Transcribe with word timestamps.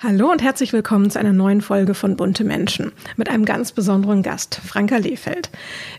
Hallo 0.00 0.30
und 0.30 0.44
herzlich 0.44 0.72
willkommen 0.72 1.10
zu 1.10 1.18
einer 1.18 1.32
neuen 1.32 1.60
Folge 1.60 1.92
von 1.92 2.14
Bunte 2.14 2.44
Menschen 2.44 2.92
mit 3.16 3.28
einem 3.28 3.44
ganz 3.44 3.72
besonderen 3.72 4.22
Gast, 4.22 4.60
Franka 4.64 4.98
Lehfeld. 4.98 5.50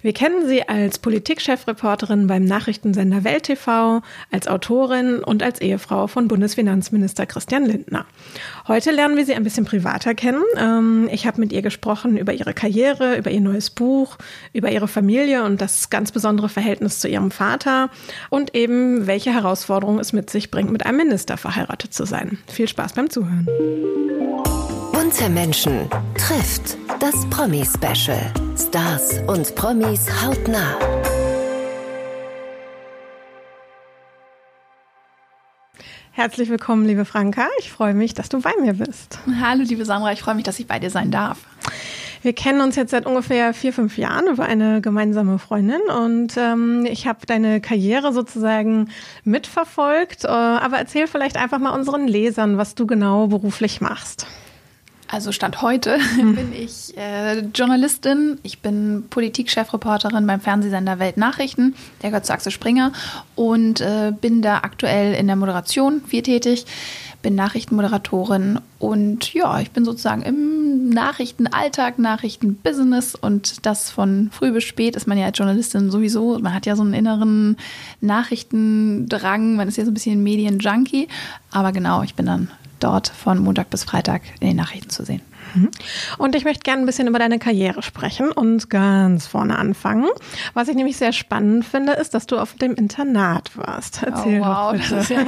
Wir 0.03 0.13
kennen 0.13 0.47
sie 0.47 0.69
als 0.69 0.99
Politikchefreporterin 0.99 2.25
beim 2.27 2.45
Nachrichtensender 2.45 3.25
Welt 3.25 3.43
TV, 3.43 4.01
als 4.31 4.47
Autorin 4.47 5.21
und 5.21 5.43
als 5.43 5.59
Ehefrau 5.59 6.07
von 6.07 6.29
Bundesfinanzminister 6.29 7.25
Christian 7.25 7.65
Lindner. 7.65 8.05
Heute 8.69 8.91
lernen 8.91 9.17
wir 9.17 9.25
sie 9.25 9.35
ein 9.35 9.43
bisschen 9.43 9.65
privater 9.65 10.15
kennen. 10.15 10.43
Ähm, 10.55 11.09
ich 11.11 11.27
habe 11.27 11.41
mit 11.41 11.51
ihr 11.51 11.61
gesprochen 11.61 12.15
über 12.15 12.31
ihre 12.31 12.53
Karriere, 12.53 13.17
über 13.17 13.31
ihr 13.31 13.41
neues 13.41 13.69
Buch, 13.69 14.15
über 14.53 14.71
ihre 14.71 14.87
Familie 14.87 15.43
und 15.43 15.59
das 15.59 15.89
ganz 15.89 16.13
besondere 16.13 16.47
Verhältnis 16.47 17.01
zu 17.01 17.09
ihrem 17.09 17.31
Vater 17.31 17.89
und 18.29 18.55
eben 18.55 19.07
welche 19.07 19.33
Herausforderungen 19.33 19.99
es 19.99 20.13
mit 20.13 20.29
sich 20.29 20.51
bringt, 20.51 20.71
mit 20.71 20.85
einem 20.85 20.99
Minister 20.99 21.35
verheiratet 21.35 21.93
zu 21.93 22.05
sein. 22.05 22.37
Viel 22.47 22.69
Spaß 22.69 22.93
beim 22.93 23.09
Zuhören. 23.09 23.45
Bunte 24.91 25.29
Menschen 25.29 25.89
trifft 26.15 26.77
das 26.99 27.29
Promi-Special. 27.29 28.33
Stars 28.57 29.19
und 29.27 29.55
Promis 29.55 30.07
hautnah. 30.21 30.77
Herzlich 36.11 36.49
willkommen, 36.49 36.85
liebe 36.85 37.05
Franka. 37.05 37.47
Ich 37.59 37.71
freue 37.71 37.93
mich, 37.93 38.13
dass 38.13 38.29
du 38.29 38.41
bei 38.41 38.51
mir 38.61 38.73
bist. 38.73 39.19
Hallo, 39.39 39.63
liebe 39.63 39.85
Sandra. 39.85 40.11
Ich 40.11 40.21
freue 40.21 40.35
mich, 40.35 40.43
dass 40.43 40.59
ich 40.59 40.67
bei 40.67 40.77
dir 40.77 40.89
sein 40.89 41.11
darf. 41.11 41.39
Wir 42.21 42.33
kennen 42.33 42.61
uns 42.61 42.75
jetzt 42.75 42.91
seit 42.91 43.05
ungefähr 43.05 43.53
vier, 43.53 43.71
fünf 43.71 43.97
Jahren 43.97 44.27
über 44.27 44.43
eine 44.43 44.81
gemeinsame 44.81 45.39
Freundin 45.39 45.81
und 45.89 46.35
ähm, 46.37 46.85
ich 46.85 47.07
habe 47.07 47.25
deine 47.25 47.61
Karriere 47.61 48.11
sozusagen 48.11 48.89
mitverfolgt. 49.23 50.25
Äh, 50.25 50.27
aber 50.27 50.77
erzähl 50.77 51.07
vielleicht 51.07 51.37
einfach 51.37 51.59
mal 51.59 51.71
unseren 51.71 52.07
Lesern, 52.07 52.57
was 52.57 52.75
du 52.75 52.85
genau 52.85 53.27
beruflich 53.27 53.79
machst. 53.79 54.27
Also 55.11 55.31
Stand 55.31 55.63
heute 55.63 55.97
hm. 56.17 56.35
bin 56.35 56.53
ich 56.53 56.95
äh, 56.95 57.39
Journalistin, 57.55 58.37
ich 58.43 58.59
bin 58.59 59.05
Politikchefreporterin 59.09 60.27
beim 60.27 60.39
Fernsehsender 60.39 60.99
Weltnachrichten, 60.99 61.73
der 62.03 62.11
gehört 62.11 62.27
zu 62.27 62.33
Axel 62.33 62.51
Springer 62.51 62.91
und 63.35 63.81
äh, 63.81 64.11
bin 64.11 64.43
da 64.43 64.57
aktuell 64.57 65.15
in 65.15 65.25
der 65.25 65.35
Moderation 65.35 66.03
viel 66.05 66.21
tätig, 66.21 66.65
bin 67.21 67.35
Nachrichtenmoderatorin 67.35 68.59
und 68.79 69.33
ja, 69.33 69.59
ich 69.59 69.71
bin 69.71 69.85
sozusagen 69.85 70.21
im 70.21 70.89
Nachrichtenalltag, 70.89 71.99
Nachrichtenbusiness 71.99 73.15
und 73.15 73.65
das 73.65 73.89
von 73.89 74.29
früh 74.31 74.51
bis 74.51 74.63
spät 74.63 74.95
ist 74.95 75.07
man 75.07 75.17
ja 75.17 75.25
als 75.25 75.37
Journalistin 75.37 75.91
sowieso, 75.91 76.39
man 76.39 76.53
hat 76.53 76.65
ja 76.65 76.75
so 76.75 76.81
einen 76.81 76.93
inneren 76.93 77.57
Nachrichtendrang, 78.01 79.55
man 79.55 79.67
ist 79.67 79.77
ja 79.77 79.85
so 79.85 79.91
ein 79.91 79.93
bisschen 79.93 80.23
Medienjunkie, 80.23 81.07
aber 81.51 81.71
genau, 81.71 82.03
ich 82.03 82.15
bin 82.15 82.25
dann 82.25 82.49
dort 82.79 83.09
von 83.09 83.39
Montag 83.39 83.69
bis 83.69 83.83
Freitag 83.83 84.21
in 84.39 84.47
den 84.47 84.57
Nachrichten 84.57 84.89
zu 84.89 85.03
sehen. 85.03 85.21
Mhm. 85.53 85.71
Und 86.17 86.35
ich 86.35 86.43
möchte 86.45 86.63
gerne 86.63 86.83
ein 86.83 86.85
bisschen 86.85 87.07
über 87.07 87.19
deine 87.19 87.39
Karriere 87.39 87.81
sprechen 87.81 88.31
und 88.31 88.69
ganz 88.69 89.27
vorne 89.27 89.57
anfangen. 89.57 90.07
Was 90.53 90.67
ich 90.67 90.75
nämlich 90.75 90.97
sehr 90.97 91.11
spannend 91.11 91.65
finde, 91.65 91.93
ist, 91.93 92.13
dass 92.13 92.27
du 92.27 92.37
auf 92.37 92.53
dem 92.55 92.75
Internat 92.75 93.55
warst. 93.57 94.03
Erzähl 94.03 94.41
oh, 94.41 94.45
wow, 94.45 94.71
bitte. 94.73 95.13
Ja 95.13 95.19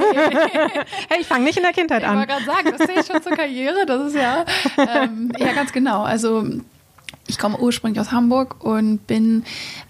hey, 1.08 1.20
ich 1.20 1.26
fange 1.26 1.44
nicht 1.44 1.56
in 1.56 1.62
der 1.62 1.72
Kindheit 1.72 2.04
an. 2.04 2.22
Ich 2.22 2.28
wollte 2.28 2.44
gerade 2.44 2.44
sagen, 2.44 2.76
das 2.78 2.88
sehe 2.88 3.00
ich 3.00 3.06
schon 3.06 3.22
zur 3.22 3.32
Karriere. 3.32 3.86
Das 3.86 4.08
ist 4.08 4.16
ja, 4.16 4.44
ähm, 4.78 5.32
ja 5.38 5.52
ganz 5.52 5.72
genau. 5.72 6.02
Also 6.02 6.46
ich 7.26 7.38
komme 7.38 7.58
ursprünglich 7.58 8.00
aus 8.00 8.12
Hamburg 8.12 8.64
und 8.64 9.06
bin, 9.06 9.44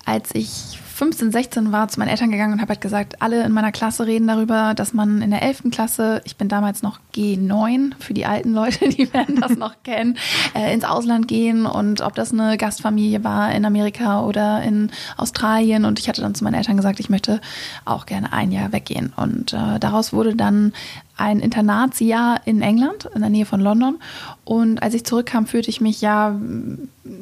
als 0.04 0.34
ich 0.34 0.78
15, 1.02 1.32
16 1.32 1.72
war, 1.72 1.88
zu 1.88 1.98
meinen 1.98 2.10
Eltern 2.10 2.30
gegangen 2.30 2.52
und 2.52 2.60
habe 2.60 2.74
halt 2.74 2.80
gesagt, 2.80 3.20
alle 3.22 3.42
in 3.42 3.50
meiner 3.50 3.72
Klasse 3.72 4.06
reden 4.06 4.28
darüber, 4.28 4.72
dass 4.72 4.94
man 4.94 5.20
in 5.20 5.32
der 5.32 5.42
11. 5.42 5.64
Klasse, 5.72 6.20
ich 6.22 6.36
bin 6.36 6.46
damals 6.46 6.84
noch 6.84 7.00
G9, 7.12 7.94
für 7.98 8.14
die 8.14 8.24
alten 8.24 8.52
Leute, 8.52 8.88
die 8.88 9.12
werden 9.12 9.40
das 9.40 9.56
noch 9.56 9.74
kennen, 9.82 10.16
äh, 10.54 10.72
ins 10.72 10.84
Ausland 10.84 11.26
gehen 11.26 11.66
und 11.66 12.02
ob 12.02 12.14
das 12.14 12.32
eine 12.32 12.56
Gastfamilie 12.56 13.24
war 13.24 13.52
in 13.52 13.64
Amerika 13.64 14.22
oder 14.22 14.62
in 14.62 14.92
Australien. 15.16 15.86
Und 15.86 15.98
ich 15.98 16.08
hatte 16.08 16.20
dann 16.20 16.36
zu 16.36 16.44
meinen 16.44 16.54
Eltern 16.54 16.76
gesagt, 16.76 17.00
ich 17.00 17.10
möchte 17.10 17.40
auch 17.84 18.06
gerne 18.06 18.32
ein 18.32 18.52
Jahr 18.52 18.70
weggehen. 18.70 19.12
Und 19.16 19.52
äh, 19.54 19.80
daraus 19.80 20.12
wurde 20.12 20.36
dann 20.36 20.72
ein 21.16 21.40
Internatsjahr 21.40 22.40
in 22.46 22.62
England, 22.62 23.08
in 23.14 23.20
der 23.20 23.30
Nähe 23.30 23.46
von 23.46 23.60
London. 23.60 23.98
Und 24.44 24.82
als 24.82 24.94
ich 24.94 25.04
zurückkam, 25.04 25.46
fühlte 25.46 25.70
ich 25.70 25.80
mich 25.80 26.00
ja, 26.00 26.34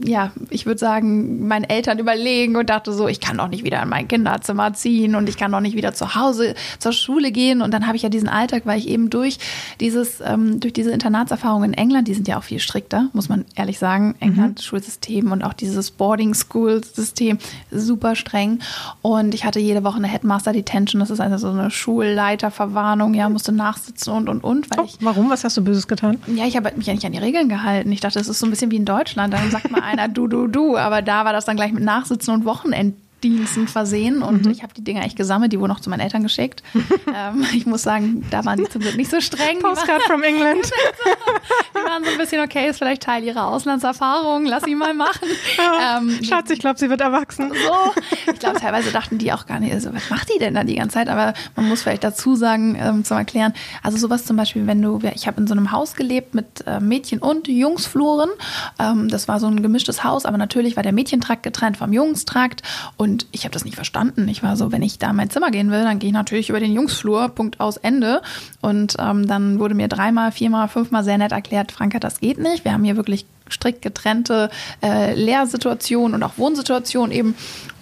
ja, 0.03 0.33
ich 0.49 0.65
würde 0.65 0.79
sagen, 0.79 1.47
meinen 1.47 1.65
Eltern 1.65 1.99
überlegen 1.99 2.57
und 2.57 2.71
dachte 2.71 2.93
so, 2.93 3.09
ich 3.09 3.21
kann 3.21 3.39
doch 3.39 3.49
nicht 3.49 3.65
wieder 3.65 3.83
in 3.83 3.89
mein 3.89 4.09
Kinderzimmer 4.09 4.73
ziehen 4.75 5.15
und 5.15 5.29
ich 5.29 5.37
kann 5.37 5.53
doch 5.53 5.61
nicht 5.61 5.77
wieder 5.77 5.93
zu 5.93 6.15
Hause 6.15 6.55
zur 6.79 6.93
Schule 6.93 7.33
gehen. 7.33 7.63
Und 7.63 7.75
dann 7.75 7.87
habe 7.87 7.97
ich 7.97 8.03
ja 8.03 8.09
diesen 8.09 8.29
Alltag, 8.29 8.63
weil 8.65 8.79
ich 8.79 8.89
eben 8.89 9.11
durch 9.11 9.39
dieses, 9.81 10.21
ähm, 10.25 10.61
durch 10.61 10.73
diese 10.73 10.93
Internatserfahrung 10.93 11.65
in 11.65 11.75
England, 11.75 12.09
die 12.09 12.15
sind 12.15 12.29
ja 12.29 12.39
auch 12.39 12.45
viel 12.45 12.61
strikter, 12.61 13.09
muss 13.13 13.29
man 13.29 13.45
ehrlich 13.55 13.79
sagen. 13.79 14.15
England, 14.21 14.59
mhm. 14.59 14.63
Schulsystem 14.63 15.33
und 15.33 15.43
auch 15.43 15.53
dieses 15.53 15.91
Boarding 15.91 16.35
School 16.35 16.83
System, 16.85 17.39
super 17.71 18.15
streng. 18.15 18.61
Und 19.03 19.35
ich 19.35 19.45
hatte 19.45 19.61
jede 19.61 19.85
Woche 19.85 19.97
eine 19.97 20.09
Headmaster 20.09 20.53
Detention, 20.53 21.01
das 21.01 21.11
ist 21.11 21.21
also 21.21 21.37
so 21.37 21.49
eine 21.51 21.71
Schulleiterverwarnung, 21.71 23.15
ja, 23.15 23.29
musste 23.29 23.53
nach 23.53 23.80
nachsitzen 23.81 24.13
und 24.13 24.29
und 24.29 24.45
und. 24.45 24.67
Oh, 24.79 24.85
ich, 24.85 24.97
warum? 25.01 25.31
Was 25.31 25.45
hast 25.45 25.57
du 25.57 25.65
Böses 25.65 25.89
getan? 25.89 26.19
Ja, 26.27 26.47
ich 26.47 26.57
habe 26.57 26.71
mich 26.77 26.87
ja 26.87 26.95
nicht 26.95 27.05
an 27.05 27.13
die 27.13 27.19
Regeln 27.19 27.49
gehalten. 27.49 27.91
Ich 27.93 28.01
dachte, 28.01 28.19
das 28.19 28.29
ist 28.29 28.39
so 28.39 28.47
ein 28.47 28.51
bisschen 28.51 28.71
wie 28.71 28.77
in 28.77 28.85
Deutschland. 28.85 29.33
Dann 29.33 29.51
sagt 29.51 29.71
mal 29.71 29.83
einer 29.83 30.09
du, 30.09 30.27
du, 30.27 30.47
du. 30.47 30.77
Aber 30.77 31.03
da 31.03 31.25
war 31.25 31.33
das 31.33 31.45
dann 31.45 31.57
gleich 31.57 31.73
mit 31.73 31.83
Nachsitzen 31.83 32.35
und 32.35 32.45
Wochenend 32.45 32.95
Diensten 33.23 33.69
versehen 33.69 34.23
und 34.23 34.47
mhm. 34.47 34.51
ich 34.51 34.63
habe 34.63 34.73
die 34.75 34.83
Dinger 34.83 35.05
echt 35.05 35.17
gesammelt, 35.17 35.53
die 35.53 35.61
wurden 35.61 35.71
noch 35.71 35.81
zu 35.81 35.91
meinen 35.91 36.01
Eltern 36.01 36.23
geschickt. 36.23 36.63
ähm, 36.75 37.45
ich 37.55 37.67
muss 37.67 37.83
sagen, 37.83 38.27
da 38.31 38.45
waren 38.45 38.59
die 38.59 38.69
zum 38.69 38.81
Glück 38.81 38.97
nicht 38.97 39.11
so 39.11 39.21
streng. 39.21 39.59
Postcard 39.61 40.03
from 40.03 40.23
England. 40.23 40.65
die 41.75 41.85
waren 41.85 42.05
so 42.05 42.11
ein 42.11 42.19
bisschen, 42.19 42.43
okay, 42.43 42.69
ist 42.69 42.79
vielleicht 42.79 43.03
Teil 43.03 43.23
ihrer 43.25 43.47
Auslandserfahrung, 43.49 44.47
lass 44.47 44.65
sie 44.65 44.75
mal 44.75 44.95
machen. 44.95 45.29
ähm, 45.99 46.25
Schatz, 46.25 46.51
ich 46.51 46.59
glaube, 46.59 46.79
sie 46.79 46.91
wird 46.91 47.01
erwachsen. 47.01 47.51
So. 47.51 48.33
Ich 48.33 48.39
glaube, 48.39 48.59
teilweise 48.61 48.91
dachten 48.93 49.19
die 49.19 49.33
auch 49.33 49.47
gar 49.47 49.61
nicht, 49.61 49.73
also, 49.73 49.93
was 49.95 50.11
macht 50.11 50.29
die 50.35 50.39
denn 50.39 50.55
da 50.55 50.65
die 50.65 50.77
ganze 50.77 50.95
Zeit? 50.95 51.09
Aber 51.09 51.35
man 51.57 51.69
muss 51.69 51.83
vielleicht 51.83 52.05
dazu 52.05 52.37
sagen, 52.37 52.77
ähm, 52.81 53.05
zum 53.05 53.19
Erklären, 53.19 53.53
also 53.83 53.99
sowas 53.99 54.25
zum 54.25 54.37
Beispiel, 54.37 54.67
wenn 54.67 54.81
du, 54.81 55.01
ich 55.15 55.27
habe 55.27 55.41
in 55.41 55.47
so 55.47 55.55
einem 55.55 55.73
Haus 55.73 55.95
gelebt 55.95 56.35
mit 56.35 56.65
äh, 56.67 56.81
Mädchen- 56.81 57.21
und 57.21 57.49
Jungsfluren. 57.49 58.31
Ähm, 58.79 59.09
das 59.09 59.29
war 59.29 59.41
so 59.41 59.47
ein 59.47 59.63
gemischtes 59.63 60.05
Haus, 60.05 60.25
aber 60.25 60.39
natürlich 60.39 60.77
war 60.77 60.83
der 60.83 60.93
Mädchentrakt 60.93 61.43
getrennt 61.43 61.77
vom 61.77 61.93
Jungstrakt 61.93 62.63
und 62.97 63.10
und 63.11 63.27
ich 63.33 63.43
habe 63.45 63.53
das 63.53 63.65
nicht 63.65 63.75
verstanden. 63.75 64.29
Ich 64.29 64.43
war 64.43 64.57
so, 64.57 64.71
wenn 64.71 64.83
ich 64.83 64.99
da 64.99 65.11
in 65.11 65.17
mein 65.17 65.31
Zimmer 65.31 65.51
gehen 65.51 65.73
will, 65.73 65.83
dann 65.83 65.99
gehe 65.99 66.11
ich 66.11 66.15
natürlich 66.15 66.49
über 66.49 66.61
den 66.61 66.73
Jungsflur, 66.73 67.29
Punkt 67.31 67.59
aus 67.59 67.77
Ende. 67.77 68.23
Und 68.61 68.95
ähm, 69.01 69.27
dann 69.27 69.59
wurde 69.59 69.75
mir 69.75 69.89
dreimal, 69.89 70.31
viermal, 70.31 70.69
fünfmal 70.69 71.03
sehr 71.03 71.19
nett 71.19 71.33
erklärt, 71.33 71.73
Franka, 71.73 71.99
das 71.99 72.21
geht 72.21 72.39
nicht. 72.39 72.65
Wir 72.65 72.73
haben 72.73 72.85
hier 72.85 72.97
wirklich 72.97 73.27
strikt 73.51 73.83
getrennte 73.83 74.49
äh, 74.81 75.15
Lehrsituationen 75.15 76.15
und 76.15 76.23
auch 76.23 76.39
Wohnsituationen 76.39 77.11
eben. 77.11 77.35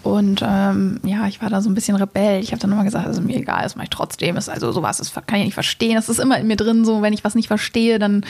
Und 0.03 0.43
ähm, 0.43 1.01
ja, 1.05 1.27
ich 1.27 1.43
war 1.43 1.51
da 1.51 1.61
so 1.61 1.69
ein 1.69 1.75
bisschen 1.75 1.97
Rebell. 1.97 2.43
Ich 2.43 2.53
habe 2.53 2.61
dann 2.61 2.73
immer 2.73 2.85
gesagt, 2.85 3.07
es 3.07 3.19
ist 3.19 3.25
mir 3.25 3.37
egal, 3.37 3.65
das 3.65 3.77
mache 3.77 3.85
ich 3.85 3.91
trotzdem. 3.91 4.39
Ist 4.39 4.49
also 4.49 4.73
sowas, 4.73 4.97
das 4.97 5.13
kann 5.13 5.41
ich 5.41 5.45
nicht 5.45 5.55
verstehen. 5.55 5.97
Das 5.97 6.09
ist 6.09 6.21
immer 6.21 6.39
in 6.39 6.47
mir 6.47 6.57
drin 6.57 6.87
so, 6.87 7.03
wenn 7.03 7.13
ich 7.13 7.25
was 7.25 7.35
nicht 7.35 7.49
verstehe, 7.49 7.99
dann 7.99 8.25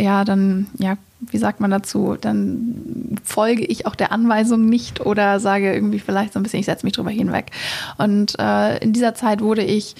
ja, 0.00 0.24
dann 0.24 0.68
ja, 0.78 0.96
wie 1.20 1.38
sagt 1.38 1.60
man 1.60 1.70
dazu, 1.70 2.16
dann 2.20 3.16
folge 3.24 3.64
ich 3.64 3.86
auch 3.86 3.94
der 3.94 4.12
Anweisung 4.12 4.68
nicht 4.68 5.00
oder 5.00 5.40
sage 5.40 5.72
irgendwie 5.72 5.98
vielleicht 5.98 6.32
so 6.32 6.38
ein 6.38 6.42
bisschen, 6.42 6.60
ich 6.60 6.66
setze 6.66 6.86
mich 6.86 6.94
drüber 6.94 7.10
hinweg. 7.10 7.50
Und 7.96 8.38
äh, 8.38 8.78
in 8.78 8.92
dieser 8.92 9.14
Zeit 9.14 9.40
wurde 9.40 9.62
ich 9.62 9.96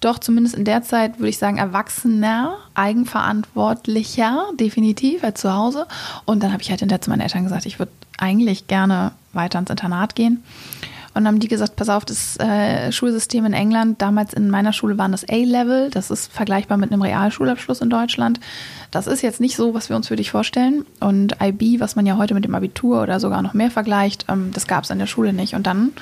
doch 0.00 0.18
zumindest 0.18 0.54
in 0.54 0.64
der 0.64 0.82
Zeit, 0.82 1.18
würde 1.18 1.30
ich 1.30 1.38
sagen, 1.38 1.56
erwachsener, 1.56 2.56
eigenverantwortlicher, 2.74 4.46
definitiv, 4.58 5.24
als 5.24 5.40
zu 5.40 5.54
Hause. 5.54 5.86
Und 6.24 6.42
dann 6.42 6.52
habe 6.52 6.62
ich 6.62 6.70
halt 6.70 6.80
hinterher 6.80 7.00
zu 7.00 7.10
meinen 7.10 7.22
Eltern 7.22 7.44
gesagt, 7.44 7.66
ich 7.66 7.78
würde 7.78 7.92
eigentlich 8.18 8.66
gerne 8.66 9.12
weiter 9.32 9.58
ins 9.58 9.70
Internat 9.70 10.14
gehen. 10.14 10.42
Und 11.16 11.26
haben 11.26 11.40
die 11.40 11.48
gesagt, 11.48 11.76
pass 11.76 11.88
auf, 11.88 12.04
das 12.04 12.38
äh, 12.38 12.92
Schulsystem 12.92 13.46
in 13.46 13.54
England, 13.54 14.02
damals 14.02 14.34
in 14.34 14.50
meiner 14.50 14.74
Schule 14.74 14.98
waren 14.98 15.12
das 15.12 15.26
A-Level, 15.26 15.88
das 15.90 16.10
ist 16.10 16.30
vergleichbar 16.30 16.76
mit 16.76 16.92
einem 16.92 17.00
Realschulabschluss 17.00 17.80
in 17.80 17.88
Deutschland. 17.88 18.38
Das 18.90 19.06
ist 19.06 19.22
jetzt 19.22 19.40
nicht 19.40 19.56
so, 19.56 19.72
was 19.72 19.88
wir 19.88 19.96
uns 19.96 20.08
für 20.08 20.16
dich 20.16 20.30
vorstellen. 20.30 20.84
Und 21.00 21.36
IB, 21.42 21.80
was 21.80 21.96
man 21.96 22.04
ja 22.04 22.18
heute 22.18 22.34
mit 22.34 22.44
dem 22.44 22.54
Abitur 22.54 23.02
oder 23.02 23.18
sogar 23.18 23.40
noch 23.40 23.54
mehr 23.54 23.70
vergleicht, 23.70 24.26
ähm, 24.28 24.50
das 24.52 24.66
gab 24.66 24.84
es 24.84 24.90
an 24.90 24.98
der 24.98 25.06
Schule 25.06 25.32
nicht. 25.32 25.54
Und 25.54 25.66
dann 25.66 25.92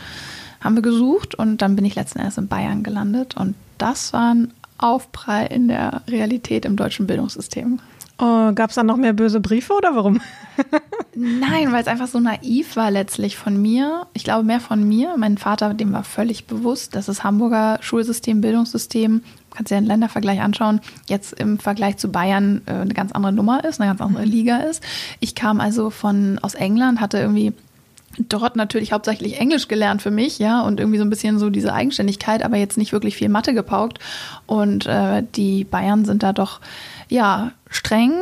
haben 0.60 0.74
wir 0.74 0.82
gesucht 0.82 1.36
und 1.36 1.62
dann 1.62 1.76
bin 1.76 1.84
ich 1.84 1.94
letzten 1.94 2.18
Endes 2.18 2.36
in 2.36 2.48
Bayern 2.48 2.82
gelandet. 2.82 3.36
Und 3.36 3.54
das 3.78 4.12
war 4.12 4.34
ein 4.34 4.52
Aufprall 4.78 5.46
in 5.46 5.68
der 5.68 6.02
Realität 6.08 6.64
im 6.64 6.74
deutschen 6.74 7.06
Bildungssystem. 7.06 7.78
Oh, 8.18 8.52
Gab 8.52 8.70
es 8.70 8.76
dann 8.76 8.86
noch 8.86 8.96
mehr 8.96 9.12
böse 9.12 9.40
Briefe 9.40 9.74
oder 9.74 9.94
warum? 9.94 10.20
Nein, 11.16 11.72
weil 11.72 11.80
es 11.80 11.86
einfach 11.86 12.08
so 12.08 12.18
naiv 12.18 12.76
war 12.76 12.90
letztlich 12.90 13.36
von 13.36 13.60
mir. 13.60 14.06
Ich 14.14 14.24
glaube 14.24 14.44
mehr 14.44 14.60
von 14.60 14.86
mir. 14.86 15.14
Mein 15.16 15.38
Vater, 15.38 15.74
dem 15.74 15.92
war 15.92 16.04
völlig 16.04 16.46
bewusst, 16.46 16.94
dass 16.96 17.06
das 17.06 17.22
Hamburger 17.22 17.78
Schulsystem, 17.80 18.40
Bildungssystem, 18.40 19.22
kannst 19.54 19.70
dir 19.70 19.76
einen 19.76 19.86
Ländervergleich 19.86 20.40
anschauen, 20.40 20.80
jetzt 21.06 21.32
im 21.34 21.58
Vergleich 21.58 21.96
zu 21.96 22.10
Bayern 22.10 22.62
äh, 22.66 22.72
eine 22.72 22.94
ganz 22.94 23.12
andere 23.12 23.32
Nummer 23.32 23.64
ist, 23.64 23.80
eine 23.80 23.90
ganz 23.90 24.00
andere 24.00 24.24
Liga 24.24 24.58
ist. 24.58 24.82
Ich 25.20 25.34
kam 25.34 25.60
also 25.60 25.90
von 25.90 26.38
aus 26.42 26.54
England, 26.54 27.00
hatte 27.00 27.18
irgendwie 27.18 27.52
dort 28.18 28.56
natürlich 28.56 28.92
hauptsächlich 28.92 29.40
Englisch 29.40 29.68
gelernt 29.68 30.02
für 30.02 30.10
mich, 30.10 30.38
ja, 30.38 30.62
und 30.62 30.80
irgendwie 30.80 30.98
so 30.98 31.04
ein 31.04 31.10
bisschen 31.10 31.38
so 31.38 31.50
diese 31.50 31.72
Eigenständigkeit, 31.72 32.44
aber 32.44 32.56
jetzt 32.56 32.78
nicht 32.78 32.92
wirklich 32.92 33.16
viel 33.16 33.28
Mathe 33.28 33.54
gepaukt. 33.54 33.98
Und 34.46 34.86
äh, 34.86 35.22
die 35.34 35.64
Bayern 35.64 36.04
sind 36.04 36.22
da 36.22 36.32
doch 36.32 36.60
ja, 37.08 37.52
streng, 37.68 38.12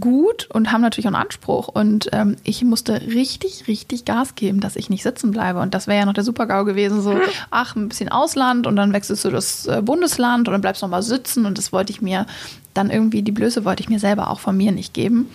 gut 0.00 0.48
und 0.52 0.72
haben 0.72 0.80
natürlich 0.80 1.06
auch 1.06 1.14
einen 1.14 1.22
Anspruch. 1.22 1.68
Und 1.68 2.08
ähm, 2.12 2.36
ich 2.44 2.62
musste 2.64 3.00
richtig, 3.02 3.68
richtig 3.68 4.04
Gas 4.04 4.34
geben, 4.34 4.60
dass 4.60 4.76
ich 4.76 4.90
nicht 4.90 5.02
sitzen 5.02 5.30
bleibe. 5.30 5.60
Und 5.60 5.74
das 5.74 5.86
wäre 5.86 6.00
ja 6.00 6.06
noch 6.06 6.14
der 6.14 6.24
Super-GAU 6.24 6.64
gewesen, 6.64 7.00
so, 7.00 7.18
ach, 7.50 7.76
ein 7.76 7.88
bisschen 7.88 8.08
Ausland 8.08 8.66
und 8.66 8.76
dann 8.76 8.92
wechselst 8.92 9.24
du 9.24 9.30
das 9.30 9.66
äh, 9.66 9.82
Bundesland 9.82 10.48
und 10.48 10.52
dann 10.52 10.60
bleibst 10.60 10.82
du 10.82 10.86
noch 10.86 10.90
mal 10.90 11.02
sitzen. 11.02 11.46
Und 11.46 11.58
das 11.58 11.72
wollte 11.72 11.92
ich 11.92 12.02
mir 12.02 12.26
dann 12.74 12.90
irgendwie, 12.90 13.22
die 13.22 13.32
Blöße 13.32 13.64
wollte 13.64 13.82
ich 13.82 13.88
mir 13.88 13.98
selber 13.98 14.30
auch 14.30 14.40
von 14.40 14.56
mir 14.56 14.72
nicht 14.72 14.94
geben. 14.94 15.28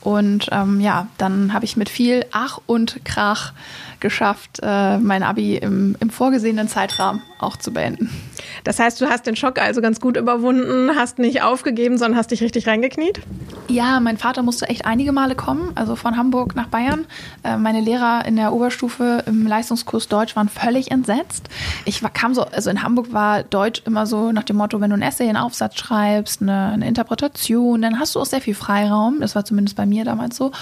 Und 0.00 0.48
ähm, 0.52 0.80
ja, 0.80 1.08
dann 1.18 1.52
habe 1.52 1.64
ich 1.64 1.76
mit 1.76 1.88
viel 1.88 2.24
Ach 2.30 2.60
und 2.66 3.04
Krach 3.04 3.52
geschafft, 4.00 4.60
äh, 4.62 4.98
mein 4.98 5.22
Abi 5.22 5.56
im, 5.56 5.96
im 6.00 6.10
vorgesehenen 6.10 6.68
Zeitrahmen 6.68 7.22
auch 7.38 7.56
zu 7.56 7.72
beenden. 7.72 8.10
Das 8.64 8.78
heißt, 8.78 9.00
du 9.00 9.06
hast 9.06 9.26
den 9.26 9.36
Schock 9.36 9.60
also 9.60 9.80
ganz 9.80 10.00
gut 10.00 10.16
überwunden, 10.16 10.96
hast 10.96 11.18
nicht 11.18 11.42
aufgegeben, 11.42 11.98
sondern 11.98 12.18
hast 12.18 12.30
dich 12.30 12.42
richtig 12.42 12.66
reingekniet? 12.66 13.20
Ja, 13.68 14.00
mein 14.00 14.16
Vater 14.16 14.42
musste 14.42 14.68
echt 14.68 14.86
einige 14.86 15.12
Male 15.12 15.34
kommen, 15.34 15.72
also 15.74 15.96
von 15.96 16.16
Hamburg 16.16 16.54
nach 16.56 16.68
Bayern. 16.68 17.06
Äh, 17.44 17.56
meine 17.58 17.80
Lehrer 17.80 18.24
in 18.24 18.36
der 18.36 18.52
Oberstufe 18.52 19.24
im 19.26 19.46
Leistungskurs 19.46 20.08
Deutsch 20.08 20.36
waren 20.36 20.48
völlig 20.48 20.90
entsetzt. 20.90 21.48
Ich 21.84 22.02
war, 22.02 22.10
kam 22.10 22.34
so, 22.34 22.42
also 22.42 22.70
in 22.70 22.82
Hamburg 22.82 23.12
war 23.12 23.42
Deutsch 23.42 23.82
immer 23.84 24.06
so 24.06 24.32
nach 24.32 24.44
dem 24.44 24.56
Motto, 24.56 24.80
wenn 24.80 24.90
du 24.90 24.96
ein 24.96 25.02
Essay, 25.02 25.28
einen 25.28 25.36
Aufsatz 25.36 25.76
schreibst, 25.76 26.42
eine, 26.42 26.72
eine 26.72 26.88
Interpretation, 26.88 27.82
dann 27.82 27.98
hast 27.98 28.14
du 28.14 28.20
auch 28.20 28.26
sehr 28.26 28.40
viel 28.40 28.54
Freiraum. 28.54 29.20
Das 29.20 29.34
war 29.34 29.44
zumindest 29.44 29.76
bei 29.76 29.86
mir 29.86 30.04
damals 30.04 30.36
so. 30.36 30.52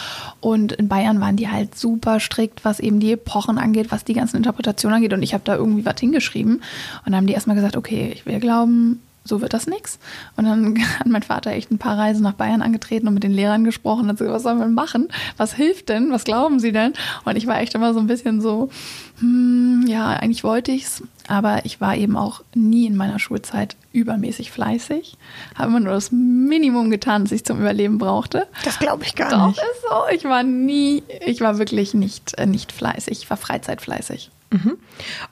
Und 0.41 0.73
in 0.73 0.89
Bayern 0.89 1.21
waren 1.21 1.37
die 1.37 1.49
halt 1.49 1.79
super 1.79 2.21
strikt, 2.21 2.65
was 2.65 2.81
eben 2.81 3.01
die 3.01 3.17
Epochen 3.35 3.59
angeht, 3.59 3.91
was 3.91 4.05
die 4.05 4.15
ganzen 4.15 4.37
Interpretationen 4.37 4.97
angeht. 4.97 5.13
Und 5.13 5.23
ich 5.23 5.35
habe 5.35 5.43
da 5.45 5.57
irgendwie 5.57 5.85
was 5.85 5.99
hingeschrieben. 5.99 6.55
Und 6.55 6.63
dann 7.07 7.17
haben 7.17 7.27
die 7.27 7.33
erstmal 7.33 7.57
gesagt, 7.57 7.77
okay, 7.77 8.13
ich 8.15 8.27
will 8.27 8.39
glauben, 8.39 9.03
so 9.25 9.41
wird 9.41 9.55
das 9.55 9.67
nichts. 9.67 9.99
Und 10.37 10.45
dann 10.45 10.79
hat 11.01 11.09
mein 11.09 11.25
Vater 11.25 11.51
echt 11.51 11.73
ein 11.73 11.79
paar 11.79 11.99
Reisen 11.99 12.23
nach 12.23 12.35
Bayern 12.35 12.63
angetreten 12.63 13.09
und 13.09 13.15
mit 13.15 13.25
den 13.25 13.33
Lehrern 13.33 13.65
gesprochen. 13.65 14.07
Hat 14.07 14.19
so, 14.19 14.27
was 14.27 14.45
sollen 14.45 14.61
wir 14.61 14.69
machen? 14.69 15.09
Was 15.37 15.55
hilft 15.55 15.89
denn? 15.89 16.13
Was 16.13 16.23
glauben 16.23 16.61
sie 16.61 16.71
denn? 16.71 16.93
Und 17.25 17.37
ich 17.37 17.49
war 17.49 17.61
echt 17.61 17.75
immer 17.75 17.93
so 17.93 17.99
ein 17.99 18.07
bisschen 18.07 18.41
so, 18.41 18.71
hm, 19.19 19.85
ja, 19.89 20.11
eigentlich 20.11 20.45
wollte 20.45 20.71
ich's, 20.71 21.03
aber 21.29 21.65
ich 21.65 21.81
war 21.81 21.97
eben 21.97 22.17
auch 22.17 22.43
nie 22.55 22.87
in 22.87 22.97
meiner 22.97 23.19
Schulzeit 23.19 23.77
übermäßig 23.93 24.51
fleißig. 24.51 25.17
Habe 25.55 25.71
immer 25.71 25.81
nur 25.81 25.93
das 25.93 26.11
Minimum 26.13 26.91
getan, 26.91 27.25
das 27.25 27.33
ich 27.33 27.45
zum 27.45 27.61
Überleben 27.61 27.99
brauchte. 27.99 28.47
Das 28.65 28.79
glaube 28.79 29.05
ich 29.05 29.15
gar 29.15 29.31
Doch, 29.31 29.49
nicht. 29.49 29.59
ist 29.59 29.83
so. 29.83 30.15
Ich 30.15 30.25
war 30.25 30.43
nie, 30.43 31.03
ich 31.25 31.41
war 31.41 31.59
wirklich 31.59 31.95
nicht, 31.95 32.37
äh, 32.39 32.47
nicht 32.47 32.73
fleißig. 32.73 33.23
Ich 33.23 33.31
war 33.31 33.37
freizeitfleißig. 33.37 34.31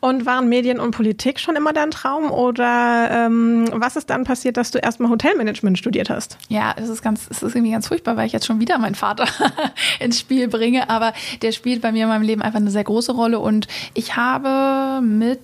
Und 0.01 0.27
waren 0.27 0.49
Medien 0.49 0.81
und 0.81 0.91
Politik 0.91 1.39
schon 1.39 1.55
immer 1.55 1.73
dein 1.73 1.91
Traum? 1.91 2.31
Oder 2.31 3.09
ähm, 3.27 3.67
was 3.73 3.97
ist 3.97 4.11
dann 4.11 4.25
passiert, 4.25 4.57
dass 4.57 4.71
du 4.73 4.79
erstmal 4.79 5.11
Hotelmanagement 5.11 5.79
studiert 5.79 6.11
hast? 6.11 6.39
Ja, 6.49 6.75
es 6.77 6.89
ist 6.89 7.03
ganz, 7.03 7.29
es 7.31 7.43
ist 7.43 7.55
irgendwie 7.55 7.73
ganz 7.73 7.87
furchtbar, 7.87 8.17
weil 8.17 8.27
ich 8.27 8.33
jetzt 8.33 8.47
schon 8.47 8.59
wieder 8.61 8.79
meinen 8.79 8.97
Vater 8.97 9.27
ins 10.01 10.19
Spiel 10.19 10.49
bringe. 10.49 10.91
Aber 10.91 11.13
der 11.43 11.53
spielt 11.53 11.83
bei 11.83 11.93
mir 11.93 12.05
in 12.05 12.09
meinem 12.09 12.23
Leben 12.23 12.43
einfach 12.43 12.59
eine 12.59 12.71
sehr 12.71 12.85
große 12.85 13.13
Rolle. 13.13 13.39
Und 13.39 13.69
ich 13.95 14.17
habe 14.17 15.01
mit 15.05 15.41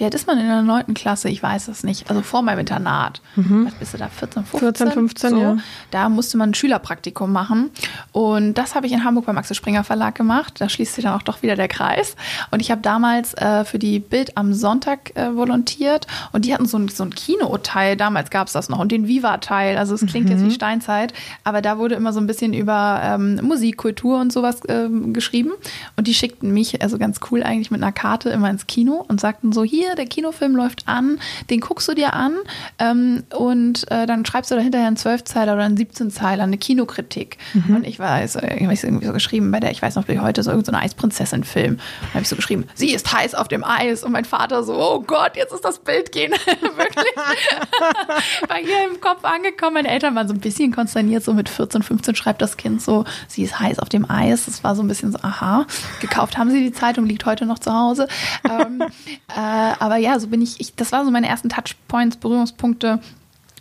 wie 0.00 0.04
alt 0.04 0.14
ist 0.14 0.26
man 0.26 0.38
in 0.38 0.46
der 0.46 0.62
neunten 0.62 0.94
Klasse? 0.94 1.28
Ich 1.28 1.42
weiß 1.42 1.68
es 1.68 1.84
nicht. 1.84 2.08
Also 2.08 2.22
vor 2.22 2.40
meinem 2.40 2.60
Internat. 2.60 3.20
Was 3.66 3.74
bist 3.74 3.92
du 3.92 3.98
da? 3.98 4.08
14, 4.08 4.44
15? 4.46 4.58
14, 4.60 4.92
15, 4.92 5.30
so. 5.30 5.36
ja. 5.36 5.56
Da 5.90 6.08
musste 6.08 6.38
man 6.38 6.50
ein 6.50 6.54
Schülerpraktikum 6.54 7.30
machen. 7.30 7.70
Und 8.10 8.54
das 8.54 8.74
habe 8.74 8.86
ich 8.86 8.94
in 8.94 9.04
Hamburg 9.04 9.26
beim 9.26 9.36
Axel 9.36 9.54
Springer 9.54 9.84
Verlag 9.84 10.14
gemacht. 10.14 10.54
Da 10.58 10.70
schließt 10.70 10.94
sich 10.94 11.04
dann 11.04 11.12
auch 11.12 11.22
doch 11.22 11.42
wieder 11.42 11.54
der 11.54 11.68
Kreis. 11.68 12.16
Und 12.50 12.60
ich 12.60 12.70
habe 12.70 12.80
damals 12.80 13.34
äh, 13.34 13.66
für 13.66 13.78
die 13.78 13.98
Bild 13.98 14.38
am 14.38 14.54
Sonntag 14.54 15.14
äh, 15.16 15.36
volontiert. 15.36 16.06
Und 16.32 16.46
die 16.46 16.54
hatten 16.54 16.64
so 16.64 16.78
ein, 16.78 16.88
so 16.88 17.04
ein 17.04 17.14
Kinoteil. 17.14 17.94
Damals 17.98 18.30
gab 18.30 18.46
es 18.46 18.54
das 18.54 18.70
noch. 18.70 18.78
Und 18.78 18.92
den 18.92 19.06
Viva-Teil. 19.06 19.76
Also 19.76 19.94
es 19.94 20.06
klingt 20.06 20.30
jetzt 20.30 20.42
wie 20.42 20.50
Steinzeit. 20.50 21.12
Aber 21.44 21.60
da 21.60 21.76
wurde 21.76 21.94
immer 21.94 22.14
so 22.14 22.20
ein 22.20 22.26
bisschen 22.26 22.54
über 22.54 23.02
ähm, 23.04 23.38
Musik, 23.42 23.76
Kultur 23.76 24.18
und 24.18 24.32
sowas 24.32 24.62
ähm, 24.66 25.12
geschrieben. 25.12 25.50
Und 25.96 26.06
die 26.06 26.14
schickten 26.14 26.54
mich, 26.54 26.80
also 26.80 26.96
ganz 26.96 27.20
cool 27.30 27.42
eigentlich, 27.42 27.70
mit 27.70 27.82
einer 27.82 27.92
Karte 27.92 28.30
immer 28.30 28.48
ins 28.48 28.66
Kino 28.66 29.04
und 29.06 29.20
sagten 29.20 29.52
so, 29.52 29.62
hier, 29.62 29.89
der 29.94 30.06
Kinofilm 30.06 30.56
läuft 30.56 30.86
an, 30.86 31.18
den 31.50 31.60
guckst 31.60 31.88
du 31.88 31.94
dir 31.94 32.14
an 32.14 32.36
ähm, 32.78 33.24
und 33.34 33.90
äh, 33.90 34.06
dann 34.06 34.24
schreibst 34.24 34.50
du 34.50 34.54
da 34.54 34.60
hinterher 34.60 34.86
einen 34.86 34.96
Zwölfzeiler 34.96 35.54
oder 35.54 35.64
einen 35.64 35.76
17-Zeiler, 35.76 36.42
eine 36.42 36.58
Kinokritik. 36.58 37.38
Und 37.68 37.86
ich 37.86 37.98
weiß, 37.98 38.36
äh, 38.36 38.56
ich 38.56 38.62
habe 38.64 38.72
es 38.72 38.84
irgendwie 38.84 39.06
so 39.06 39.12
geschrieben, 39.12 39.50
bei 39.50 39.60
der, 39.60 39.70
ich 39.70 39.82
weiß 39.82 39.96
noch, 39.96 40.08
wie 40.08 40.18
heute 40.18 40.42
so 40.42 40.50
irgendein 40.50 40.74
so 40.74 40.80
Eisprinzessin-Film. 40.80 41.76
Da 41.76 42.08
habe 42.14 42.22
ich 42.22 42.28
so 42.28 42.36
geschrieben, 42.36 42.66
sie 42.74 42.92
ist 42.92 43.12
heiß 43.12 43.34
auf 43.34 43.48
dem 43.48 43.64
Eis 43.64 44.04
und 44.04 44.12
mein 44.12 44.24
Vater 44.24 44.62
so, 44.62 44.74
oh 44.74 45.00
Gott, 45.00 45.36
jetzt 45.36 45.52
ist 45.52 45.64
das 45.64 45.78
Bild 45.78 46.12
gehen. 46.12 46.32
Wirklich. 46.76 47.14
bei 48.48 48.60
ihr 48.60 48.90
im 48.90 49.00
Kopf 49.00 49.24
angekommen. 49.24 49.74
Meine 49.74 49.88
Eltern 49.88 50.14
waren 50.14 50.28
so 50.28 50.34
ein 50.34 50.40
bisschen 50.40 50.72
konsterniert, 50.72 51.24
so 51.24 51.32
mit 51.32 51.48
14, 51.48 51.82
15 51.82 52.14
schreibt 52.14 52.42
das 52.42 52.56
Kind 52.56 52.82
so, 52.82 53.04
sie 53.28 53.42
ist 53.42 53.58
heiß 53.58 53.78
auf 53.78 53.88
dem 53.88 54.10
Eis. 54.10 54.46
Das 54.46 54.64
war 54.64 54.74
so 54.74 54.82
ein 54.82 54.88
bisschen 54.88 55.12
so, 55.12 55.18
aha, 55.22 55.66
gekauft 56.00 56.38
haben 56.38 56.50
sie 56.50 56.62
die 56.62 56.72
Zeitung, 56.72 57.06
liegt 57.06 57.26
heute 57.26 57.46
noch 57.46 57.58
zu 57.58 57.72
Hause. 57.72 58.08
ähm, 58.44 58.82
äh, 59.28 59.69
aber 59.78 59.96
ja, 59.96 60.18
so 60.18 60.28
bin 60.28 60.42
ich, 60.42 60.60
ich, 60.60 60.74
das 60.74 60.92
war 60.92 61.04
so 61.04 61.10
meine 61.10 61.28
ersten 61.28 61.48
Touchpoints, 61.48 62.16
Berührungspunkte 62.16 63.00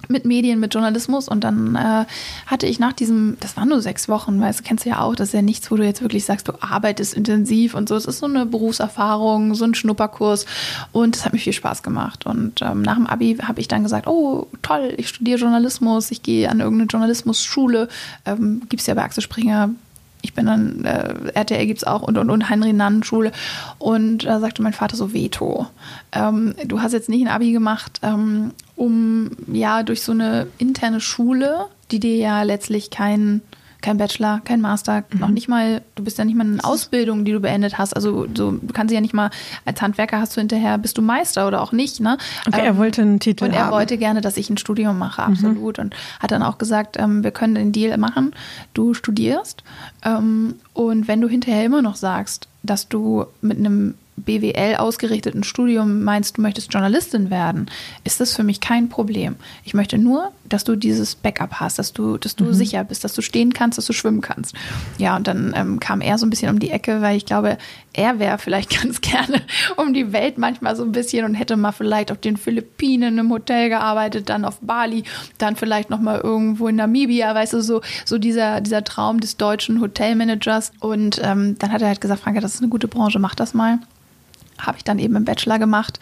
mit 0.07 0.25
Medien, 0.25 0.59
mit 0.59 0.73
Journalismus 0.73 1.27
und 1.27 1.43
dann 1.43 1.75
äh, 1.75 2.05
hatte 2.45 2.65
ich 2.65 2.79
nach 2.79 2.93
diesem, 2.93 3.37
das 3.41 3.57
waren 3.57 3.69
nur 3.69 3.81
sechs 3.81 4.07
Wochen, 4.07 4.39
weißt 4.39 4.59
du, 4.59 4.63
kennst 4.63 4.85
du 4.85 4.89
ja 4.89 5.01
auch, 5.01 5.15
das 5.15 5.29
ist 5.29 5.33
ja 5.33 5.41
nichts, 5.41 5.69
wo 5.69 5.75
du 5.75 5.83
jetzt 5.83 6.01
wirklich 6.01 6.25
sagst, 6.25 6.47
du 6.47 6.53
arbeitest 6.61 7.13
intensiv 7.13 7.73
und 7.75 7.89
so. 7.89 7.95
Es 7.95 8.05
ist 8.05 8.19
so 8.19 8.25
eine 8.25 8.45
Berufserfahrung, 8.45 9.53
so 9.55 9.65
ein 9.65 9.75
Schnupperkurs 9.75 10.45
und 10.93 11.15
es 11.15 11.25
hat 11.25 11.33
mir 11.33 11.39
viel 11.39 11.53
Spaß 11.53 11.83
gemacht. 11.83 12.25
Und 12.25 12.61
ähm, 12.61 12.81
nach 12.81 12.95
dem 12.95 13.07
Abi 13.07 13.37
habe 13.43 13.59
ich 13.59 13.67
dann 13.67 13.83
gesagt, 13.83 14.07
oh 14.07 14.47
toll, 14.61 14.93
ich 14.97 15.09
studiere 15.09 15.39
Journalismus, 15.39 16.11
ich 16.11 16.23
gehe 16.23 16.49
an 16.49 16.59
irgendeine 16.59 16.87
Journalismusschule, 16.89 17.89
ähm, 18.25 18.61
gibt 18.69 18.81
es 18.81 18.87
ja 18.87 18.93
bei 18.93 19.03
Axel 19.03 19.21
Springer 19.21 19.71
ich 20.21 20.33
bin 20.33 20.45
dann, 20.45 20.83
äh, 20.83 21.13
RTL 21.33 21.65
gibt 21.65 21.79
es 21.79 21.87
auch 21.87 22.01
und, 22.01 22.17
und, 22.17 22.29
und 22.29 22.49
Heinrich-Nannen-Schule. 22.49 23.31
Und 23.77 24.25
da 24.25 24.39
sagte 24.39 24.61
mein 24.61 24.73
Vater 24.73 24.97
so, 24.97 25.13
Veto. 25.13 25.67
Ähm, 26.11 26.55
du 26.65 26.81
hast 26.81 26.93
jetzt 26.93 27.09
nicht 27.09 27.21
ein 27.21 27.31
Abi 27.31 27.51
gemacht, 27.51 27.99
ähm, 28.03 28.51
um 28.75 29.31
ja 29.47 29.83
durch 29.83 30.01
so 30.01 30.11
eine 30.11 30.47
interne 30.57 30.99
Schule, 30.99 31.65
die 31.91 31.99
dir 31.99 32.17
ja 32.17 32.43
letztlich 32.43 32.89
kein, 32.89 33.41
kein 33.81 33.97
Bachelor, 33.97 34.41
kein 34.43 34.59
Master, 34.61 35.03
Mhm. 35.13 35.19
noch 35.19 35.29
nicht 35.29 35.47
mal, 35.47 35.81
du 35.95 36.03
bist 36.03 36.17
ja 36.17 36.25
nicht 36.25 36.35
mal 36.35 36.45
in 36.45 36.59
Ausbildung, 36.61 37.23
die 37.25 37.31
du 37.31 37.39
beendet 37.39 37.77
hast. 37.77 37.95
Also 37.95 38.27
so, 38.35 38.51
du 38.51 38.73
kannst 38.73 38.93
ja 38.93 38.99
nicht 39.01 39.13
mal, 39.13 39.29
als 39.65 39.81
Handwerker 39.81 40.19
hast 40.19 40.35
du 40.35 40.41
hinterher, 40.41 40.77
bist 40.77 40.97
du 40.97 41.01
Meister 41.01 41.47
oder 41.47 41.61
auch 41.61 41.71
nicht. 41.71 41.99
Ne? 41.99 42.17
Okay, 42.47 42.61
er 42.65 42.77
wollte 42.77 43.01
einen 43.01 43.19
Titel 43.19 43.45
Und 43.45 43.53
er 43.53 43.65
haben. 43.65 43.71
wollte 43.71 43.97
gerne, 43.97 44.21
dass 44.21 44.37
ich 44.37 44.49
ein 44.49 44.57
Studium 44.57 44.97
mache, 44.97 45.23
absolut. 45.23 45.79
Und 45.79 45.95
hat 46.19 46.31
dann 46.31 46.43
auch 46.43 46.57
gesagt, 46.57 46.97
ähm, 46.99 47.23
wir 47.23 47.31
können 47.31 47.55
den 47.55 47.71
Deal 47.71 47.97
machen, 47.97 48.33
du 48.73 48.93
studierst. 48.93 49.63
Ähm, 50.03 50.55
und 50.73 51.07
wenn 51.07 51.21
du 51.21 51.27
hinterher 51.29 51.63
immer 51.65 51.81
noch 51.81 51.95
sagst, 51.95 52.47
dass 52.63 52.89
du 52.89 53.25
mit 53.41 53.57
einem 53.57 53.95
BWL 54.21 54.75
ausgerichteten 54.77 55.43
Studium 55.43 56.03
meinst, 56.03 56.37
du 56.37 56.41
möchtest 56.41 56.73
Journalistin 56.73 57.29
werden, 57.29 57.69
ist 58.03 58.19
das 58.19 58.35
für 58.35 58.43
mich 58.43 58.59
kein 58.59 58.89
Problem. 58.89 59.35
Ich 59.63 59.73
möchte 59.73 59.97
nur, 59.97 60.31
dass 60.49 60.63
du 60.63 60.75
dieses 60.75 61.15
Backup 61.15 61.59
hast, 61.59 61.79
dass 61.79 61.93
du, 61.93 62.17
dass 62.17 62.35
du 62.35 62.53
sicher 62.53 62.83
bist, 62.83 63.03
dass 63.03 63.13
du 63.13 63.21
stehen 63.21 63.53
kannst, 63.53 63.77
dass 63.77 63.85
du 63.85 63.93
schwimmen 63.93 64.21
kannst. 64.21 64.55
Ja, 64.97 65.15
und 65.15 65.27
dann 65.27 65.53
ähm, 65.55 65.79
kam 65.79 66.01
er 66.01 66.17
so 66.17 66.25
ein 66.25 66.29
bisschen 66.29 66.49
um 66.49 66.59
die 66.59 66.71
Ecke, 66.71 67.01
weil 67.01 67.15
ich 67.17 67.25
glaube, 67.25 67.57
er 67.93 68.19
wäre 68.19 68.37
vielleicht 68.37 68.69
ganz 68.81 69.01
gerne 69.01 69.41
um 69.77 69.93
die 69.93 70.11
Welt 70.11 70.37
manchmal 70.37 70.75
so 70.75 70.83
ein 70.83 70.91
bisschen 70.91 71.25
und 71.25 71.35
hätte 71.35 71.55
mal 71.55 71.71
vielleicht 71.71 72.11
auf 72.11 72.17
den 72.17 72.37
Philippinen 72.37 73.17
im 73.17 73.31
Hotel 73.31 73.69
gearbeitet, 73.69 74.29
dann 74.29 74.45
auf 74.45 74.59
Bali, 74.61 75.03
dann 75.37 75.55
vielleicht 75.55 75.89
noch 75.89 75.99
mal 75.99 76.19
irgendwo 76.19 76.67
in 76.67 76.75
Namibia, 76.75 77.33
weißt 77.33 77.53
du, 77.53 77.61
so, 77.61 77.81
so 78.05 78.17
dieser, 78.17 78.61
dieser 78.61 78.83
Traum 78.83 79.19
des 79.19 79.37
deutschen 79.37 79.81
Hotelmanagers. 79.81 80.71
Und 80.79 81.19
ähm, 81.23 81.57
dann 81.59 81.71
hat 81.71 81.81
er 81.81 81.87
halt 81.89 82.01
gesagt, 82.01 82.21
Franka, 82.21 82.41
das 82.41 82.55
ist 82.55 82.61
eine 82.61 82.69
gute 82.69 82.87
Branche, 82.87 83.19
mach 83.19 83.35
das 83.35 83.53
mal 83.53 83.79
habe 84.59 84.77
ich 84.77 84.83
dann 84.83 84.99
eben 84.99 85.15
im 85.15 85.25
Bachelor 85.25 85.59
gemacht. 85.59 85.99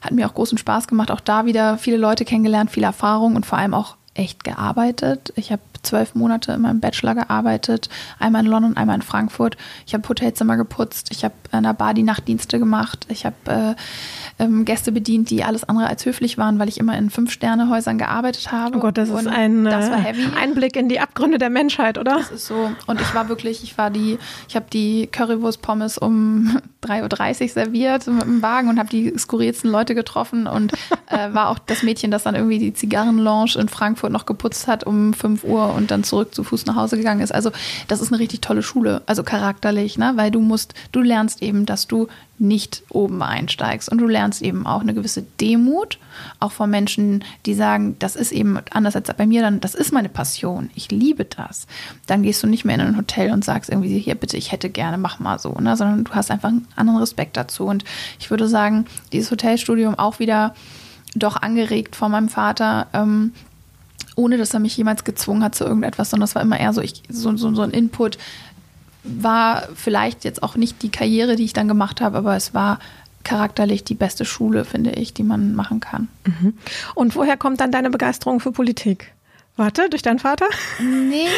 Hat 0.00 0.12
mir 0.12 0.28
auch 0.28 0.34
großen 0.34 0.58
Spaß 0.58 0.88
gemacht. 0.88 1.10
Auch 1.10 1.20
da 1.20 1.46
wieder 1.46 1.78
viele 1.78 1.96
Leute 1.96 2.24
kennengelernt, 2.24 2.70
viel 2.70 2.84
Erfahrung 2.84 3.36
und 3.36 3.46
vor 3.46 3.58
allem 3.58 3.74
auch 3.74 3.96
echt 4.14 4.44
gearbeitet. 4.44 5.32
Ich 5.36 5.52
habe 5.52 5.62
zwölf 5.86 6.14
Monate 6.14 6.52
in 6.52 6.60
meinem 6.60 6.80
Bachelor 6.80 7.14
gearbeitet, 7.14 7.88
einmal 8.18 8.44
in 8.44 8.50
London, 8.50 8.76
einmal 8.76 8.96
in 8.96 9.02
Frankfurt. 9.02 9.56
Ich 9.86 9.94
habe 9.94 10.08
Hotelzimmer 10.08 10.56
geputzt, 10.56 11.08
ich 11.10 11.24
habe 11.24 11.34
an 11.50 11.62
der 11.62 11.72
Bar 11.72 11.94
die 11.94 12.02
Nachtdienste 12.02 12.58
gemacht, 12.58 13.06
ich 13.08 13.24
habe 13.24 13.36
äh, 14.38 14.42
ähm, 14.42 14.64
Gäste 14.64 14.92
bedient, 14.92 15.30
die 15.30 15.44
alles 15.44 15.64
andere 15.64 15.88
als 15.88 16.04
höflich 16.04 16.38
waren, 16.38 16.58
weil 16.58 16.68
ich 16.68 16.78
immer 16.78 16.96
in 16.96 17.10
Fünf-Sterne-Häusern 17.10 17.98
gearbeitet 17.98 18.52
habe. 18.52 18.76
Oh 18.76 18.80
Gott, 18.80 18.98
das 18.98 19.08
Und 19.10 19.20
ist 19.20 19.26
ein 19.28 19.64
das 19.64 19.88
äh, 19.88 19.96
heavy. 19.96 20.26
Einblick 20.38 20.76
in 20.76 20.88
die 20.88 21.00
Abgründe 21.00 21.38
der 21.38 21.50
Menschheit, 21.50 21.98
oder? 21.98 22.16
Das 22.16 22.30
ist 22.30 22.46
so. 22.46 22.70
Und 22.86 23.00
ich 23.00 23.14
war 23.14 23.28
wirklich, 23.28 23.62
ich 23.62 23.78
war 23.78 23.90
die, 23.90 24.18
ich 24.48 24.56
habe 24.56 24.66
die 24.72 25.06
Currywurst-Pommes 25.06 25.98
um 25.98 26.58
3.30 26.86 27.42
Uhr 27.42 27.48
serviert 27.48 28.06
mit 28.06 28.22
dem 28.22 28.42
Wagen 28.42 28.68
und 28.68 28.78
habe 28.78 28.88
die 28.88 29.12
skurrilsten 29.18 29.70
Leute 29.70 29.94
getroffen 29.94 30.46
und 30.46 30.72
äh, 31.08 31.32
war 31.32 31.48
auch 31.48 31.58
das 31.58 31.82
Mädchen, 31.82 32.10
das 32.10 32.22
dann 32.22 32.34
irgendwie 32.36 32.58
die 32.58 32.72
Zigarrenlounge 32.74 33.56
in 33.56 33.68
Frankfurt 33.68 33.86
Frankfurt 33.86 34.10
noch 34.12 34.26
geputzt 34.26 34.66
hat 34.66 34.84
um 34.84 35.14
5 35.14 35.44
Uhr 35.44 35.72
und 35.76 35.90
dann 35.90 36.04
zurück 36.04 36.34
zu 36.34 36.42
Fuß 36.44 36.66
nach 36.66 36.76
Hause 36.76 36.96
gegangen 36.96 37.20
ist. 37.20 37.34
Also 37.34 37.50
das 37.88 38.00
ist 38.00 38.12
eine 38.12 38.20
richtig 38.20 38.40
tolle 38.40 38.62
Schule, 38.62 39.02
also 39.06 39.22
charakterlich, 39.22 39.98
ne? 39.98 40.12
weil 40.16 40.30
du 40.30 40.40
musst, 40.40 40.74
du 40.92 41.00
lernst 41.00 41.42
eben, 41.42 41.66
dass 41.66 41.86
du 41.86 42.08
nicht 42.38 42.82
oben 42.90 43.22
einsteigst 43.22 43.88
und 43.90 43.98
du 43.98 44.06
lernst 44.06 44.42
eben 44.42 44.66
auch 44.66 44.80
eine 44.80 44.92
gewisse 44.92 45.22
Demut, 45.40 45.98
auch 46.38 46.52
von 46.52 46.68
Menschen, 46.68 47.24
die 47.46 47.54
sagen, 47.54 47.96
das 47.98 48.14
ist 48.14 48.32
eben 48.32 48.58
anders 48.70 48.94
als 48.94 49.12
bei 49.16 49.26
mir, 49.26 49.40
dann 49.40 49.60
das 49.60 49.74
ist 49.74 49.92
meine 49.92 50.08
Passion, 50.08 50.70
ich 50.74 50.90
liebe 50.90 51.24
das. 51.24 51.66
Dann 52.06 52.22
gehst 52.22 52.42
du 52.42 52.46
nicht 52.46 52.64
mehr 52.64 52.74
in 52.74 52.82
ein 52.82 52.96
Hotel 52.96 53.32
und 53.32 53.44
sagst 53.44 53.70
irgendwie 53.70 53.98
hier 53.98 54.14
bitte, 54.16 54.36
ich 54.36 54.52
hätte 54.52 54.68
gerne, 54.68 54.98
mach 54.98 55.18
mal 55.18 55.38
so, 55.38 55.52
ne? 55.52 55.76
sondern 55.76 56.04
du 56.04 56.12
hast 56.12 56.30
einfach 56.30 56.50
einen 56.50 56.66
anderen 56.76 56.98
Respekt 56.98 57.36
dazu. 57.36 57.64
Und 57.64 57.84
ich 58.18 58.30
würde 58.30 58.48
sagen, 58.48 58.86
dieses 59.12 59.30
Hotelstudium 59.30 59.94
auch 59.98 60.18
wieder 60.18 60.54
doch 61.14 61.36
angeregt 61.36 61.96
von 61.96 62.12
meinem 62.12 62.28
Vater, 62.28 62.88
ähm, 62.92 63.32
ohne 64.16 64.38
dass 64.38 64.54
er 64.54 64.60
mich 64.60 64.76
jemals 64.76 65.04
gezwungen 65.04 65.42
hat 65.42 65.54
zu 65.54 65.64
irgendetwas, 65.64 66.10
sondern 66.10 66.24
es 66.24 66.34
war 66.34 66.42
immer 66.42 66.58
eher 66.58 66.72
so, 66.72 66.80
ich, 66.80 67.02
so, 67.08 67.36
so, 67.36 67.54
so 67.54 67.62
ein 67.62 67.70
Input, 67.70 68.18
war 69.02 69.68
vielleicht 69.74 70.24
jetzt 70.24 70.42
auch 70.42 70.56
nicht 70.56 70.82
die 70.82 70.90
Karriere, 70.90 71.36
die 71.36 71.44
ich 71.44 71.52
dann 71.52 71.68
gemacht 71.68 72.00
habe, 72.00 72.18
aber 72.18 72.34
es 72.36 72.54
war 72.54 72.78
charakterlich 73.24 73.84
die 73.84 73.94
beste 73.94 74.24
Schule, 74.24 74.64
finde 74.64 74.90
ich, 74.92 75.12
die 75.12 75.24
man 75.24 75.54
machen 75.54 75.80
kann. 75.80 76.08
Mhm. 76.24 76.54
Und 76.94 77.16
woher 77.16 77.36
kommt 77.36 77.60
dann 77.60 77.72
deine 77.72 77.90
Begeisterung 77.90 78.40
für 78.40 78.52
Politik? 78.52 79.12
Warte, 79.58 79.88
durch 79.88 80.02
deinen 80.02 80.18
Vater? 80.18 80.44
Nee, 80.80 81.28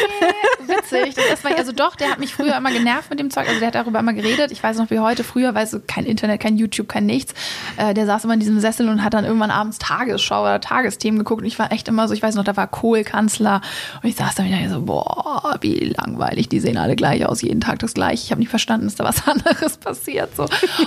witzig. 0.67 1.15
Das 1.29 1.41
war, 1.45 1.57
also 1.57 1.71
doch, 1.71 1.95
der 1.95 2.11
hat 2.11 2.19
mich 2.19 2.33
früher 2.33 2.57
immer 2.57 2.69
genervt 2.69 3.09
mit 3.09 3.17
dem 3.17 3.31
Zeug. 3.31 3.47
Also 3.47 3.59
der 3.59 3.69
hat 3.69 3.75
darüber 3.75 3.99
immer 3.99 4.11
geredet. 4.11 4.51
Ich 4.51 4.61
weiß 4.61 4.77
noch 4.77 4.89
wie 4.89 4.99
heute, 4.99 5.23
früher, 5.23 5.55
weil 5.55 5.65
so 5.67 5.79
kein 5.85 6.05
Internet, 6.05 6.41
kein 6.41 6.57
YouTube, 6.57 6.89
kein 6.89 7.05
nichts. 7.05 7.33
Äh, 7.77 7.93
der 7.93 8.05
saß 8.05 8.25
immer 8.25 8.33
in 8.33 8.41
diesem 8.41 8.59
Sessel 8.59 8.89
und 8.89 9.05
hat 9.05 9.13
dann 9.13 9.23
irgendwann 9.23 9.51
abends 9.51 9.77
Tagesschau 9.77 10.41
oder 10.41 10.59
Tagesthemen 10.59 11.17
geguckt. 11.19 11.43
Und 11.43 11.47
ich 11.47 11.57
war 11.59 11.71
echt 11.71 11.87
immer 11.87 12.09
so, 12.09 12.13
ich 12.13 12.21
weiß 12.21 12.35
noch, 12.35 12.43
da 12.43 12.57
war 12.57 12.67
Kohl 12.67 13.05
Kanzler. 13.05 13.61
Und 14.03 14.09
ich 14.09 14.17
saß 14.17 14.35
da 14.35 14.43
wieder 14.43 14.57
so, 14.69 14.81
boah, 14.81 15.57
wie 15.61 15.93
langweilig. 15.97 16.49
Die 16.49 16.59
sehen 16.59 16.77
alle 16.77 16.97
gleich 16.97 17.25
aus, 17.25 17.41
jeden 17.41 17.61
Tag 17.61 17.79
das 17.79 17.93
gleiche. 17.93 18.25
Ich 18.25 18.31
habe 18.31 18.39
nicht 18.39 18.49
verstanden, 18.49 18.87
dass 18.87 18.95
da 18.95 19.05
was 19.05 19.25
anderes 19.29 19.77
passiert. 19.77 20.35
So. 20.35 20.45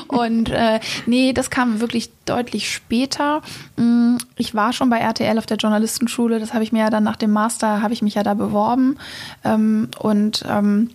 Und 0.09 0.51
äh, 0.51 0.81
nee, 1.07 1.33
das 1.33 1.49
kam 1.49 1.81
wirklich 1.81 2.11
deutlich 2.27 2.71
später. 2.71 3.41
Mm, 3.77 4.17
ich 4.37 4.55
war 4.55 4.75
schon 4.75 4.91
bei 4.91 4.99
RTL 4.99 5.39
auf 5.39 5.47
der 5.47 5.57
Journalistenschule. 5.57 6.39
Das 6.39 6.53
habe 6.53 6.63
ich 6.63 6.73
mir 6.73 6.81
ja 6.81 6.91
dann 6.91 7.05
nach 7.05 7.17
dem 7.23 7.31
Master 7.31 7.83
habe 7.83 7.95
ich 7.95 8.03
mich 8.03 8.15
ja 8.15 8.23
da 8.23 8.35
beworben 8.35 8.99
ähm, 9.45 9.89
und 9.99 10.45
ähm, 10.49 10.91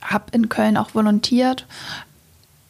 habe 0.00 0.24
in 0.32 0.48
Köln 0.48 0.76
auch 0.76 0.94
volontiert. 0.94 1.66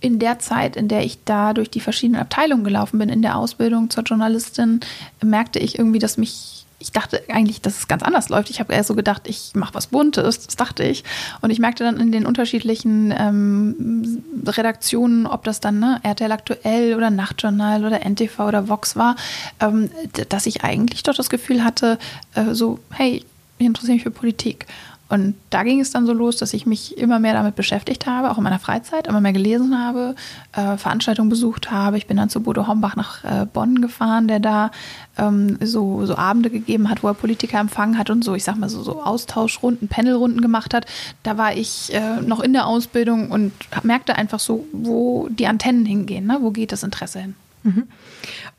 In 0.00 0.18
der 0.20 0.38
Zeit, 0.38 0.76
in 0.76 0.88
der 0.88 1.04
ich 1.04 1.24
da 1.24 1.52
durch 1.52 1.70
die 1.70 1.80
verschiedenen 1.80 2.20
Abteilungen 2.20 2.64
gelaufen 2.64 2.98
bin, 2.98 3.08
in 3.08 3.20
der 3.20 3.36
Ausbildung 3.36 3.90
zur 3.90 4.04
Journalistin, 4.04 4.80
merkte 5.22 5.58
ich 5.58 5.78
irgendwie, 5.78 5.98
dass 5.98 6.16
mich 6.16 6.57
ich 6.80 6.92
dachte 6.92 7.22
eigentlich, 7.28 7.60
dass 7.60 7.78
es 7.78 7.88
ganz 7.88 8.02
anders 8.02 8.28
läuft. 8.28 8.50
Ich 8.50 8.60
habe 8.60 8.72
eher 8.72 8.84
so 8.84 8.94
gedacht, 8.94 9.22
ich 9.26 9.50
mache 9.54 9.74
was 9.74 9.88
Buntes, 9.88 10.46
das 10.46 10.54
dachte 10.54 10.84
ich. 10.84 11.02
Und 11.40 11.50
ich 11.50 11.58
merkte 11.58 11.82
dann 11.82 11.98
in 11.98 12.12
den 12.12 12.24
unterschiedlichen 12.24 13.12
ähm, 13.16 14.22
Redaktionen, 14.46 15.26
ob 15.26 15.42
das 15.42 15.58
dann 15.58 15.80
ne, 15.80 16.00
RTL 16.04 16.30
Aktuell 16.30 16.94
oder 16.94 17.10
Nachtjournal 17.10 17.84
oder 17.84 18.04
NTV 18.08 18.38
oder 18.40 18.68
Vox 18.68 18.94
war, 18.94 19.16
ähm, 19.60 19.90
dass 20.28 20.46
ich 20.46 20.62
eigentlich 20.62 21.02
doch 21.02 21.14
das 21.14 21.30
Gefühl 21.30 21.64
hatte, 21.64 21.98
äh, 22.34 22.54
so, 22.54 22.78
hey, 22.90 23.24
ich 23.58 23.66
interessiere 23.66 23.94
mich 23.94 24.04
für 24.04 24.12
Politik. 24.12 24.66
Und 25.08 25.34
da 25.48 25.62
ging 25.62 25.80
es 25.80 25.90
dann 25.90 26.06
so 26.06 26.12
los, 26.12 26.36
dass 26.36 26.52
ich 26.52 26.66
mich 26.66 26.98
immer 26.98 27.18
mehr 27.18 27.32
damit 27.32 27.56
beschäftigt 27.56 28.06
habe, 28.06 28.30
auch 28.30 28.36
in 28.36 28.44
meiner 28.44 28.58
Freizeit, 28.58 29.06
immer 29.06 29.22
mehr 29.22 29.32
gelesen 29.32 29.78
habe, 29.78 30.14
äh, 30.52 30.76
Veranstaltungen 30.76 31.30
besucht 31.30 31.70
habe. 31.70 31.96
Ich 31.96 32.06
bin 32.06 32.18
dann 32.18 32.28
zu 32.28 32.42
Bodo 32.42 32.66
Hombach 32.66 32.94
nach 32.94 33.24
äh, 33.24 33.46
Bonn 33.46 33.80
gefahren, 33.80 34.28
der 34.28 34.38
da 34.38 34.70
ähm, 35.16 35.58
so, 35.62 36.04
so 36.04 36.16
Abende 36.16 36.50
gegeben 36.50 36.90
hat, 36.90 37.02
wo 37.02 37.08
er 37.08 37.14
Politiker 37.14 37.58
empfangen 37.58 37.96
hat 37.96 38.10
und 38.10 38.22
so, 38.22 38.34
ich 38.34 38.44
sag 38.44 38.56
mal, 38.56 38.68
so, 38.68 38.82
so 38.82 39.02
Austauschrunden, 39.02 39.88
Panelrunden 39.88 40.42
gemacht 40.42 40.74
hat. 40.74 40.84
Da 41.22 41.38
war 41.38 41.56
ich 41.56 41.94
äh, 41.94 42.20
noch 42.20 42.40
in 42.40 42.52
der 42.52 42.66
Ausbildung 42.66 43.30
und 43.30 43.52
merkte 43.82 44.14
einfach 44.14 44.40
so, 44.40 44.66
wo 44.72 45.28
die 45.30 45.46
Antennen 45.46 45.86
hingehen, 45.86 46.26
ne? 46.26 46.38
wo 46.40 46.50
geht 46.50 46.70
das 46.70 46.82
Interesse 46.82 47.20
hin. 47.20 47.34
Mhm. 47.62 47.88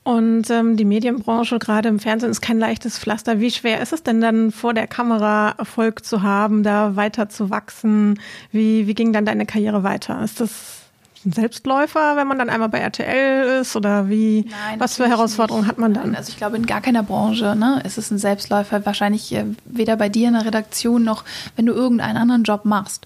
Und 0.03 0.49
ähm, 0.49 0.77
die 0.77 0.85
Medienbranche, 0.85 1.59
gerade 1.59 1.89
im 1.89 1.99
Fernsehen, 1.99 2.31
ist 2.31 2.41
kein 2.41 2.59
leichtes 2.59 2.97
Pflaster. 2.97 3.39
Wie 3.39 3.51
schwer 3.51 3.81
ist 3.81 3.93
es 3.93 4.01
denn 4.01 4.21
dann 4.21 4.51
vor 4.51 4.73
der 4.73 4.87
Kamera 4.87 5.51
Erfolg 5.57 6.05
zu 6.05 6.23
haben, 6.23 6.63
da 6.63 6.95
weiter 6.95 7.29
zu 7.29 7.49
wachsen? 7.49 8.19
Wie, 8.51 8.87
wie 8.87 8.93
ging 8.93 9.13
dann 9.13 9.25
deine 9.25 9.45
Karriere 9.45 9.83
weiter? 9.83 10.23
Ist 10.23 10.39
das 10.39 10.79
ein 11.25 11.33
Selbstläufer, 11.33 12.15
wenn 12.15 12.27
man 12.27 12.39
dann 12.39 12.49
einmal 12.49 12.69
bei 12.69 12.79
RTL 12.79 13.59
ist 13.59 13.75
oder 13.75 14.09
wie? 14.09 14.45
Nein, 14.49 14.79
was 14.79 14.95
für 14.95 15.07
Herausforderungen 15.07 15.63
nicht. 15.63 15.71
hat 15.71 15.77
man 15.77 15.93
dann? 15.93 16.15
Also 16.15 16.29
ich 16.29 16.37
glaube 16.37 16.55
in 16.55 16.65
gar 16.65 16.81
keiner 16.81 17.03
Branche 17.03 17.55
ne, 17.57 17.81
ist 17.85 17.97
es 17.97 18.09
ein 18.09 18.17
Selbstläufer. 18.17 18.85
Wahrscheinlich 18.85 19.33
äh, 19.33 19.45
weder 19.65 19.97
bei 19.97 20.07
dir 20.07 20.29
in 20.29 20.33
der 20.33 20.45
Redaktion 20.45 21.03
noch, 21.03 21.25
wenn 21.57 21.65
du 21.65 21.73
irgendeinen 21.73 22.17
anderen 22.17 22.43
Job 22.43 22.63
machst. 22.63 23.05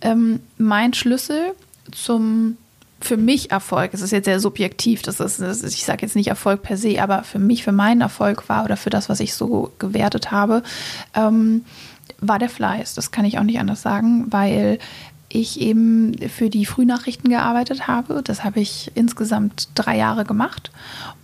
Ähm, 0.00 0.40
mein 0.58 0.92
Schlüssel 0.92 1.52
zum 1.92 2.56
für 3.02 3.16
mich 3.16 3.50
Erfolg, 3.50 3.90
es 3.92 4.00
ist 4.00 4.12
jetzt 4.12 4.26
sehr 4.26 4.40
subjektiv, 4.40 5.02
das 5.02 5.20
ist, 5.20 5.40
das 5.40 5.62
ist 5.62 5.74
ich 5.74 5.84
sage 5.84 6.02
jetzt 6.02 6.16
nicht 6.16 6.28
Erfolg 6.28 6.62
per 6.62 6.76
se, 6.76 7.02
aber 7.02 7.24
für 7.24 7.38
mich, 7.38 7.64
für 7.64 7.72
meinen 7.72 8.00
Erfolg 8.00 8.48
war 8.48 8.64
oder 8.64 8.76
für 8.76 8.90
das, 8.90 9.08
was 9.08 9.20
ich 9.20 9.34
so 9.34 9.72
gewertet 9.78 10.30
habe, 10.30 10.62
ähm, 11.14 11.64
war 12.20 12.38
der 12.38 12.48
Fleiß. 12.48 12.94
Das 12.94 13.10
kann 13.10 13.24
ich 13.24 13.38
auch 13.38 13.42
nicht 13.42 13.58
anders 13.58 13.82
sagen, 13.82 14.26
weil 14.30 14.78
ich 15.32 15.60
eben 15.60 16.16
für 16.28 16.50
die 16.50 16.66
Frühnachrichten 16.66 17.30
gearbeitet 17.30 17.88
habe. 17.88 18.22
Das 18.22 18.44
habe 18.44 18.60
ich 18.60 18.90
insgesamt 18.94 19.68
drei 19.74 19.96
Jahre 19.96 20.24
gemacht 20.24 20.70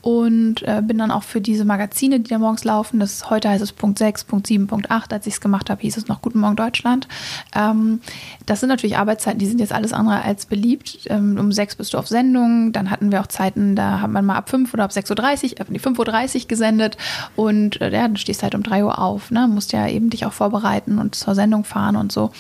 und 0.01 0.63
äh, 0.63 0.81
bin 0.83 0.97
dann 0.97 1.11
auch 1.11 1.25
für 1.25 1.41
diese 1.41 1.65
Magazine, 1.65 2.21
die 2.21 2.31
da 2.31 2.39
morgens 2.39 2.65
laufen, 2.65 3.01
das 3.01 3.29
heute 3.31 3.49
heißt 3.49 3.63
es 3.63 3.73
Punkt 3.73 3.99
6, 3.99 4.25
Punkt 4.25 4.47
7, 4.47 4.67
Punkt 4.67 4.91
8, 4.91 5.13
als 5.13 5.27
ich 5.27 5.35
es 5.35 5.41
gemacht 5.41 5.71
habe, 5.71 5.83
hieß 5.83 5.97
es 5.97 6.09
noch 6.09 6.23
Guten 6.23 6.39
Morgen 6.39 6.57
Deutschland. 6.57 7.09
Ähm, 7.55 8.01
das 8.47 8.61
sind 8.61 8.69
natürlich 8.69 8.97
Arbeitszeiten, 8.97 9.39
die 9.39 9.47
sind 9.47 9.61
jetzt 9.61 9.73
alles 9.73 9.93
andere 9.93 10.23
als 10.23 10.47
beliebt. 10.47 11.01
Ähm, 11.11 11.37
um 11.39 11.51
6 11.51 11.77
bist 11.77 11.93
du 11.93 11.99
auf 11.99 12.07
Sendung, 12.07 12.73
dann 12.73 12.91
hatten 12.91 13.11
wir 13.11 13.21
auch 13.21 13.27
Zeiten, 13.27 13.75
da 13.75 14.01
hat 14.01 14.11
man 14.11 14.25
mal 14.25 14.37
ab 14.37 14.49
5 14.49 14.73
oder 14.73 14.85
ab 14.85 14.93
6.30 14.93 15.61
Uhr, 15.61 15.75
äh, 15.75 15.79
5.30 15.79 16.43
Uhr 16.43 16.49
gesendet 16.49 16.97
und 17.35 17.81
äh, 17.81 17.93
ja, 17.93 18.03
dann 18.03 18.17
stehst 18.17 18.41
du 18.41 18.45
halt 18.45 18.55
um 18.55 18.63
3 18.63 18.85
Uhr 18.85 18.99
auf, 18.99 19.31
ne? 19.31 19.49
musst 19.49 19.73
ja 19.73 19.89
eben 19.89 20.11
dich 20.11 20.25
auch 20.25 20.33
vorbereiten 20.33 20.99
und 20.99 21.17
zur 21.17 21.35
Sendung 21.35 21.65
fahren 21.65 21.97
und 21.97 22.13
so. 22.13 22.31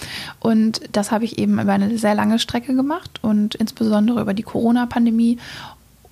Und 0.40 0.80
das 0.92 1.10
habe 1.10 1.25
ich 1.25 1.38
eben 1.38 1.57
über 1.60 1.72
eine 1.72 1.96
sehr 1.98 2.14
lange 2.14 2.38
Strecke 2.38 2.74
gemacht 2.74 3.18
und 3.22 3.54
insbesondere 3.54 4.20
über 4.20 4.34
die 4.34 4.42
Corona-Pandemie. 4.42 5.38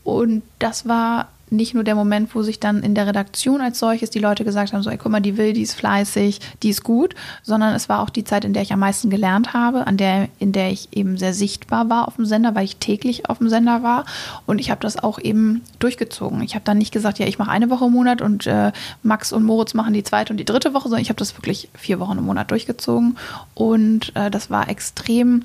Und 0.04 0.42
das 0.58 0.86
war 0.86 1.28
nicht 1.50 1.74
nur 1.74 1.84
der 1.84 1.94
Moment, 1.94 2.34
wo 2.34 2.42
sich 2.42 2.58
dann 2.58 2.82
in 2.82 2.94
der 2.94 3.06
Redaktion 3.06 3.60
als 3.60 3.78
solches 3.78 4.10
die 4.10 4.18
Leute 4.18 4.44
gesagt 4.44 4.72
haben, 4.72 4.82
so, 4.82 4.90
ey, 4.90 4.98
guck 4.98 5.12
mal, 5.12 5.20
die 5.20 5.36
will, 5.36 5.52
die 5.52 5.62
ist 5.62 5.74
fleißig, 5.74 6.40
die 6.62 6.70
ist 6.70 6.82
gut, 6.82 7.14
sondern 7.42 7.74
es 7.74 7.88
war 7.88 8.00
auch 8.00 8.10
die 8.10 8.24
Zeit, 8.24 8.44
in 8.44 8.52
der 8.52 8.62
ich 8.62 8.72
am 8.72 8.80
meisten 8.80 9.10
gelernt 9.10 9.52
habe, 9.52 9.86
an 9.86 9.96
der, 9.96 10.28
in 10.38 10.52
der 10.52 10.70
ich 10.70 10.88
eben 10.92 11.16
sehr 11.16 11.34
sichtbar 11.34 11.88
war 11.88 12.08
auf 12.08 12.16
dem 12.16 12.26
Sender, 12.26 12.54
weil 12.54 12.64
ich 12.64 12.76
täglich 12.76 13.28
auf 13.28 13.38
dem 13.38 13.48
Sender 13.48 13.82
war 13.82 14.04
und 14.46 14.58
ich 14.58 14.70
habe 14.70 14.80
das 14.80 14.98
auch 14.98 15.18
eben 15.18 15.62
durchgezogen. 15.78 16.42
Ich 16.42 16.54
habe 16.54 16.64
dann 16.64 16.78
nicht 16.78 16.92
gesagt, 16.92 17.18
ja, 17.18 17.26
ich 17.26 17.38
mache 17.38 17.50
eine 17.50 17.70
Woche 17.70 17.86
im 17.86 17.92
Monat 17.92 18.22
und 18.22 18.46
äh, 18.46 18.72
Max 19.02 19.32
und 19.32 19.44
Moritz 19.44 19.74
machen 19.74 19.94
die 19.94 20.02
zweite 20.02 20.32
und 20.32 20.38
die 20.38 20.44
dritte 20.44 20.74
Woche, 20.74 20.84
sondern 20.88 21.02
ich 21.02 21.10
habe 21.10 21.18
das 21.18 21.36
wirklich 21.36 21.68
vier 21.74 22.00
Wochen 22.00 22.18
im 22.18 22.24
Monat 22.24 22.50
durchgezogen 22.50 23.16
und 23.54 24.14
äh, 24.16 24.30
das 24.30 24.50
war 24.50 24.68
extrem 24.68 25.42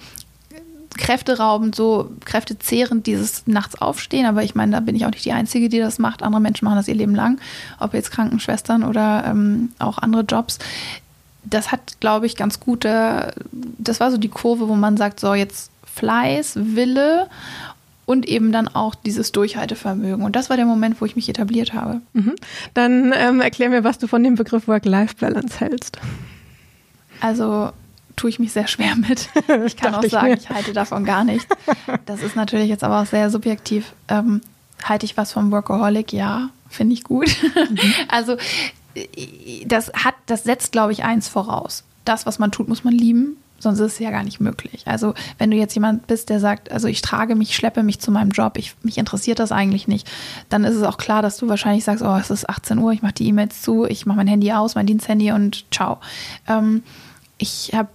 kräfteraubend, 0.97 1.75
so 1.75 2.11
kräftezehrend, 2.25 3.07
dieses 3.07 3.47
nachts 3.47 3.81
aufstehen. 3.81 4.25
Aber 4.25 4.43
ich 4.43 4.55
meine, 4.55 4.73
da 4.73 4.79
bin 4.79 4.95
ich 4.95 5.05
auch 5.05 5.11
nicht 5.11 5.25
die 5.25 5.31
Einzige, 5.31 5.69
die 5.69 5.79
das 5.79 5.99
macht. 5.99 6.23
Andere 6.23 6.41
Menschen 6.41 6.65
machen 6.65 6.77
das 6.77 6.87
ihr 6.87 6.95
Leben 6.95 7.15
lang, 7.15 7.39
ob 7.79 7.93
jetzt 7.93 8.11
Krankenschwestern 8.11 8.83
oder 8.83 9.23
ähm, 9.25 9.71
auch 9.79 9.97
andere 9.97 10.23
Jobs. 10.23 10.59
Das 11.43 11.71
hat, 11.71 11.99
glaube 11.99 12.25
ich, 12.25 12.35
ganz 12.35 12.59
gute, 12.59 13.33
das 13.51 13.99
war 13.99 14.11
so 14.11 14.17
die 14.17 14.29
Kurve, 14.29 14.67
wo 14.67 14.75
man 14.75 14.97
sagt, 14.97 15.19
so 15.19 15.33
jetzt 15.33 15.71
Fleiß, 15.85 16.53
Wille 16.55 17.27
und 18.05 18.27
eben 18.27 18.51
dann 18.51 18.67
auch 18.67 18.93
dieses 18.93 19.31
Durchhaltevermögen. 19.31 20.23
Und 20.23 20.35
das 20.35 20.49
war 20.49 20.57
der 20.57 20.65
Moment, 20.65 21.01
wo 21.01 21.05
ich 21.05 21.15
mich 21.15 21.29
etabliert 21.29 21.73
habe. 21.73 22.01
Mhm. 22.13 22.35
Dann 22.73 23.13
ähm, 23.15 23.41
erklär 23.41 23.69
mir, 23.69 23.83
was 23.83 23.97
du 23.97 24.07
von 24.07 24.23
dem 24.23 24.35
Begriff 24.35 24.67
Work-Life-Balance 24.67 25.59
hältst. 25.59 25.97
Also 27.21 27.71
tue 28.21 28.29
ich 28.29 28.37
mich 28.37 28.51
sehr 28.53 28.67
schwer 28.67 28.95
mit. 28.95 29.29
Ich 29.65 29.75
kann 29.75 29.95
auch 29.95 30.03
sagen, 30.03 30.33
ich, 30.33 30.43
ich, 30.43 30.49
halte 30.49 30.73
davon 30.73 31.05
gar 31.05 31.23
nicht. 31.23 31.47
Das 32.05 32.21
ist 32.21 32.35
natürlich 32.35 32.69
jetzt 32.69 32.83
aber 32.83 33.01
auch 33.01 33.05
sehr 33.05 33.29
subjektiv. 33.29 33.93
Ähm, 34.07 34.41
halte 34.83 35.05
ich 35.05 35.17
was 35.17 35.31
vom 35.31 35.51
Workaholic? 35.51 36.13
Ja, 36.13 36.49
finde 36.69 36.93
ich 36.93 37.03
gut. 37.03 37.35
Mhm. 37.55 37.79
Also 38.07 38.37
das 39.65 39.91
hat, 39.93 40.15
das 40.27 40.43
setzt, 40.43 40.71
glaube 40.71 40.91
ich, 40.91 41.03
eins 41.03 41.27
voraus. 41.27 41.83
Das, 42.05 42.25
was 42.25 42.39
man 42.39 42.51
tut, 42.51 42.67
muss 42.67 42.83
man 42.83 42.93
lieben, 42.93 43.37
sonst 43.57 43.79
ist 43.79 43.93
es 43.93 43.99
ja 43.99 44.11
gar 44.11 44.23
nicht 44.23 44.39
möglich. 44.39 44.83
Also 44.85 45.13
wenn 45.37 45.49
du 45.49 45.57
jetzt 45.57 45.73
jemand 45.73 46.07
bist, 46.07 46.29
der 46.29 46.39
sagt, 46.39 46.71
also 46.71 46.87
ich 46.87 47.01
trage 47.01 47.35
mich, 47.35 47.55
schleppe 47.55 47.83
mich 47.83 47.99
zu 47.99 48.11
meinem 48.11 48.31
Job, 48.31 48.57
ich, 48.57 48.75
mich 48.83 48.97
interessiert 48.97 49.39
das 49.39 49.51
eigentlich 49.51 49.87
nicht, 49.87 50.09
dann 50.49 50.63
ist 50.63 50.75
es 50.75 50.83
auch 50.83 50.97
klar, 50.97 51.21
dass 51.21 51.37
du 51.37 51.47
wahrscheinlich 51.47 51.85
sagst, 51.85 52.03
oh, 52.03 52.15
es 52.17 52.29
ist 52.29 52.49
18 52.49 52.77
Uhr, 52.77 52.91
ich 52.91 53.01
mache 53.01 53.13
die 53.13 53.27
E-Mails 53.27 53.61
zu, 53.61 53.85
ich 53.85 54.05
mache 54.05 54.17
mein 54.17 54.27
Handy 54.27 54.51
aus, 54.51 54.75
mein 54.75 54.87
Diensthandy 54.87 55.31
und 55.31 55.65
ciao. 55.71 55.99
Ähm, 56.47 56.83
ich 57.37 57.71
habe 57.73 57.89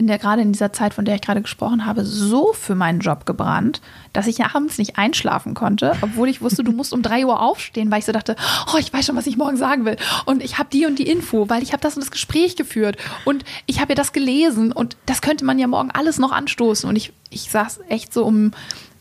in 0.00 0.06
der 0.06 0.18
gerade 0.18 0.40
in 0.40 0.52
dieser 0.52 0.72
Zeit, 0.72 0.94
von 0.94 1.04
der 1.04 1.16
ich 1.16 1.20
gerade 1.20 1.42
gesprochen 1.42 1.84
habe, 1.84 2.06
so 2.06 2.54
für 2.54 2.74
meinen 2.74 3.00
Job 3.00 3.26
gebrannt, 3.26 3.82
dass 4.14 4.26
ich 4.26 4.42
abends 4.42 4.78
nicht 4.78 4.96
einschlafen 4.96 5.52
konnte, 5.52 5.92
obwohl 6.00 6.30
ich 6.30 6.40
wusste, 6.40 6.64
du 6.64 6.72
musst 6.72 6.94
um 6.94 7.02
drei 7.02 7.26
Uhr 7.26 7.40
aufstehen, 7.40 7.90
weil 7.90 7.98
ich 7.98 8.06
so 8.06 8.12
dachte, 8.12 8.34
oh, 8.72 8.78
ich 8.78 8.90
weiß 8.90 9.04
schon, 9.04 9.16
was 9.16 9.26
ich 9.26 9.36
morgen 9.36 9.58
sagen 9.58 9.84
will. 9.84 9.98
Und 10.24 10.42
ich 10.42 10.56
habe 10.58 10.70
die 10.72 10.86
und 10.86 10.98
die 10.98 11.06
Info, 11.06 11.50
weil 11.50 11.62
ich 11.62 11.72
habe 11.72 11.82
das 11.82 11.96
und 11.96 12.00
das 12.00 12.10
Gespräch 12.10 12.56
geführt 12.56 12.96
und 13.26 13.44
ich 13.66 13.78
habe 13.80 13.92
ja 13.92 13.94
das 13.94 14.12
gelesen 14.12 14.72
und 14.72 14.96
das 15.04 15.20
könnte 15.20 15.44
man 15.44 15.58
ja 15.58 15.66
morgen 15.66 15.90
alles 15.90 16.18
noch 16.18 16.32
anstoßen. 16.32 16.88
Und 16.88 16.96
ich, 16.96 17.12
ich 17.28 17.50
saß 17.50 17.80
echt 17.90 18.14
so 18.14 18.24
um 18.24 18.52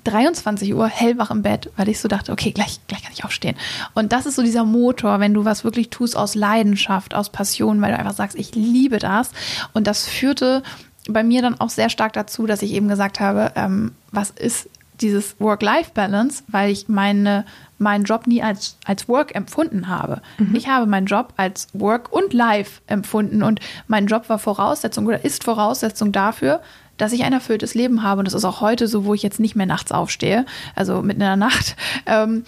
23 0.03 0.74
Uhr 0.74 0.88
hellwach 0.88 1.32
im 1.32 1.41
Bett, 1.41 1.72
weil 1.75 1.89
ich 1.89 2.00
so 2.00 2.08
dachte, 2.08 2.32
okay, 2.32 2.51
gleich, 2.51 2.79
gleich 2.88 3.03
kann 3.03 3.12
ich 3.13 3.25
aufstehen. 3.25 3.56
Und 3.94 4.12
das 4.12 4.25
ist 4.25 4.36
so 4.36 4.41
dieser 4.41 4.63
Motor, 4.63 5.20
wenn 5.20 5.34
du 5.34 5.46
was 5.46 5.63
wirklich 5.63 5.89
tust 5.89 6.15
aus 6.15 6.36
Leidenschaft, 6.36 7.13
aus 7.13 7.29
Passion, 7.29 7.82
weil 7.82 7.91
du 7.91 8.00
einfach 8.00 8.15
sagst, 8.15 8.38
ich 8.38 8.56
liebe 8.56 9.00
das. 9.00 9.32
Und 9.74 9.88
das 9.88 10.06
führte 10.06 10.63
bei 11.13 11.24
mir 11.24 11.42
dann 11.42 11.60
auch 11.60 11.70
sehr 11.70 11.89
stark 11.89 12.13
dazu, 12.13 12.46
dass 12.46 12.62
ich 12.62 12.74
eben 12.74 12.88
gesagt 12.88 13.20
habe, 13.20 13.51
ähm, 13.56 13.92
was 14.12 14.30
ist 14.32 14.70
dieses 15.01 15.39
Work-Life-Balance, 15.39 16.44
weil 16.48 16.72
ich 16.72 16.89
meine, 16.89 17.46
meinen 17.78 18.04
Job 18.04 18.28
nie 18.28 18.44
als, 18.44 18.78
als 18.86 19.08
Work 19.08 19.34
empfunden 19.34 19.88
habe. 19.88 20.22
Mhm. 20.38 20.56
Ich 20.56 20.68
habe 20.68 20.86
meinen 20.86 21.06
Job 21.06 21.34
als 21.38 21.68
Work 21.74 22.12
und 22.12 22.34
Life 22.34 22.82
empfunden 22.88 23.44
und 23.44 23.60
mein 23.88 24.08
Job 24.08 24.28
war 24.30 24.39
Voraussetzung 24.39 25.06
oder 25.06 25.24
ist 25.24 25.44
Voraussetzung 25.44 26.12
dafür, 26.12 26.62
dass 26.98 27.13
ich 27.13 27.24
ein 27.24 27.34
erfülltes 27.34 27.74
Leben 27.75 28.04
habe. 28.04 28.20
Und 28.20 28.25
das 28.25 28.34
ist 28.34 28.46
auch 28.46 28.62
heute 28.62 28.88
so, 28.88 29.06
wo 29.06 29.13
ich 29.13 29.24
jetzt 29.24 29.39
nicht 29.39 29.56
mehr 29.56 29.66
nachts 29.66 29.92
aufstehe, 29.92 30.46
also 30.75 31.01
mitten 31.01 31.22
in 31.22 31.28
der 31.28 31.36
Nacht, 31.38 31.75
ähm, 32.06 32.44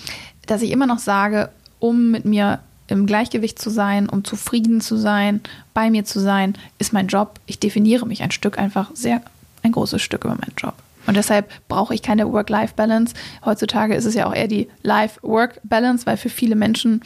dass 0.45 0.61
ich 0.61 0.71
immer 0.71 0.87
noch 0.87 0.99
sage, 0.99 1.49
um 1.79 2.11
mit 2.11 2.25
mir 2.25 2.59
im 2.91 3.05
Gleichgewicht 3.05 3.59
zu 3.59 3.69
sein, 3.69 4.09
um 4.09 4.23
zufrieden 4.23 4.81
zu 4.81 4.97
sein, 4.97 5.41
bei 5.73 5.89
mir 5.89 6.05
zu 6.05 6.19
sein, 6.19 6.55
ist 6.77 6.93
mein 6.93 7.07
Job. 7.07 7.39
Ich 7.45 7.59
definiere 7.59 8.05
mich 8.05 8.21
ein 8.21 8.31
Stück 8.31 8.59
einfach 8.59 8.91
sehr, 8.93 9.21
ein 9.63 9.71
großes 9.71 10.01
Stück 10.01 10.25
über 10.25 10.35
meinen 10.35 10.53
Job. 10.57 10.73
Und 11.07 11.17
deshalb 11.17 11.49
brauche 11.67 11.95
ich 11.95 12.03
keine 12.03 12.31
Work-Life-Balance. 12.31 13.15
Heutzutage 13.43 13.95
ist 13.95 14.05
es 14.05 14.13
ja 14.13 14.27
auch 14.27 14.35
eher 14.35 14.47
die 14.47 14.67
Life-Work-Balance, 14.83 16.05
weil 16.05 16.17
für 16.17 16.29
viele 16.29 16.55
Menschen 16.55 17.01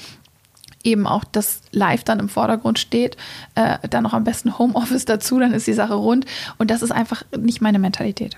eben 0.85 1.07
auch 1.07 1.23
das 1.23 1.61
Live 1.71 2.03
dann 2.03 2.19
im 2.19 2.29
Vordergrund 2.29 2.79
steht, 2.79 3.17
äh, 3.55 3.77
dann 3.89 4.03
noch 4.03 4.13
am 4.13 4.23
besten 4.23 4.57
Homeoffice 4.57 5.05
dazu, 5.05 5.39
dann 5.39 5.53
ist 5.53 5.67
die 5.67 5.73
Sache 5.73 5.95
rund. 5.95 6.25
Und 6.57 6.71
das 6.71 6.81
ist 6.81 6.91
einfach 6.91 7.23
nicht 7.37 7.61
meine 7.61 7.79
Mentalität. 7.79 8.37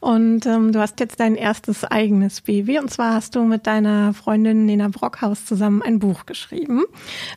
Und 0.00 0.46
ähm, 0.46 0.72
du 0.72 0.80
hast 0.80 1.00
jetzt 1.00 1.20
dein 1.20 1.34
erstes 1.34 1.84
eigenes 1.84 2.40
Baby. 2.40 2.78
Und 2.78 2.90
zwar 2.90 3.14
hast 3.14 3.34
du 3.34 3.42
mit 3.42 3.66
deiner 3.66 4.14
Freundin 4.14 4.64
Nena 4.64 4.88
Brockhaus 4.88 5.44
zusammen 5.44 5.82
ein 5.82 5.98
Buch 5.98 6.26
geschrieben 6.26 6.84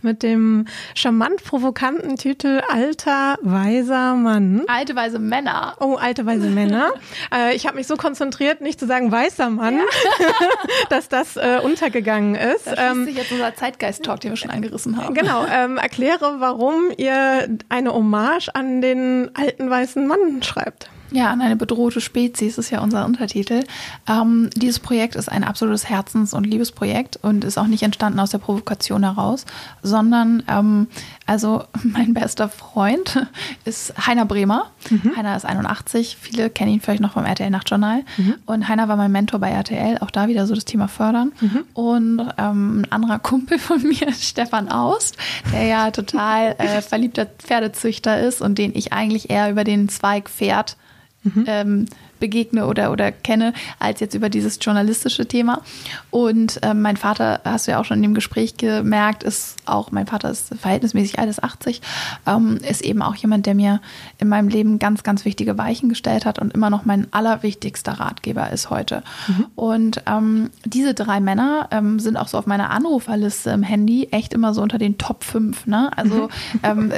mit 0.01 0.24
dem 0.24 0.65
charmant 0.94 1.44
provokanten 1.44 2.18
Titel 2.18 2.62
Alter, 2.72 3.38
weiser 3.41 4.15
Mann. 4.15 4.63
Alte, 4.68 4.96
weise 4.96 5.20
Männer. 5.20 5.75
Oh, 5.80 5.96
alte, 5.96 6.25
weise 6.25 6.50
Männer. 6.50 6.91
äh, 7.34 7.56
ich 7.56 7.65
habe 7.65 7.77
mich 7.77 7.88
so 7.88 7.96
konzentriert, 7.96 8.62
nicht 8.62 8.80
zu 8.80 8.86
sagen 8.86 9.12
weißer 9.12 9.50
Mann, 9.50 9.77
ja. 9.77 9.84
dass 10.89 11.10
das 11.10 11.36
äh, 11.38 11.60
untergegangen 11.63 12.36
ist. 12.36 12.68
Da 12.68 12.75
schließt 12.75 12.91
ähm, 12.91 13.06
sich 13.06 13.15
jetzt 13.15 13.32
unser 13.32 13.56
Zeitgeist-Talk, 13.56 14.20
den 14.20 14.32
wir 14.32 14.38
schon 14.38 14.50
angerissen 14.51 14.98
haben. 14.98 15.13
Genau, 15.13 15.46
ähm, 15.51 15.77
erkläre, 15.77 16.36
warum 16.39 16.91
ihr 16.98 17.58
eine 17.70 17.93
Hommage 17.93 18.50
an 18.53 18.81
den 18.81 19.31
alten 19.34 19.70
weißen 19.70 20.05
Mann 20.08 20.41
schreibt. 20.43 20.89
Ja, 21.12 21.30
an 21.30 21.41
eine 21.41 21.58
bedrohte 21.58 22.00
Spezies 22.00 22.58
ist 22.58 22.70
ja 22.70 22.82
unser 22.82 23.06
Untertitel. 23.06 23.63
Ähm, 24.08 24.50
dieses 24.56 24.80
Projekt 24.80 25.15
ist 25.15 25.30
ein 25.30 25.44
absolutes 25.44 25.89
Herzens- 25.89 26.34
und 26.34 26.46
Liebesprojekt 26.46 27.20
und 27.22 27.44
ist 27.44 27.58
auch 27.58 27.68
nicht 27.68 27.84
entstanden 27.84 28.20
aus 28.20 28.30
der 28.30 28.38
Provokation 28.38 29.03
heraus, 29.03 29.46
sondern 29.84 30.44
ähm, 30.48 30.88
also 31.25 31.65
mein 31.84 32.13
bester 32.13 32.48
Freund 32.48 33.27
ist 33.65 33.94
Heiner 34.08 34.25
Bremer. 34.25 34.72
Mhm. 34.89 35.15
Heiner 35.18 35.36
ist 35.36 35.46
81, 35.46 36.18
viele 36.20 36.50
kennen 36.50 36.72
ihn 36.72 36.82
vielleicht 36.82 37.01
noch 37.01 37.13
vom 37.13 37.25
RTL 37.25 37.50
Nachtjournal. 37.50 38.03
Mhm. 38.15 38.36
Und 38.46 38.70
Heiner 38.70 38.88
war 38.88 38.96
mein 38.96 39.12
Mentor 39.12 39.41
bei 39.41 39.50
RTL, 39.50 39.98
auch 40.00 40.12
da 40.12 40.30
wieder 40.30 40.48
so 40.48 40.56
das 40.56 40.63
Thema 40.63 40.88
Fördern. 40.88 41.34
Mhm. 41.41 41.63
Und 41.74 42.20
ähm, 42.38 42.82
ein 42.82 42.91
anderer 42.91 43.20
Kumpel 43.32 43.60
von 43.60 43.84
mir, 43.84 44.13
Stefan 44.13 44.70
Aust, 44.70 45.18
der 45.51 45.65
ja 45.65 45.91
total 45.91 46.56
äh, 46.58 46.82
verliebter 46.82 47.25
Pferdezüchter 47.25 48.22
ist 48.22 48.41
und 48.41 48.58
den 48.58 48.72
ich 48.74 48.94
eigentlich 48.94 49.30
eher 49.30 49.51
über 49.51 49.65
den 49.65 49.89
Zweig 49.89 50.30
Pferd 50.30 50.77
mhm. 51.24 51.44
ähm, 51.48 51.86
begegne 52.22 52.66
oder, 52.66 52.94
oder 52.94 53.12
kenne, 53.12 53.54
als 53.80 54.00
jetzt 54.00 54.16
über 54.16 54.30
dieses 54.30 54.60
journalistische 54.62 55.25
Thema. 55.25 55.62
Und 56.10 56.60
ähm, 56.62 56.82
mein 56.82 56.96
Vater, 56.96 57.42
hast 57.44 57.68
du 57.68 57.72
ja 57.72 57.82
auch 57.82 57.86
schon 57.86 57.98
in 57.98 58.04
dem 58.04 58.13
Gespräch 58.13 58.56
gemerkt, 58.56 59.24
ist 59.24 59.58
auch, 59.66 59.92
mein 59.92 60.08
Vater 60.08 60.30
ist 60.30 60.56
verhältnismäßig 60.56 61.20
alt, 61.20 61.30
ist 61.30 61.44
80, 61.44 61.82
ähm, 62.25 62.60
ist 62.68 62.82
eben 62.82 63.01
auch 63.01 63.16
jemand, 63.16 63.46
der 63.46 63.56
mir 63.56 63.82
in 64.20 64.30
meinem 64.30 64.48
Leben 64.48 64.80
ganz, 64.80 65.04
ganz 65.04 65.25
wichtige 65.25 65.58
Weichen 65.58 65.90
gestellt 65.90 66.25
hat 66.25 66.40
und 66.40 66.54
immer 66.54 66.70
noch 66.70 66.86
mein 66.86 67.08
allerwichtigster 67.12 67.94
Ratgeber 67.94 68.51
ist 68.51 68.70
heute. 68.70 69.03
Mhm. 69.27 69.46
Und 69.55 70.03
ähm, 70.05 70.51
diese 70.64 70.94
drei 70.94 71.20
Männer 71.20 71.68
ähm, 71.72 72.00
sind 72.00 72.16
auch 72.16 72.27
so 72.27 72.38
auf 72.38 72.46
meiner 72.46 72.70
Anruferliste 72.70 73.50
im 73.50 73.64
Handy 73.64 74.10
echt 74.12 74.34
immer 74.34 74.53
so 74.53 74.62
unter 74.62 74.77
den 74.77 74.98
Top 74.98 75.24
5. 75.24 75.66
Ne? 75.66 75.90
Also 75.98 76.29
mhm. 76.53 76.60
ähm, 76.64 76.94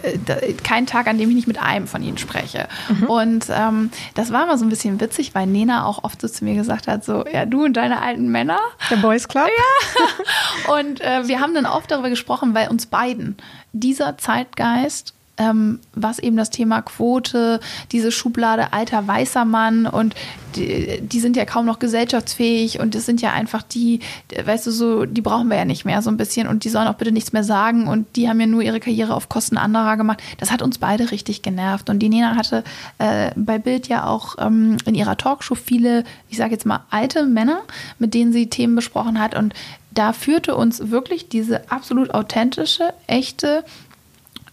kein 0.63 0.85
Tag, 0.85 1.07
an 1.07 1.17
dem 1.17 1.29
ich 1.29 1.35
nicht 1.35 1.47
mit 1.47 1.61
einem 1.61 1.87
von 1.87 2.03
ihnen 2.03 2.17
spreche. 2.17 2.67
Mhm. 2.89 3.03
Und 3.05 3.45
ähm, 3.49 3.89
das 4.15 4.31
war 4.31 4.43
immer 4.43 4.57
so 4.57 4.65
ein 4.65 4.69
bisschen 4.69 4.99
witzig 4.99 5.12
witzig, 5.13 5.35
weil 5.35 5.47
Nena 5.47 5.85
auch 5.85 6.03
oft 6.03 6.21
so 6.21 6.27
zu 6.27 6.43
mir 6.43 6.55
gesagt 6.55 6.87
hat, 6.87 7.03
so, 7.03 7.25
ja, 7.31 7.45
du 7.45 7.65
und 7.65 7.73
deine 7.73 8.01
alten 8.01 8.29
Männer. 8.29 8.59
Der 8.89 8.97
Boys 8.97 9.27
Club. 9.27 9.47
Ja. 9.47 10.73
Und 10.73 11.01
äh, 11.01 11.27
wir 11.27 11.39
haben 11.39 11.53
dann 11.53 11.65
oft 11.65 11.91
darüber 11.91 12.09
gesprochen, 12.09 12.55
weil 12.55 12.69
uns 12.69 12.85
beiden 12.85 13.37
dieser 13.73 14.17
Zeitgeist 14.17 15.13
ähm, 15.37 15.79
was 15.95 16.19
eben 16.19 16.37
das 16.37 16.51
Thema 16.51 16.81
Quote, 16.81 17.59
diese 17.91 18.11
Schublade 18.11 18.71
alter 18.71 19.07
weißer 19.07 19.45
Mann 19.45 19.87
und 19.87 20.13
die, 20.55 21.01
die, 21.01 21.19
sind 21.19 21.35
ja 21.35 21.45
kaum 21.45 21.65
noch 21.65 21.79
gesellschaftsfähig 21.79 22.79
und 22.79 22.93
das 22.93 23.07
sind 23.07 23.21
ja 23.21 23.31
einfach 23.31 23.63
die, 23.63 24.01
weißt 24.45 24.67
du, 24.67 24.71
so, 24.71 25.05
die 25.05 25.21
brauchen 25.21 25.47
wir 25.47 25.57
ja 25.57 25.65
nicht 25.65 25.85
mehr 25.85 26.03
so 26.03 26.11
ein 26.11 26.17
bisschen 26.17 26.47
und 26.47 26.63
die 26.63 26.69
sollen 26.69 26.87
auch 26.87 26.95
bitte 26.95 27.11
nichts 27.11 27.33
mehr 27.33 27.43
sagen 27.43 27.87
und 27.87 28.15
die 28.15 28.29
haben 28.29 28.39
ja 28.39 28.45
nur 28.45 28.61
ihre 28.61 28.79
Karriere 28.79 29.15
auf 29.15 29.29
Kosten 29.29 29.57
anderer 29.57 29.97
gemacht. 29.97 30.21
Das 30.37 30.51
hat 30.51 30.61
uns 30.61 30.77
beide 30.77 31.09
richtig 31.09 31.41
genervt 31.41 31.89
und 31.89 31.97
die 31.99 32.09
Nena 32.09 32.35
hatte 32.35 32.63
äh, 32.99 33.31
bei 33.35 33.57
Bild 33.57 33.87
ja 33.87 34.05
auch 34.05 34.35
ähm, 34.37 34.77
in 34.85 34.93
ihrer 34.93 35.17
Talkshow 35.17 35.55
viele, 35.55 36.03
ich 36.29 36.37
sage 36.37 36.51
jetzt 36.51 36.67
mal 36.67 36.81
alte 36.91 37.25
Männer, 37.25 37.61
mit 37.97 38.13
denen 38.13 38.33
sie 38.33 38.49
Themen 38.49 38.75
besprochen 38.75 39.19
hat 39.19 39.35
und 39.35 39.55
da 39.89 40.13
führte 40.13 40.55
uns 40.55 40.89
wirklich 40.89 41.29
diese 41.29 41.69
absolut 41.71 42.13
authentische, 42.13 42.93
echte 43.07 43.63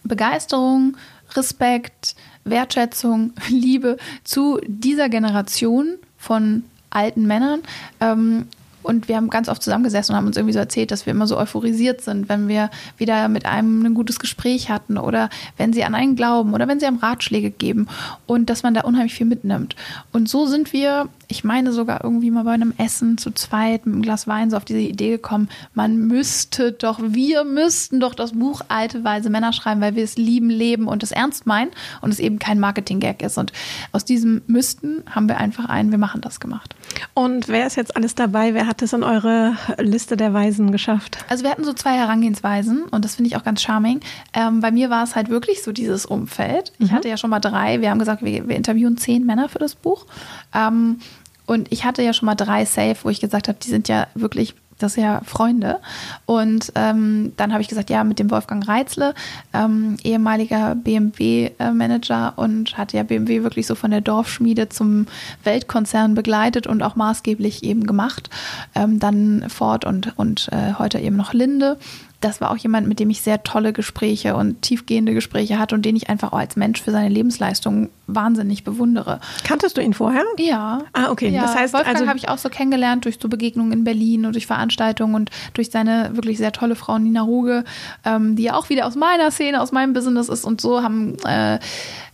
Begeisterung, 0.04 0.96
Respekt, 1.34 2.14
Wertschätzung, 2.44 3.32
Liebe 3.48 3.96
zu 4.24 4.60
dieser 4.66 5.08
Generation 5.08 5.96
von 6.16 6.64
alten 6.90 7.26
Männern. 7.26 7.60
Ähm, 8.00 8.46
und 8.82 9.08
wir 9.08 9.16
haben 9.16 9.28
ganz 9.28 9.48
oft 9.48 9.62
zusammengesessen 9.62 10.12
und 10.12 10.16
haben 10.16 10.26
uns 10.26 10.36
irgendwie 10.36 10.54
so 10.54 10.58
erzählt, 10.58 10.90
dass 10.90 11.04
wir 11.04 11.10
immer 11.10 11.26
so 11.26 11.36
euphorisiert 11.36 12.00
sind, 12.00 12.28
wenn 12.28 12.48
wir 12.48 12.70
wieder 12.96 13.28
mit 13.28 13.44
einem 13.44 13.84
ein 13.84 13.94
gutes 13.94 14.18
Gespräch 14.18 14.70
hatten 14.70 14.96
oder 14.96 15.28
wenn 15.58 15.72
sie 15.72 15.84
an 15.84 15.94
einen 15.94 16.16
glauben 16.16 16.54
oder 16.54 16.66
wenn 16.66 16.80
sie 16.80 16.86
einem 16.86 16.96
Ratschläge 16.96 17.50
geben 17.50 17.88
und 18.26 18.48
dass 18.48 18.62
man 18.62 18.72
da 18.72 18.82
unheimlich 18.82 19.14
viel 19.14 19.26
mitnimmt. 19.26 19.76
Und 20.12 20.28
so 20.28 20.46
sind 20.46 20.72
wir, 20.72 21.08
ich 21.30 21.44
meine 21.44 21.72
sogar 21.72 22.02
irgendwie 22.02 22.30
mal 22.30 22.42
bei 22.42 22.52
einem 22.52 22.74
Essen 22.76 23.16
zu 23.16 23.30
zweit 23.30 23.86
mit 23.86 23.94
einem 23.94 24.02
Glas 24.02 24.26
Wein 24.26 24.50
so 24.50 24.56
auf 24.56 24.64
diese 24.64 24.80
Idee 24.80 25.10
gekommen, 25.10 25.48
man 25.74 25.96
müsste 25.96 26.72
doch, 26.72 26.98
wir 27.02 27.44
müssten 27.44 28.00
doch 28.00 28.16
das 28.16 28.32
Buch 28.32 28.62
Alte 28.68 29.04
Weise 29.04 29.30
Männer 29.30 29.52
schreiben, 29.52 29.80
weil 29.80 29.94
wir 29.94 30.02
es 30.02 30.16
lieben, 30.16 30.50
leben 30.50 30.88
und 30.88 31.04
es 31.04 31.12
ernst 31.12 31.46
meinen 31.46 31.70
und 32.00 32.10
es 32.10 32.18
eben 32.18 32.40
kein 32.40 32.58
Marketing-Gag 32.58 33.22
ist. 33.22 33.38
Und 33.38 33.52
aus 33.92 34.04
diesem 34.04 34.42
müssten 34.48 35.04
haben 35.08 35.28
wir 35.28 35.38
einfach 35.38 35.66
einen, 35.66 35.92
wir 35.92 35.98
machen 35.98 36.20
das 36.20 36.40
gemacht. 36.40 36.74
Und 37.14 37.46
wer 37.46 37.66
ist 37.66 37.76
jetzt 37.76 37.96
alles 37.96 38.16
dabei? 38.16 38.52
Wer 38.52 38.66
hat 38.66 38.82
es 38.82 38.92
in 38.92 39.04
eure 39.04 39.56
Liste 39.78 40.16
der 40.16 40.34
Weisen 40.34 40.72
geschafft? 40.72 41.18
Also 41.28 41.44
wir 41.44 41.50
hatten 41.52 41.64
so 41.64 41.72
zwei 41.72 41.92
Herangehensweisen 41.92 42.82
und 42.90 43.04
das 43.04 43.14
finde 43.14 43.28
ich 43.28 43.36
auch 43.36 43.44
ganz 43.44 43.62
charming. 43.62 44.00
Ähm, 44.34 44.60
bei 44.60 44.72
mir 44.72 44.90
war 44.90 45.04
es 45.04 45.14
halt 45.14 45.28
wirklich 45.28 45.62
so 45.62 45.70
dieses 45.70 46.06
Umfeld. 46.06 46.72
Ich 46.80 46.90
mhm. 46.90 46.96
hatte 46.96 47.08
ja 47.08 47.16
schon 47.16 47.30
mal 47.30 47.38
drei. 47.38 47.80
Wir 47.80 47.90
haben 47.90 48.00
gesagt, 48.00 48.24
wir, 48.24 48.48
wir 48.48 48.56
interviewen 48.56 48.96
zehn 48.96 49.24
Männer 49.24 49.48
für 49.48 49.60
das 49.60 49.76
Buch. 49.76 50.06
Ähm, 50.52 50.98
und 51.46 51.70
ich 51.70 51.84
hatte 51.84 52.02
ja 52.02 52.12
schon 52.12 52.26
mal 52.26 52.34
drei 52.34 52.64
Safe, 52.64 52.96
wo 53.02 53.10
ich 53.10 53.20
gesagt 53.20 53.48
habe, 53.48 53.58
die 53.62 53.68
sind 53.68 53.88
ja 53.88 54.06
wirklich 54.14 54.54
das 54.80 54.94
sind 54.94 55.04
ja 55.04 55.20
Freunde. 55.24 55.78
Und 56.26 56.72
ähm, 56.74 57.32
dann 57.36 57.52
habe 57.52 57.62
ich 57.62 57.68
gesagt, 57.68 57.90
ja, 57.90 58.02
mit 58.04 58.18
dem 58.18 58.30
Wolfgang 58.30 58.66
Reitzle, 58.66 59.14
ähm, 59.52 59.96
ehemaliger 60.02 60.74
BMW-Manager 60.74 62.34
und 62.36 62.76
hat 62.76 62.92
ja 62.92 63.02
BMW 63.02 63.42
wirklich 63.42 63.66
so 63.66 63.74
von 63.74 63.90
der 63.90 64.00
Dorfschmiede 64.00 64.68
zum 64.68 65.06
Weltkonzern 65.44 66.14
begleitet 66.14 66.66
und 66.66 66.82
auch 66.82 66.96
maßgeblich 66.96 67.62
eben 67.62 67.86
gemacht. 67.86 68.30
Ähm, 68.74 68.98
dann 68.98 69.44
Ford 69.48 69.84
und, 69.84 70.16
und 70.18 70.48
äh, 70.52 70.74
heute 70.78 70.98
eben 70.98 71.16
noch 71.16 71.32
Linde 71.32 71.78
das 72.20 72.40
war 72.40 72.50
auch 72.50 72.56
jemand, 72.56 72.86
mit 72.86 73.00
dem 73.00 73.08
ich 73.08 73.22
sehr 73.22 73.42
tolle 73.42 73.72
Gespräche 73.72 74.36
und 74.36 74.60
tiefgehende 74.60 75.14
Gespräche 75.14 75.58
hatte 75.58 75.74
und 75.74 75.84
den 75.84 75.96
ich 75.96 76.10
einfach 76.10 76.32
auch 76.32 76.38
als 76.38 76.54
Mensch 76.54 76.82
für 76.82 76.90
seine 76.90 77.08
Lebensleistung 77.08 77.88
wahnsinnig 78.06 78.62
bewundere. 78.64 79.20
Kanntest 79.44 79.76
du 79.76 79.80
ihn 79.80 79.94
vorher? 79.94 80.24
Ja. 80.38 80.82
Ah, 80.92 81.10
okay. 81.10 81.28
Ja. 81.28 81.42
Das 81.42 81.54
heißt, 81.54 81.72
Wolfgang 81.72 81.96
also 81.96 82.08
habe 82.08 82.18
ich 82.18 82.28
auch 82.28 82.38
so 82.38 82.50
kennengelernt 82.50 83.06
durch 83.06 83.18
so 83.20 83.28
Begegnungen 83.28 83.72
in 83.72 83.84
Berlin 83.84 84.26
und 84.26 84.34
durch 84.34 84.46
Veranstaltungen 84.46 85.14
und 85.14 85.30
durch 85.54 85.70
seine 85.70 86.10
wirklich 86.14 86.36
sehr 86.38 86.52
tolle 86.52 86.74
Frau 86.74 86.98
Nina 86.98 87.22
Ruge, 87.22 87.64
ähm, 88.04 88.36
die 88.36 88.42
ja 88.44 88.54
auch 88.54 88.68
wieder 88.68 88.86
aus 88.86 88.96
meiner 88.96 89.30
Szene, 89.30 89.60
aus 89.60 89.72
meinem 89.72 89.94
Business 89.94 90.28
ist 90.28 90.44
und 90.44 90.60
so 90.60 90.82
haben 90.82 91.16
äh, 91.24 91.58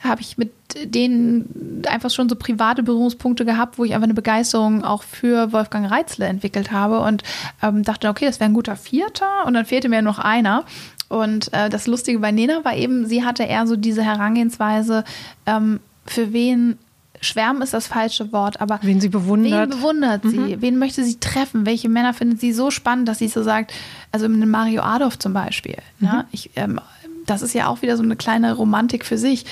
habe 0.09 0.21
ich 0.21 0.39
mit 0.39 0.53
denen 0.85 1.83
einfach 1.89 2.11
schon 2.11 2.29
so 2.29 2.37
private 2.37 2.83
Berührungspunkte 2.83 3.45
gehabt, 3.45 3.79
wo 3.79 3.85
ich 3.85 3.95
einfach 3.95 4.05
eine 4.05 4.15
Begeisterung 4.15 4.85
auch 4.85 5.03
für 5.03 5.53
Wolfgang 5.53 5.91
Reitzle 5.91 6.27
entwickelt 6.27 6.71
habe 6.71 7.01
und 7.01 7.23
ähm, 7.63 7.83
dachte, 7.83 8.09
okay, 8.09 8.27
das 8.27 8.41
wäre 8.41 8.51
ein 8.51 8.55
guter 8.55 8.77
Vierter 8.77 9.47
und 9.47 9.55
dann 9.55 9.65
fehlte 9.65 9.89
mir 9.89 10.03
noch 10.03 10.19
einer. 10.19 10.65
Und 11.09 11.53
äh, 11.53 11.71
das 11.71 11.87
Lustige 11.87 12.19
bei 12.19 12.33
Nena 12.33 12.65
war 12.65 12.75
eben, 12.75 13.07
sie 13.07 13.25
hatte 13.25 13.45
eher 13.45 13.67
so 13.67 13.77
diese 13.77 14.03
Herangehensweise, 14.03 15.05
ähm, 15.47 15.81
für 16.05 16.33
wen 16.33 16.79
Schwärmen 17.21 17.63
ist 17.63 17.73
das 17.73 17.87
falsche 17.87 18.33
Wort, 18.33 18.61
aber 18.61 18.79
wen 18.83 19.01
sie 19.01 19.09
bewundert. 19.09 19.71
Wen 19.71 19.77
bewundert 19.77 20.23
sie? 20.23 20.39
Mhm. 20.57 20.63
Wen 20.63 20.79
möchte 20.79 21.03
sie 21.03 21.19
treffen? 21.19 21.67
Welche 21.67 21.89
Männer 21.89 22.15
findet 22.15 22.41
sie 22.41 22.53
so 22.53 22.71
spannend, 22.71 23.09
dass 23.09 23.19
sie 23.19 23.29
so 23.29 23.43
sagt, 23.43 23.73
also 24.13 24.29
Mario 24.29 24.83
Adolf 24.83 25.19
zum 25.19 25.33
Beispiel. 25.33 25.77
Mhm. 25.99 26.07
Ja, 26.07 26.25
ich 26.31 26.51
ähm, 26.57 26.81
das 27.27 27.43
ist 27.43 27.55
ja 27.55 27.67
auch 27.69 27.83
wieder 27.83 27.97
so 27.97 28.03
eine 28.03 28.17
kleine 28.17 28.55
Romantik 28.55 29.05
für 29.05 29.19
sich. 29.19 29.45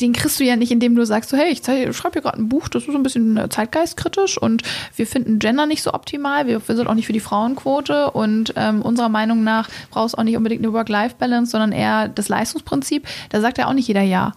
Den 0.00 0.12
kriegst 0.12 0.38
du 0.38 0.44
ja 0.44 0.56
nicht, 0.56 0.70
indem 0.70 0.94
du 0.94 1.06
sagst, 1.06 1.30
so, 1.30 1.36
hey, 1.36 1.50
ich 1.50 1.64
schreibe 1.64 2.12
hier 2.14 2.22
gerade 2.22 2.38
ein 2.38 2.48
Buch, 2.48 2.68
das 2.68 2.84
ist 2.84 2.92
so 2.92 2.98
ein 2.98 3.02
bisschen 3.02 3.36
äh, 3.36 3.48
zeitgeistkritisch 3.48 4.38
und 4.38 4.62
wir 4.96 5.06
finden 5.06 5.38
Gender 5.38 5.66
nicht 5.66 5.82
so 5.82 5.94
optimal, 5.94 6.46
wir, 6.46 6.66
wir 6.66 6.76
sind 6.76 6.86
auch 6.86 6.94
nicht 6.94 7.06
für 7.06 7.12
die 7.12 7.20
Frauenquote 7.20 8.10
und 8.10 8.52
ähm, 8.56 8.82
unserer 8.82 9.08
Meinung 9.08 9.44
nach 9.44 9.68
brauchst 9.90 10.14
du 10.14 10.18
auch 10.18 10.24
nicht 10.24 10.36
unbedingt 10.36 10.64
eine 10.64 10.72
Work-Life-Balance, 10.72 11.50
sondern 11.50 11.72
eher 11.72 12.08
das 12.08 12.28
Leistungsprinzip. 12.28 13.06
Da 13.30 13.40
sagt 13.40 13.58
ja 13.58 13.68
auch 13.68 13.72
nicht 13.72 13.88
jeder 13.88 14.02
Ja. 14.02 14.32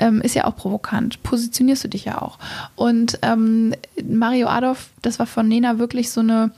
Ähm, 0.00 0.22
ist 0.22 0.34
ja 0.34 0.46
auch 0.46 0.56
provokant. 0.56 1.22
Positionierst 1.22 1.84
du 1.84 1.88
dich 1.88 2.06
ja 2.06 2.22
auch. 2.22 2.38
Und 2.76 3.18
ähm, 3.20 3.74
Mario 4.02 4.48
Adolf, 4.48 4.88
das 5.02 5.18
war 5.18 5.26
von 5.26 5.46
Nena 5.46 5.78
wirklich 5.78 6.10
so 6.10 6.20
eine 6.20 6.50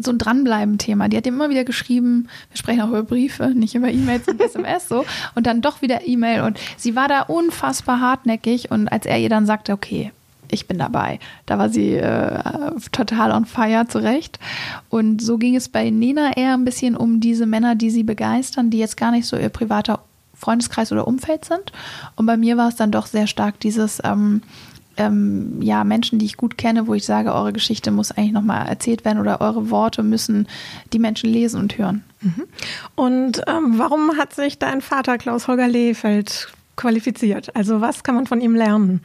so 0.00 0.10
ein 0.10 0.18
Dranbleiben-Thema. 0.18 1.08
Die 1.08 1.16
hat 1.16 1.26
immer 1.26 1.50
wieder 1.50 1.64
geschrieben, 1.64 2.28
wir 2.50 2.56
sprechen 2.56 2.82
auch 2.82 2.88
über 2.88 3.02
Briefe, 3.02 3.48
nicht 3.48 3.74
über 3.74 3.90
E-Mails 3.90 4.28
und 4.28 4.40
SMS 4.40 4.88
so. 4.88 5.04
Und 5.34 5.46
dann 5.46 5.60
doch 5.60 5.82
wieder 5.82 6.06
E-Mail. 6.06 6.42
Und 6.42 6.58
sie 6.76 6.96
war 6.96 7.08
da 7.08 7.22
unfassbar 7.22 8.00
hartnäckig. 8.00 8.70
Und 8.70 8.88
als 8.88 9.06
er 9.06 9.18
ihr 9.18 9.28
dann 9.28 9.46
sagte, 9.46 9.72
okay, 9.72 10.12
ich 10.50 10.68
bin 10.68 10.78
dabei, 10.78 11.18
da 11.46 11.58
war 11.58 11.68
sie 11.68 11.94
äh, 11.94 12.40
total 12.92 13.32
on 13.32 13.44
fire 13.44 13.86
zurecht. 13.88 14.38
Und 14.88 15.20
so 15.20 15.38
ging 15.38 15.56
es 15.56 15.68
bei 15.68 15.90
Nena 15.90 16.36
eher 16.36 16.54
ein 16.54 16.64
bisschen 16.64 16.96
um 16.96 17.20
diese 17.20 17.46
Männer, 17.46 17.74
die 17.74 17.90
sie 17.90 18.02
begeistern, 18.02 18.70
die 18.70 18.78
jetzt 18.78 18.96
gar 18.96 19.10
nicht 19.10 19.26
so 19.26 19.36
ihr 19.36 19.48
privater 19.48 20.00
Freundeskreis 20.34 20.92
oder 20.92 21.06
Umfeld 21.06 21.44
sind. 21.44 21.72
Und 22.16 22.26
bei 22.26 22.36
mir 22.36 22.56
war 22.56 22.68
es 22.68 22.76
dann 22.76 22.90
doch 22.90 23.06
sehr 23.06 23.26
stark 23.26 23.60
dieses, 23.60 24.00
ähm, 24.04 24.42
ähm, 24.96 25.60
ja, 25.60 25.84
Menschen, 25.84 26.18
die 26.18 26.26
ich 26.26 26.36
gut 26.36 26.58
kenne, 26.58 26.86
wo 26.86 26.94
ich 26.94 27.04
sage, 27.04 27.32
eure 27.32 27.52
Geschichte 27.52 27.90
muss 27.90 28.10
eigentlich 28.10 28.32
nochmal 28.32 28.68
erzählt 28.68 29.04
werden 29.04 29.18
oder 29.18 29.40
eure 29.40 29.70
Worte 29.70 30.02
müssen 30.02 30.48
die 30.92 30.98
Menschen 30.98 31.30
lesen 31.30 31.60
und 31.60 31.78
hören. 31.78 32.04
Mhm. 32.20 32.44
Und 32.94 33.42
ähm, 33.46 33.74
warum 33.76 34.16
hat 34.16 34.34
sich 34.34 34.58
dein 34.58 34.80
Vater 34.80 35.18
Klaus-Holger 35.18 35.68
Lehfeld 35.68 36.52
qualifiziert? 36.76 37.54
Also 37.54 37.80
was 37.80 38.02
kann 38.02 38.14
man 38.14 38.26
von 38.26 38.40
ihm 38.40 38.54
lernen? 38.54 39.00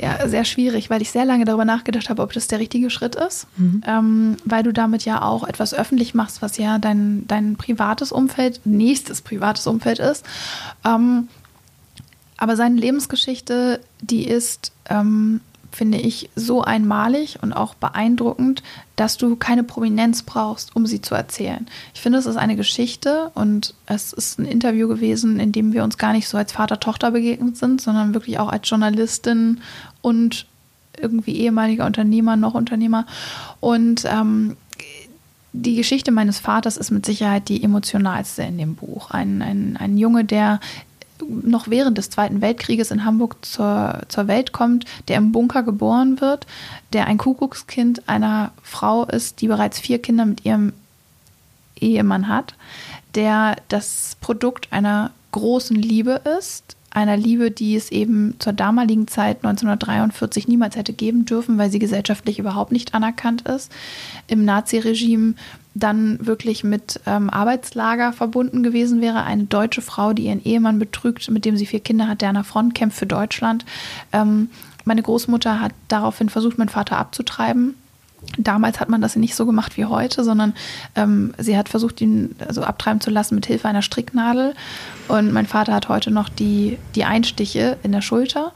Ja, 0.00 0.26
sehr 0.26 0.46
schwierig, 0.46 0.88
weil 0.88 1.02
ich 1.02 1.10
sehr 1.10 1.26
lange 1.26 1.44
darüber 1.44 1.66
nachgedacht 1.66 2.08
habe, 2.08 2.22
ob 2.22 2.32
das 2.32 2.48
der 2.48 2.58
richtige 2.58 2.88
Schritt 2.88 3.16
ist, 3.16 3.46
mhm. 3.58 3.82
ähm, 3.86 4.36
weil 4.46 4.62
du 4.62 4.72
damit 4.72 5.04
ja 5.04 5.20
auch 5.20 5.46
etwas 5.46 5.74
öffentlich 5.74 6.14
machst, 6.14 6.40
was 6.40 6.56
ja 6.56 6.78
dein, 6.78 7.26
dein 7.26 7.56
privates 7.56 8.10
Umfeld, 8.10 8.62
nächstes 8.64 9.20
privates 9.20 9.66
Umfeld 9.66 9.98
ist. 9.98 10.24
Ähm, 10.86 11.28
aber 12.40 12.56
seine 12.56 12.80
Lebensgeschichte, 12.80 13.80
die 14.00 14.24
ist, 14.24 14.72
ähm, 14.88 15.42
finde 15.70 15.98
ich, 15.98 16.30
so 16.34 16.62
einmalig 16.62 17.38
und 17.42 17.52
auch 17.52 17.74
beeindruckend, 17.74 18.62
dass 18.96 19.18
du 19.18 19.36
keine 19.36 19.62
Prominenz 19.62 20.22
brauchst, 20.22 20.74
um 20.74 20.86
sie 20.86 21.02
zu 21.02 21.14
erzählen. 21.14 21.66
Ich 21.94 22.00
finde, 22.00 22.18
es 22.18 22.26
ist 22.26 22.38
eine 22.38 22.56
Geschichte 22.56 23.30
und 23.34 23.74
es 23.86 24.14
ist 24.14 24.38
ein 24.38 24.46
Interview 24.46 24.88
gewesen, 24.88 25.38
in 25.38 25.52
dem 25.52 25.74
wir 25.74 25.84
uns 25.84 25.98
gar 25.98 26.12
nicht 26.12 26.28
so 26.28 26.38
als 26.38 26.52
Vater-Tochter 26.52 27.10
begegnet 27.10 27.58
sind, 27.58 27.82
sondern 27.82 28.14
wirklich 28.14 28.38
auch 28.38 28.48
als 28.48 28.68
Journalistin 28.68 29.60
und 30.00 30.46
irgendwie 30.98 31.36
ehemaliger 31.36 31.84
Unternehmer, 31.84 32.36
noch 32.36 32.54
Unternehmer. 32.54 33.06
Und 33.60 34.06
ähm, 34.06 34.56
die 35.52 35.76
Geschichte 35.76 36.10
meines 36.10 36.38
Vaters 36.38 36.78
ist 36.78 36.90
mit 36.90 37.04
Sicherheit 37.04 37.48
die 37.50 37.62
emotionalste 37.62 38.42
in 38.44 38.56
dem 38.56 38.76
Buch. 38.76 39.10
Ein, 39.10 39.42
ein, 39.42 39.76
ein 39.76 39.98
Junge, 39.98 40.24
der 40.24 40.58
noch 41.28 41.68
während 41.68 41.98
des 41.98 42.10
Zweiten 42.10 42.40
Weltkrieges 42.40 42.90
in 42.90 43.04
Hamburg 43.04 43.44
zur, 43.44 44.00
zur 44.08 44.28
Welt 44.28 44.52
kommt, 44.52 44.84
der 45.08 45.16
im 45.16 45.32
Bunker 45.32 45.62
geboren 45.62 46.20
wird, 46.20 46.46
der 46.92 47.06
ein 47.06 47.18
Kuckuckskind 47.18 48.08
einer 48.08 48.52
Frau 48.62 49.04
ist, 49.04 49.40
die 49.40 49.48
bereits 49.48 49.78
vier 49.78 50.00
Kinder 50.00 50.24
mit 50.24 50.44
ihrem 50.44 50.72
Ehemann 51.78 52.28
hat, 52.28 52.54
der 53.14 53.56
das 53.68 54.16
Produkt 54.20 54.72
einer 54.72 55.10
großen 55.32 55.76
Liebe 55.76 56.20
ist, 56.38 56.76
einer 56.90 57.16
Liebe, 57.16 57.50
die 57.50 57.76
es 57.76 57.92
eben 57.92 58.34
zur 58.40 58.52
damaligen 58.52 59.06
Zeit 59.06 59.38
1943 59.38 60.48
niemals 60.48 60.76
hätte 60.76 60.92
geben 60.92 61.24
dürfen, 61.24 61.56
weil 61.56 61.70
sie 61.70 61.78
gesellschaftlich 61.78 62.38
überhaupt 62.38 62.72
nicht 62.72 62.94
anerkannt 62.94 63.42
ist. 63.42 63.70
Im 64.26 64.44
Naziregime 64.44 65.34
dann 65.74 66.24
wirklich 66.26 66.64
mit 66.64 67.00
ähm, 67.06 67.30
Arbeitslager 67.30 68.12
verbunden 68.12 68.62
gewesen 68.62 69.00
wäre. 69.00 69.22
Eine 69.22 69.44
deutsche 69.44 69.82
Frau, 69.82 70.12
die 70.12 70.24
ihren 70.24 70.42
Ehemann 70.42 70.80
betrügt, 70.80 71.30
mit 71.30 71.44
dem 71.44 71.56
sie 71.56 71.66
vier 71.66 71.80
Kinder 71.80 72.08
hat, 72.08 72.22
der 72.22 72.30
an 72.30 72.34
der 72.34 72.44
Front 72.44 72.74
kämpft 72.74 72.98
für 72.98 73.06
Deutschland. 73.06 73.64
Ähm, 74.12 74.50
meine 74.84 75.02
Großmutter 75.02 75.60
hat 75.60 75.72
daraufhin 75.86 76.28
versucht, 76.28 76.58
meinen 76.58 76.68
Vater 76.68 76.98
abzutreiben. 76.98 77.76
Damals 78.38 78.80
hat 78.80 78.88
man 78.88 79.00
das 79.00 79.16
nicht 79.16 79.34
so 79.34 79.46
gemacht 79.46 79.76
wie 79.76 79.86
heute, 79.86 80.24
sondern 80.24 80.54
ähm, 80.94 81.34
sie 81.38 81.56
hat 81.56 81.68
versucht, 81.68 82.00
ihn 82.00 82.36
also 82.46 82.62
abtreiben 82.62 83.00
zu 83.00 83.10
lassen 83.10 83.34
mit 83.34 83.46
Hilfe 83.46 83.68
einer 83.68 83.82
Stricknadel. 83.82 84.54
Und 85.08 85.32
mein 85.32 85.46
Vater 85.46 85.74
hat 85.74 85.88
heute 85.88 86.10
noch 86.10 86.28
die, 86.28 86.78
die 86.94 87.04
Einstiche 87.04 87.76
in 87.82 87.92
der 87.92 88.02
Schulter. 88.02 88.52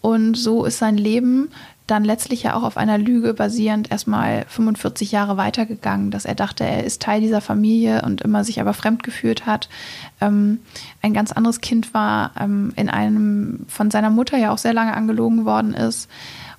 Und 0.00 0.36
so 0.36 0.64
ist 0.64 0.78
sein 0.78 0.96
Leben 0.96 1.50
dann 1.90 2.04
letztlich 2.04 2.44
ja 2.44 2.54
auch 2.54 2.62
auf 2.62 2.76
einer 2.76 2.98
Lüge 2.98 3.34
basierend 3.34 3.90
erstmal 3.90 4.44
45 4.48 5.10
Jahre 5.10 5.36
weitergegangen, 5.36 6.12
dass 6.12 6.24
er 6.24 6.36
dachte, 6.36 6.64
er 6.64 6.84
ist 6.84 7.02
Teil 7.02 7.20
dieser 7.20 7.40
Familie 7.40 8.02
und 8.02 8.20
immer 8.20 8.44
sich 8.44 8.60
aber 8.60 8.74
fremd 8.74 9.02
geführt 9.02 9.44
hat. 9.44 9.68
Ähm, 10.20 10.60
ein 11.02 11.14
ganz 11.14 11.32
anderes 11.32 11.60
Kind 11.60 11.92
war, 11.92 12.30
ähm, 12.38 12.72
in 12.76 12.88
einem 12.88 13.66
von 13.66 13.90
seiner 13.90 14.10
Mutter 14.10 14.38
ja 14.38 14.52
auch 14.52 14.58
sehr 14.58 14.72
lange 14.72 14.94
angelogen 14.94 15.44
worden 15.44 15.74
ist 15.74 16.08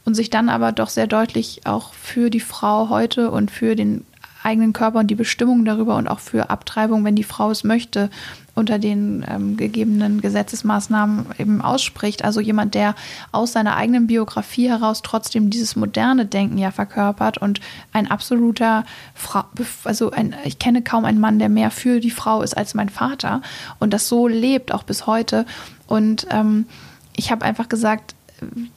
und 0.05 0.15
sich 0.15 0.29
dann 0.29 0.49
aber 0.49 0.71
doch 0.71 0.89
sehr 0.89 1.07
deutlich 1.07 1.61
auch 1.65 1.93
für 1.93 2.29
die 2.29 2.39
Frau 2.39 2.89
heute 2.89 3.31
und 3.31 3.51
für 3.51 3.75
den 3.75 4.05
eigenen 4.43 4.73
Körper 4.73 4.99
und 4.99 5.07
die 5.07 5.15
Bestimmung 5.15 5.65
darüber 5.65 5.95
und 5.97 6.07
auch 6.07 6.19
für 6.19 6.49
Abtreibung, 6.49 7.05
wenn 7.05 7.15
die 7.15 7.23
Frau 7.23 7.51
es 7.51 7.63
möchte, 7.63 8.09
unter 8.53 8.79
den 8.79 9.25
ähm, 9.29 9.55
gegebenen 9.55 10.19
Gesetzesmaßnahmen 10.19 11.27
eben 11.37 11.61
ausspricht. 11.61 12.23
Also 12.23 12.41
jemand, 12.41 12.73
der 12.75 12.95
aus 13.31 13.53
seiner 13.53 13.75
eigenen 13.75 14.07
Biografie 14.07 14.67
heraus 14.67 15.01
trotzdem 15.03 15.49
dieses 15.49 15.75
moderne 15.75 16.25
Denken 16.25 16.57
ja 16.57 16.71
verkörpert 16.71 17.37
und 17.37 17.61
ein 17.93 18.09
absoluter, 18.09 18.83
Fra 19.13 19.49
also 19.83 20.11
ein, 20.11 20.35
ich 20.43 20.59
kenne 20.59 20.81
kaum 20.81 21.05
einen 21.05 21.19
Mann, 21.19 21.39
der 21.39 21.49
mehr 21.49 21.71
für 21.71 21.99
die 21.99 22.11
Frau 22.11 22.41
ist 22.41 22.57
als 22.57 22.73
mein 22.73 22.89
Vater 22.89 23.41
und 23.79 23.93
das 23.93 24.07
so 24.07 24.27
lebt 24.27 24.73
auch 24.73 24.83
bis 24.83 25.07
heute. 25.07 25.45
Und 25.87 26.27
ähm, 26.29 26.65
ich 27.15 27.31
habe 27.31 27.45
einfach 27.45 27.69
gesagt, 27.69 28.15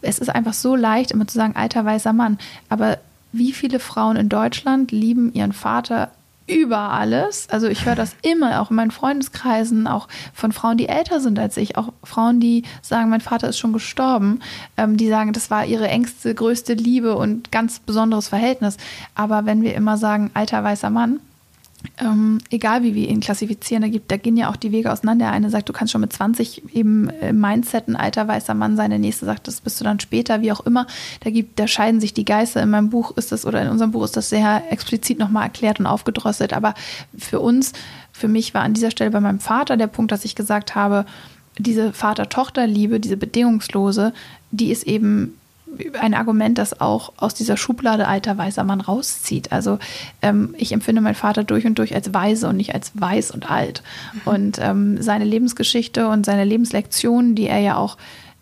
es 0.02 0.18
ist 0.18 0.28
einfach 0.28 0.54
so 0.54 0.76
leicht, 0.76 1.10
immer 1.10 1.26
zu 1.26 1.34
sagen, 1.34 1.56
alter 1.56 1.84
weißer 1.84 2.12
Mann. 2.12 2.38
Aber 2.68 2.98
wie 3.32 3.52
viele 3.52 3.80
Frauen 3.80 4.16
in 4.16 4.28
Deutschland 4.28 4.92
lieben 4.92 5.32
ihren 5.32 5.52
Vater 5.52 6.10
über 6.46 6.90
alles. 6.90 7.48
Also 7.50 7.68
ich 7.68 7.86
höre 7.86 7.94
das 7.94 8.14
immer, 8.22 8.60
auch 8.60 8.70
in 8.70 8.76
meinen 8.76 8.90
Freundeskreisen, 8.90 9.86
auch 9.86 10.08
von 10.32 10.52
Frauen, 10.52 10.76
die 10.76 10.88
älter 10.88 11.20
sind 11.20 11.38
als 11.38 11.56
ich, 11.56 11.76
auch 11.76 11.92
Frauen, 12.02 12.40
die 12.40 12.64
sagen, 12.82 13.10
mein 13.10 13.20
Vater 13.20 13.48
ist 13.48 13.58
schon 13.58 13.72
gestorben, 13.72 14.40
ähm, 14.76 14.96
die 14.96 15.08
sagen, 15.08 15.32
das 15.32 15.50
war 15.50 15.64
ihre 15.64 15.88
engste, 15.88 16.34
größte 16.34 16.74
Liebe 16.74 17.16
und 17.16 17.50
ganz 17.50 17.78
besonderes 17.78 18.28
Verhältnis. 18.28 18.76
Aber 19.14 19.46
wenn 19.46 19.62
wir 19.62 19.74
immer 19.74 19.96
sagen, 19.96 20.30
alter 20.34 20.62
weißer 20.62 20.90
Mann, 20.90 21.20
ähm, 21.98 22.38
egal 22.50 22.82
wie 22.82 22.94
wir 22.94 23.08
ihn 23.08 23.20
klassifizieren, 23.20 23.82
da, 23.82 23.88
gibt, 23.88 24.10
da 24.10 24.16
gehen 24.16 24.36
ja 24.36 24.50
auch 24.50 24.56
die 24.56 24.72
Wege 24.72 24.90
auseinander. 24.90 25.26
Der 25.26 25.32
eine 25.32 25.50
sagt, 25.50 25.68
du 25.68 25.72
kannst 25.72 25.92
schon 25.92 26.00
mit 26.00 26.12
20 26.12 26.74
eben 26.74 27.08
im 27.08 27.40
Mindset 27.40 27.88
ein 27.88 27.96
alter 27.96 28.26
weißer 28.26 28.54
Mann 28.54 28.76
sein, 28.76 28.90
der 28.90 28.98
nächste 28.98 29.26
sagt, 29.26 29.46
das 29.48 29.60
bist 29.60 29.80
du 29.80 29.84
dann 29.84 30.00
später, 30.00 30.40
wie 30.40 30.52
auch 30.52 30.60
immer. 30.60 30.86
Da, 31.20 31.30
gibt, 31.30 31.58
da 31.58 31.66
scheiden 31.66 32.00
sich 32.00 32.14
die 32.14 32.24
Geister. 32.24 32.62
In 32.62 32.70
meinem 32.70 32.90
Buch 32.90 33.16
ist 33.16 33.32
das, 33.32 33.46
oder 33.46 33.62
in 33.62 33.68
unserem 33.68 33.92
Buch 33.92 34.04
ist 34.04 34.16
das 34.16 34.28
sehr 34.28 34.62
explizit 34.70 35.18
nochmal 35.18 35.44
erklärt 35.44 35.78
und 35.78 35.86
aufgedrosselt. 35.86 36.52
Aber 36.52 36.74
für 37.16 37.40
uns, 37.40 37.72
für 38.12 38.28
mich 38.28 38.54
war 38.54 38.62
an 38.62 38.74
dieser 38.74 38.90
Stelle 38.90 39.10
bei 39.10 39.20
meinem 39.20 39.40
Vater 39.40 39.76
der 39.76 39.86
Punkt, 39.86 40.10
dass 40.10 40.24
ich 40.24 40.34
gesagt 40.34 40.74
habe, 40.74 41.04
diese 41.58 41.92
Vater-Tochter-Liebe, 41.92 42.98
diese 42.98 43.16
bedingungslose, 43.16 44.12
die 44.50 44.70
ist 44.70 44.84
eben 44.84 45.34
ein 46.00 46.14
Argument, 46.14 46.58
das 46.58 46.80
auch 46.80 47.12
aus 47.16 47.34
dieser 47.34 47.56
Schublade 47.56 48.06
alter 48.08 48.36
weißer 48.36 48.64
Mann 48.64 48.80
rauszieht. 48.80 49.52
Also 49.52 49.78
ähm, 50.22 50.54
ich 50.58 50.72
empfinde 50.72 51.00
meinen 51.00 51.14
Vater 51.14 51.44
durch 51.44 51.66
und 51.66 51.78
durch 51.78 51.94
als 51.94 52.12
weise 52.12 52.48
und 52.48 52.56
nicht 52.56 52.74
als 52.74 52.92
weiß 52.94 53.30
und 53.30 53.50
alt. 53.50 53.82
Mhm. 54.12 54.20
Und 54.24 54.58
ähm, 54.60 55.02
seine 55.02 55.24
Lebensgeschichte 55.24 56.08
und 56.08 56.26
seine 56.26 56.44
Lebenslektionen, 56.44 57.34
die 57.34 57.46
er 57.46 57.60
ja 57.60 57.76
auch 57.76 57.96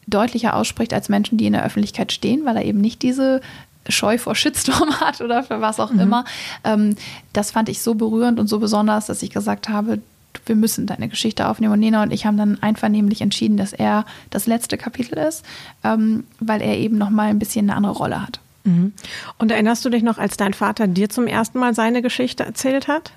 deutlicher 0.06 0.56
ausspricht 0.56 0.92
als 0.92 1.08
Menschen, 1.08 1.38
die 1.38 1.46
in 1.46 1.52
der 1.52 1.64
Öffentlichkeit 1.64 2.12
stehen, 2.12 2.44
weil 2.44 2.56
er 2.56 2.64
eben 2.64 2.80
nicht 2.80 3.02
diese 3.02 3.40
Scheu 3.88 4.18
vor 4.18 4.34
Shitstorm 4.34 5.00
hat 5.00 5.20
oder 5.20 5.42
für 5.42 5.60
was 5.60 5.80
auch 5.80 5.92
mhm. 5.92 6.00
immer. 6.00 6.24
Ähm, 6.64 6.96
das 7.32 7.50
fand 7.50 7.68
ich 7.68 7.82
so 7.82 7.94
berührend 7.94 8.38
und 8.38 8.46
so 8.46 8.58
besonders, 8.58 9.06
dass 9.06 9.22
ich 9.22 9.30
gesagt 9.30 9.68
habe, 9.68 10.00
wir 10.46 10.56
müssen 10.56 10.86
deine 10.86 11.08
Geschichte 11.08 11.48
aufnehmen. 11.48 11.72
Und 11.72 11.80
Nena 11.80 12.02
und 12.02 12.12
ich 12.12 12.26
haben 12.26 12.36
dann 12.36 12.62
einvernehmlich 12.62 13.20
entschieden, 13.20 13.56
dass 13.56 13.72
er 13.72 14.04
das 14.30 14.46
letzte 14.46 14.76
Kapitel 14.76 15.18
ist, 15.18 15.44
ähm, 15.84 16.24
weil 16.40 16.62
er 16.62 16.76
eben 16.78 16.98
nochmal 16.98 17.28
ein 17.28 17.38
bisschen 17.38 17.68
eine 17.68 17.76
andere 17.76 17.94
Rolle 17.94 18.22
hat. 18.22 18.40
Mhm. 18.64 18.92
Und 19.38 19.50
erinnerst 19.50 19.84
du 19.84 19.90
dich 19.90 20.02
noch, 20.02 20.18
als 20.18 20.36
dein 20.36 20.54
Vater 20.54 20.86
dir 20.86 21.08
zum 21.08 21.26
ersten 21.26 21.58
Mal 21.58 21.74
seine 21.74 22.02
Geschichte 22.02 22.44
erzählt 22.44 22.88
hat? 22.88 23.12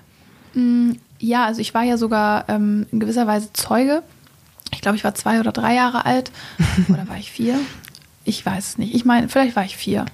Mm, 0.54 0.92
ja, 1.18 1.44
also 1.44 1.60
ich 1.60 1.74
war 1.74 1.82
ja 1.82 1.96
sogar 1.96 2.48
ähm, 2.48 2.86
in 2.92 3.00
gewisser 3.00 3.26
Weise 3.26 3.52
Zeuge. 3.52 4.02
Ich 4.72 4.80
glaube, 4.80 4.96
ich 4.96 5.04
war 5.04 5.14
zwei 5.14 5.40
oder 5.40 5.52
drei 5.52 5.74
Jahre 5.74 6.04
alt. 6.04 6.30
oder 6.88 7.08
war 7.08 7.16
ich 7.16 7.30
vier? 7.30 7.58
Ich 8.28 8.44
weiß 8.44 8.70
es 8.70 8.78
nicht. 8.78 8.92
Ich 8.92 9.04
meine, 9.04 9.28
vielleicht 9.28 9.54
war 9.54 9.64
ich 9.64 9.76
vier. 9.76 10.04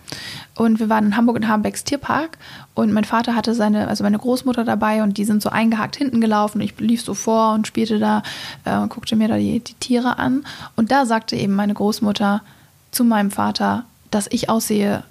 Und 0.54 0.80
wir 0.80 0.90
waren 0.90 1.06
in 1.06 1.16
Hamburg 1.16 1.38
in 1.38 1.48
Habenbecks 1.48 1.82
Tierpark 1.82 2.36
und 2.74 2.92
mein 2.92 3.04
Vater 3.04 3.34
hatte 3.34 3.54
seine, 3.54 3.88
also 3.88 4.04
meine 4.04 4.18
Großmutter 4.18 4.64
dabei 4.64 5.02
und 5.02 5.16
die 5.16 5.24
sind 5.24 5.42
so 5.42 5.48
eingehakt 5.48 5.96
hinten 5.96 6.20
gelaufen. 6.20 6.60
Ich 6.60 6.78
lief 6.78 7.02
so 7.02 7.14
vor 7.14 7.54
und 7.54 7.66
spielte 7.66 7.98
da, 7.98 8.22
äh, 8.66 8.86
guckte 8.88 9.16
mir 9.16 9.28
da 9.28 9.38
die, 9.38 9.60
die 9.60 9.74
Tiere 9.74 10.18
an. 10.18 10.44
Und 10.76 10.92
da 10.92 11.06
sagte 11.06 11.36
eben 11.36 11.54
meine 11.54 11.72
Großmutter 11.72 12.42
zu 12.90 13.02
meinem 13.02 13.30
Vater, 13.30 13.86
dass 14.10 14.26
ich 14.30 14.50
aussehe 14.50 15.04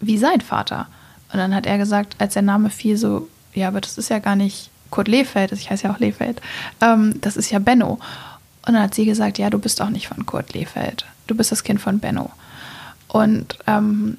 wie 0.00 0.16
sein 0.16 0.40
Vater. 0.40 0.86
Und 1.32 1.40
dann 1.40 1.54
hat 1.54 1.66
er 1.66 1.76
gesagt, 1.76 2.14
als 2.18 2.34
der 2.34 2.42
Name 2.42 2.70
fiel, 2.70 2.96
so, 2.96 3.28
ja, 3.52 3.66
aber 3.66 3.80
das 3.80 3.98
ist 3.98 4.10
ja 4.10 4.20
gar 4.20 4.36
nicht 4.36 4.70
Kurt 4.90 5.08
Lehfeld, 5.08 5.50
ich 5.50 5.70
heiße 5.70 5.88
ja 5.88 5.92
auch 5.92 5.98
Lehfeld, 5.98 6.40
ähm, 6.80 7.20
das 7.20 7.36
ist 7.36 7.50
ja 7.50 7.58
Benno. 7.58 7.98
Und 8.64 8.74
dann 8.74 8.82
hat 8.82 8.94
sie 8.94 9.06
gesagt, 9.06 9.38
ja, 9.38 9.50
du 9.50 9.58
bist 9.58 9.82
auch 9.82 9.90
nicht 9.90 10.06
von 10.06 10.24
Kurt 10.24 10.52
Lehfeld, 10.52 11.04
du 11.26 11.34
bist 11.34 11.52
das 11.52 11.64
Kind 11.64 11.80
von 11.80 11.98
Benno. 11.98 12.30
Und 13.08 13.58
ähm, 13.66 14.16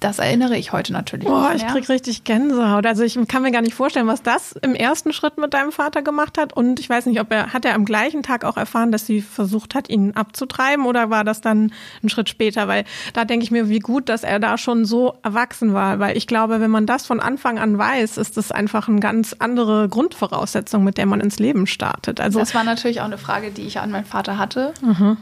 das 0.00 0.20
erinnere 0.20 0.56
ich 0.56 0.72
heute 0.72 0.92
natürlich. 0.92 1.26
Boah, 1.26 1.52
ich 1.56 1.66
krieg 1.66 1.88
richtig 1.88 2.22
Gänsehaut. 2.22 2.86
Also 2.86 3.02
ich 3.02 3.18
kann 3.26 3.42
mir 3.42 3.50
gar 3.50 3.62
nicht 3.62 3.74
vorstellen, 3.74 4.06
was 4.06 4.22
das 4.22 4.52
im 4.52 4.76
ersten 4.76 5.12
Schritt 5.12 5.38
mit 5.38 5.54
deinem 5.54 5.72
Vater 5.72 6.02
gemacht 6.02 6.38
hat. 6.38 6.52
Und 6.52 6.78
ich 6.78 6.88
weiß 6.88 7.06
nicht, 7.06 7.20
ob 7.20 7.32
er, 7.32 7.52
hat 7.52 7.64
er 7.64 7.74
am 7.74 7.84
gleichen 7.84 8.22
Tag 8.22 8.44
auch 8.44 8.56
erfahren, 8.56 8.92
dass 8.92 9.06
sie 9.06 9.20
versucht 9.20 9.74
hat, 9.74 9.90
ihn 9.90 10.12
abzutreiben 10.14 10.86
oder 10.86 11.10
war 11.10 11.24
das 11.24 11.40
dann 11.40 11.72
ein 12.04 12.08
Schritt 12.08 12.28
später? 12.28 12.68
Weil 12.68 12.84
da 13.12 13.24
denke 13.24 13.42
ich 13.42 13.50
mir, 13.50 13.68
wie 13.68 13.80
gut, 13.80 14.08
dass 14.08 14.22
er 14.22 14.38
da 14.38 14.56
schon 14.56 14.84
so 14.84 15.14
erwachsen 15.24 15.74
war. 15.74 15.98
Weil 15.98 16.16
ich 16.16 16.28
glaube, 16.28 16.60
wenn 16.60 16.70
man 16.70 16.86
das 16.86 17.04
von 17.04 17.18
Anfang 17.18 17.58
an 17.58 17.76
weiß, 17.76 18.18
ist 18.18 18.36
das 18.36 18.52
einfach 18.52 18.88
eine 18.88 19.00
ganz 19.00 19.34
andere 19.40 19.88
Grundvoraussetzung, 19.88 20.84
mit 20.84 20.96
der 20.96 21.06
man 21.06 21.20
ins 21.20 21.40
Leben 21.40 21.66
startet. 21.66 22.20
Also 22.20 22.38
das 22.38 22.54
war 22.54 22.62
natürlich 22.62 23.00
auch 23.00 23.06
eine 23.06 23.18
Frage, 23.18 23.50
die 23.50 23.62
ich 23.62 23.80
an 23.80 23.90
meinen 23.90 24.06
Vater 24.06 24.38
hatte. 24.38 24.74
Mhm. 24.80 25.16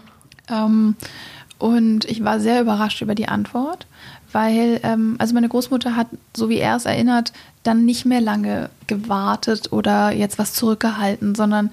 Ähm, 0.48 0.96
und 1.58 2.04
ich 2.04 2.22
war 2.22 2.40
sehr 2.40 2.60
überrascht 2.60 3.00
über 3.00 3.14
die 3.14 3.28
Antwort 3.28 3.86
weil, 4.36 4.80
ähm, 4.82 5.16
also 5.18 5.32
meine 5.32 5.48
Großmutter 5.48 5.96
hat, 5.96 6.08
so 6.36 6.50
wie 6.50 6.58
er 6.58 6.76
es 6.76 6.84
erinnert, 6.84 7.32
dann 7.62 7.86
nicht 7.86 8.04
mehr 8.04 8.20
lange 8.20 8.68
gewartet 8.86 9.72
oder 9.72 10.12
jetzt 10.12 10.38
was 10.38 10.52
zurückgehalten, 10.52 11.34
sondern 11.34 11.70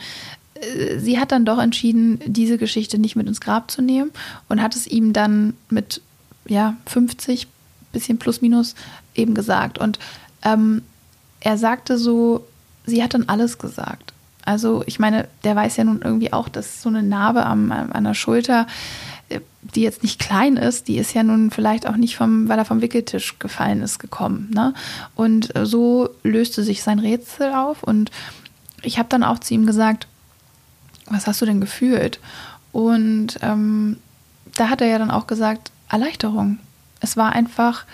äh, 0.56 0.98
sie 0.98 1.20
hat 1.20 1.34
dann 1.34 1.44
doch 1.44 1.60
entschieden, 1.60 2.22
diese 2.26 2.58
Geschichte 2.58 2.98
nicht 3.00 3.18
mit 3.18 3.28
ins 3.28 3.42
Grab 3.42 3.70
zu 3.70 3.82
nehmen 3.82 4.12
und 4.48 4.62
hat 4.62 4.78
es 4.78 4.88
ihm 4.88 5.12
dann 5.12 5.56
mit, 5.70 6.02
ja, 6.46 6.76
50, 6.86 7.48
bisschen 7.92 8.18
plus 8.18 8.42
minus 8.42 8.76
eben 9.14 9.36
gesagt. 9.36 9.78
Und 9.78 10.00
ähm, 10.44 10.84
er 11.42 11.58
sagte 11.58 11.98
so, 11.98 12.48
sie 12.86 13.04
hat 13.04 13.14
dann 13.14 13.28
alles 13.28 13.58
gesagt. 13.58 14.13
Also 14.46 14.84
ich 14.86 15.00
meine, 15.00 15.28
der 15.44 15.56
weiß 15.56 15.78
ja 15.78 15.84
nun 15.84 16.02
irgendwie 16.02 16.34
auch, 16.34 16.50
dass 16.50 16.82
so 16.82 16.90
eine 16.90 17.04
Narbe 17.04 17.46
am, 17.46 17.72
an 17.72 18.04
der 18.04 18.14
Schulter 18.14 18.68
die 19.74 19.82
jetzt 19.82 20.04
nicht 20.04 20.20
klein 20.20 20.58
ist, 20.58 20.88
die 20.88 20.98
ist 20.98 21.14
ja 21.14 21.24
nun 21.24 21.52
vielleicht 21.52 21.88
auch 21.88 21.96
nicht 21.96 22.18
vom, 22.18 22.50
weil 22.50 22.60
er 22.60 22.66
vom 22.66 22.82
Wickeltisch 22.82 23.40
gefallen 23.40 23.82
ist, 23.82 24.00
gekommen. 24.00 24.52
Ne? 24.54 24.74
Und 25.16 25.56
äh, 25.56 25.66
so 25.66 26.10
löste 26.24 26.64
sich 26.64 26.84
sein 26.84 27.00
Rätsel 27.00 27.54
auf 27.54 27.84
und 27.84 28.12
ich 28.82 29.00
habe 29.00 29.10
dann 29.10 29.24
auch 29.24 29.40
zu 29.40 29.54
ihm 29.54 29.66
gesagt, 29.66 30.08
was 31.08 31.28
hast 31.28 31.42
du 31.42 31.46
denn 31.46 31.62
gefühlt? 31.62 32.20
Und 32.72 33.40
ähm, 33.42 33.98
da 34.56 34.70
hat 34.70 34.82
er 34.82 34.88
ja 34.88 35.00
dann 35.00 35.12
auch 35.12 35.28
gesagt, 35.28 35.72
Erleichterung. 35.90 36.60
Es 37.00 37.18
war 37.18 37.34
einfach, 37.34 37.86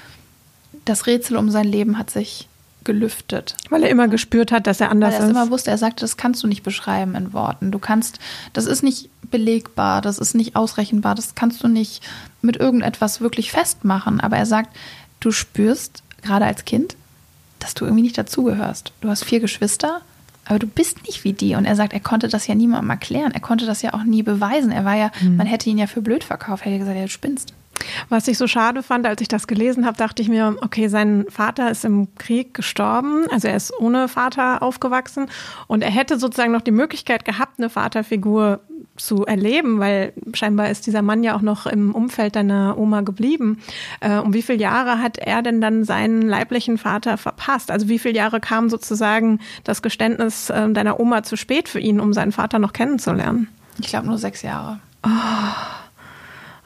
das 0.86 1.06
Rätsel 1.06 1.38
um 1.38 1.50
sein 1.50 1.68
Leben 1.68 1.98
hat 1.98 2.10
sich 2.10 2.48
gelüftet. 2.84 3.56
Weil 3.70 3.84
er 3.84 3.90
immer 3.90 4.08
gespürt 4.08 4.52
hat, 4.52 4.68
dass 4.68 4.82
er 4.82 4.92
anders 4.92 5.14
Weil 5.14 5.22
er 5.22 5.26
ist. 5.26 5.32
immer 5.32 5.50
wusste, 5.52 5.72
er 5.72 5.78
sagte, 5.78 6.02
das 6.02 6.18
kannst 6.18 6.44
du 6.44 6.48
nicht 6.48 6.64
beschreiben 6.64 7.16
in 7.16 7.34
Worten. 7.34 7.72
Du 7.72 7.80
kannst, 7.80 8.20
das 8.54 8.66
ist 8.66 8.84
nicht 8.84 9.10
belegbar, 9.30 10.02
das 10.02 10.18
ist 10.18 10.34
nicht 10.34 10.56
ausrechenbar, 10.56 11.16
das 11.16 11.36
kannst 11.36 11.64
du 11.64 11.68
nicht 11.68 12.02
mit 12.42 12.58
irgendetwas 12.58 13.22
wirklich 13.22 13.52
festmachen. 13.52 14.20
Aber 14.20 14.38
er 14.38 14.46
sagt, 14.46 14.76
du 15.20 15.32
spürst, 15.32 16.04
gerade 16.22 16.46
als 16.46 16.66
Kind, 16.66 16.96
dass 17.60 17.74
du 17.74 17.86
irgendwie 17.86 18.04
nicht 18.04 18.18
dazugehörst. 18.18 18.94
Du 19.02 19.10
hast 19.10 19.26
vier 19.26 19.40
Geschwister, 19.40 20.02
aber 20.46 20.60
du 20.60 20.68
bist 20.68 21.06
nicht 21.06 21.24
wie 21.24 21.34
die. 21.34 21.56
Und 21.56 21.66
er 21.66 21.76
sagt, 21.76 21.94
er 21.94 22.00
konnte 22.00 22.28
das 22.28 22.48
ja 22.48 22.56
niemandem 22.56 22.90
erklären. 22.90 23.34
Er 23.34 23.42
konnte 23.42 23.66
das 23.66 23.82
ja 23.82 23.94
auch 23.94 24.04
nie 24.04 24.24
beweisen. 24.24 24.72
Er 24.72 24.86
war 24.86 24.96
ja, 24.96 25.12
mhm. 25.22 25.36
man 25.36 25.48
hätte 25.48 25.70
ihn 25.70 25.78
ja 25.78 25.86
für 25.86 26.02
blöd 26.02 26.24
verkauft, 26.24 26.66
hätte 26.66 26.80
gesagt, 26.80 26.98
ja, 26.98 27.04
du 27.04 27.10
spinnst. 27.10 27.54
Was 28.10 28.28
ich 28.28 28.38
so 28.38 28.48
schade 28.48 28.84
fand, 28.84 29.06
als 29.06 29.22
ich 29.22 29.28
das 29.28 29.48
gelesen 29.48 29.86
habe, 29.86 29.98
dachte 29.98 30.22
ich 30.22 30.30
mir, 30.30 30.56
okay, 30.62 30.88
sein 30.88 31.26
Vater 31.30 31.72
ist 31.72 31.86
im 31.86 32.14
Krieg 32.16 32.54
gestorben, 32.54 33.26
also 33.32 33.48
er 33.48 33.56
ist 33.56 33.74
ohne 33.80 34.08
Vater 34.08 34.62
aufgewachsen 34.62 35.28
und 35.68 35.84
er 35.84 35.92
hätte 35.92 36.20
sozusagen 36.20 36.52
noch 36.52 36.62
die 36.62 36.72
Möglichkeit 36.72 37.26
gehabt, 37.26 37.60
eine 37.60 37.70
Vaterfigur 37.70 38.62
zu 39.00 39.26
erleben, 39.26 39.80
weil 39.80 40.14
scheinbar 40.34 40.70
ist 40.70 40.86
dieser 40.86 41.02
Mann 41.02 41.24
ja 41.24 41.36
auch 41.36 41.42
noch 41.42 41.66
im 41.66 41.96
Umfeld 41.96 42.36
deiner 42.36 42.78
Oma 42.78 43.02
geblieben. 43.02 43.60
Äh, 44.02 44.18
um 44.18 44.34
wie 44.34 44.42
viele 44.42 44.60
Jahre 44.60 45.02
hat 45.02 45.18
er 45.18 45.42
denn 45.42 45.62
dann 45.62 45.84
seinen 45.84 46.22
leiblichen 46.22 46.78
Vater 46.78 47.18
verpasst? 47.18 47.72
Also 47.72 47.88
wie 47.90 48.00
viele 48.00 48.16
Jahre 48.16 48.40
kam 48.40 48.70
sozusagen 48.70 49.40
das 49.64 49.82
Geständnis 49.82 50.50
äh, 50.50 50.70
deiner 50.72 51.00
Oma 51.00 51.24
zu 51.24 51.38
spät 51.38 51.70
für 51.70 51.80
ihn, 51.80 52.00
um 52.00 52.14
seinen 52.14 52.32
Vater 52.32 52.60
noch 52.60 52.74
kennenzulernen? 52.74 53.48
Ich 53.80 53.88
glaube 53.88 54.08
nur 54.08 54.18
sechs 54.18 54.42
Jahre. 54.42 54.80
Oh. 55.04 55.10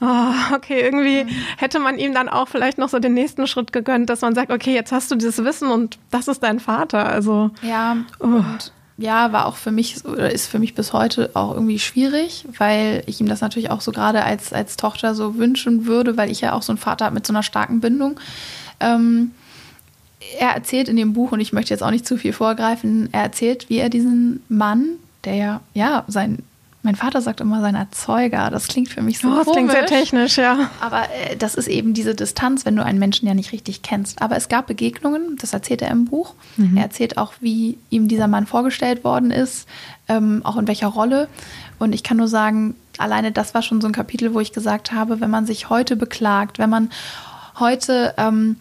Oh, 0.06 0.54
okay, 0.54 0.82
irgendwie 0.82 1.26
hätte 1.58 1.80
man 1.80 1.98
ihm 1.98 2.14
dann 2.14 2.28
auch 2.28 2.50
vielleicht 2.50 2.78
noch 2.78 2.90
so 2.90 3.00
den 3.00 3.14
nächsten 3.14 3.48
Schritt 3.48 3.72
gegönnt, 3.72 4.10
dass 4.10 4.20
man 4.20 4.36
sagt, 4.36 4.52
okay, 4.52 4.74
jetzt 4.74 4.92
hast 4.92 5.10
du 5.10 5.16
dieses 5.16 5.42
Wissen 5.46 5.72
und 5.72 5.98
das 6.12 6.28
ist 6.28 6.44
dein 6.44 6.60
Vater. 6.60 7.06
Also 7.06 7.52
ja, 7.62 7.96
oh. 8.20 8.26
und 8.26 8.74
ja, 8.98 9.32
war 9.32 9.46
auch 9.46 9.56
für 9.56 9.72
mich 9.72 10.04
oder 10.04 10.30
ist 10.30 10.48
für 10.48 10.60
mich 10.60 10.76
bis 10.76 10.92
heute 10.92 11.32
auch 11.36 11.54
irgendwie 11.54 11.80
schwierig, 11.80 12.46
weil 12.58 13.04
ich 13.06 13.22
ihm 13.22 13.30
das 13.30 13.40
natürlich 13.40 13.72
auch 13.72 13.80
so 13.80 13.94
gerade 13.94 14.24
als, 14.24 14.52
als 14.52 14.76
Tochter 14.76 15.16
so 15.16 15.38
wünschen 15.38 15.86
würde, 15.86 16.18
weil 16.18 16.30
ich 16.30 16.42
ja 16.42 16.52
auch 16.52 16.64
so 16.64 16.74
einen 16.74 16.80
Vater 16.80 17.06
habe 17.06 17.16
mit 17.16 17.26
so 17.26 17.32
einer 17.32 17.44
starken 17.44 17.80
Bindung. 17.80 18.20
Ähm, 18.82 19.32
er 20.38 20.50
erzählt 20.50 20.90
in 20.90 20.98
dem 20.98 21.14
Buch, 21.14 21.32
und 21.32 21.40
ich 21.40 21.54
möchte 21.54 21.74
jetzt 21.74 21.82
auch 21.82 21.92
nicht 21.92 22.06
zu 22.06 22.18
viel 22.18 22.34
vorgreifen, 22.34 23.08
er 23.14 23.24
erzählt, 23.24 23.70
wie 23.70 23.78
er 23.78 23.90
diesen 23.90 24.44
Mann, 24.50 24.98
der 25.24 25.36
ja, 25.36 25.62
ja, 25.74 26.04
sein 26.08 26.40
mein 26.84 26.96
Vater 26.96 27.22
sagt 27.22 27.40
immer 27.40 27.62
sein 27.62 27.76
Erzeuger. 27.76 28.50
Das 28.50 28.68
klingt 28.68 28.90
für 28.90 29.02
mich 29.02 29.20
so 29.20 29.30
oh, 29.30 29.36
das 29.36 29.46
komisch. 29.46 29.72
klingt 29.72 29.72
sehr 29.72 29.86
technisch, 29.86 30.38
ja. 30.38 30.70
Aber 30.82 31.04
äh, 31.04 31.38
das 31.38 31.56
ist 31.56 31.68
eben 31.68 31.94
diese 31.94 32.14
Distanz, 32.14 32.66
wenn 32.66 32.76
du 32.76 32.84
einen 32.84 33.00
Menschen 33.00 33.26
ja 33.26 33.34
nicht 33.34 33.54
richtig 33.54 33.82
kennst. 33.82 34.22
Aber 34.22 34.36
es 34.36 34.50
gab 34.50 34.68
Begegnungen, 34.68 35.38
das 35.40 35.54
erzählt 35.54 35.82
er 35.82 35.92
im 35.92 36.06
Buch. 36.06 36.36
Mhm. 36.58 36.76
Er 36.76 36.84
erzählt 36.84 37.18
auch, 37.18 37.34
wie 37.40 37.78
ihm 37.90 38.10
dieser 38.10 38.28
Mann 38.28 38.46
vorgestellt 38.46 39.06
worden 39.06 39.32
ist, 39.32 39.66
ähm, 40.10 40.42
auch 40.44 40.58
in 40.58 40.68
welcher 40.68 40.88
Rolle. 40.88 41.30
Und 41.80 41.96
ich 41.96 42.04
kann 42.04 42.18
nur 42.18 42.28
sagen, 42.28 42.76
alleine 42.98 43.32
das 43.32 43.54
war 43.54 43.62
schon 43.62 43.80
so 43.80 43.88
ein 43.88 43.94
Kapitel, 43.94 44.34
wo 44.34 44.42
ich 44.42 44.52
gesagt 44.52 44.92
habe, 44.92 45.22
wenn 45.22 45.32
man 45.32 45.46
sich 45.46 45.70
heute 45.70 45.96
beklagt, 45.96 46.60
wenn 46.60 46.70
man 46.70 46.90
heute 47.60 48.14
ähm, 48.18 48.58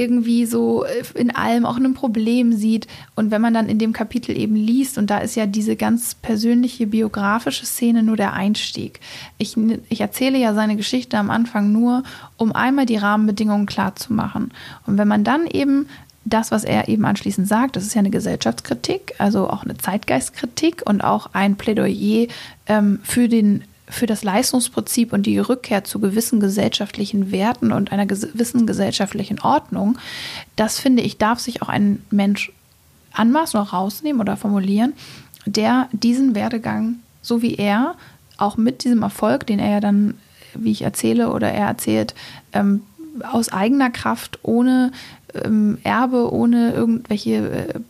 irgendwie 0.00 0.46
so 0.46 0.84
äh, 0.84 1.02
in 1.14 1.30
allem 1.34 1.66
auch 1.66 1.76
ein 1.76 1.94
Problem 1.94 2.52
sieht. 2.52 2.86
Und 3.14 3.30
wenn 3.30 3.42
man 3.42 3.54
dann 3.54 3.68
in 3.68 3.78
dem 3.78 3.92
Kapitel 3.92 4.36
eben 4.36 4.56
liest, 4.56 4.96
und 4.98 5.10
da 5.10 5.18
ist 5.18 5.36
ja 5.36 5.46
diese 5.46 5.76
ganz 5.76 6.14
persönliche 6.14 6.86
biografische 6.86 7.66
Szene 7.66 8.02
nur 8.02 8.16
der 8.16 8.32
Einstieg. 8.32 9.00
Ich, 9.38 9.56
ich 9.88 10.00
erzähle 10.00 10.38
ja 10.38 10.54
seine 10.54 10.76
Geschichte 10.76 11.18
am 11.18 11.30
Anfang 11.30 11.70
nur, 11.70 12.02
um 12.36 12.52
einmal 12.52 12.86
die 12.86 12.96
Rahmenbedingungen 12.96 13.66
klar 13.66 13.94
zu 13.94 14.12
machen. 14.12 14.52
Und 14.86 14.96
wenn 14.96 15.08
man 15.08 15.22
dann 15.22 15.46
eben 15.46 15.86
das, 16.24 16.50
was 16.50 16.64
er 16.64 16.88
eben 16.88 17.04
anschließend 17.04 17.48
sagt, 17.48 17.76
das 17.76 17.84
ist 17.84 17.94
ja 17.94 18.00
eine 18.00 18.10
Gesellschaftskritik, 18.10 19.14
also 19.18 19.48
auch 19.48 19.64
eine 19.64 19.76
Zeitgeistkritik 19.76 20.82
und 20.86 21.02
auch 21.02 21.30
ein 21.32 21.56
Plädoyer 21.56 22.26
ähm, 22.66 23.00
für 23.02 23.28
den 23.28 23.64
für 23.90 24.06
das 24.06 24.24
Leistungsprinzip 24.24 25.12
und 25.12 25.24
die 25.26 25.38
Rückkehr 25.38 25.84
zu 25.84 26.00
gewissen 26.00 26.40
gesellschaftlichen 26.40 27.30
Werten 27.32 27.72
und 27.72 27.92
einer 27.92 28.06
gewissen 28.06 28.66
gesellschaftlichen 28.66 29.40
Ordnung, 29.40 29.98
das 30.56 30.78
finde 30.78 31.02
ich, 31.02 31.18
darf 31.18 31.40
sich 31.40 31.62
auch 31.62 31.68
ein 31.68 32.02
Mensch 32.10 32.52
anmaßen 33.12 33.60
oder 33.60 33.70
rausnehmen 33.70 34.20
oder 34.20 34.36
formulieren, 34.36 34.94
der 35.46 35.88
diesen 35.92 36.34
Werdegang, 36.34 36.96
so 37.22 37.42
wie 37.42 37.56
er, 37.56 37.94
auch 38.38 38.56
mit 38.56 38.84
diesem 38.84 39.02
Erfolg, 39.02 39.46
den 39.46 39.58
er 39.58 39.70
ja 39.70 39.80
dann, 39.80 40.14
wie 40.54 40.70
ich 40.70 40.82
erzähle 40.82 41.30
oder 41.32 41.50
er 41.50 41.66
erzählt, 41.66 42.14
ähm, 42.52 42.82
aus 43.30 43.50
eigener 43.50 43.90
Kraft, 43.90 44.38
ohne 44.42 44.92
ähm, 45.34 45.78
Erbe, 45.82 46.32
ohne 46.32 46.72
irgendwelche 46.72 47.34
äh, 47.50 47.80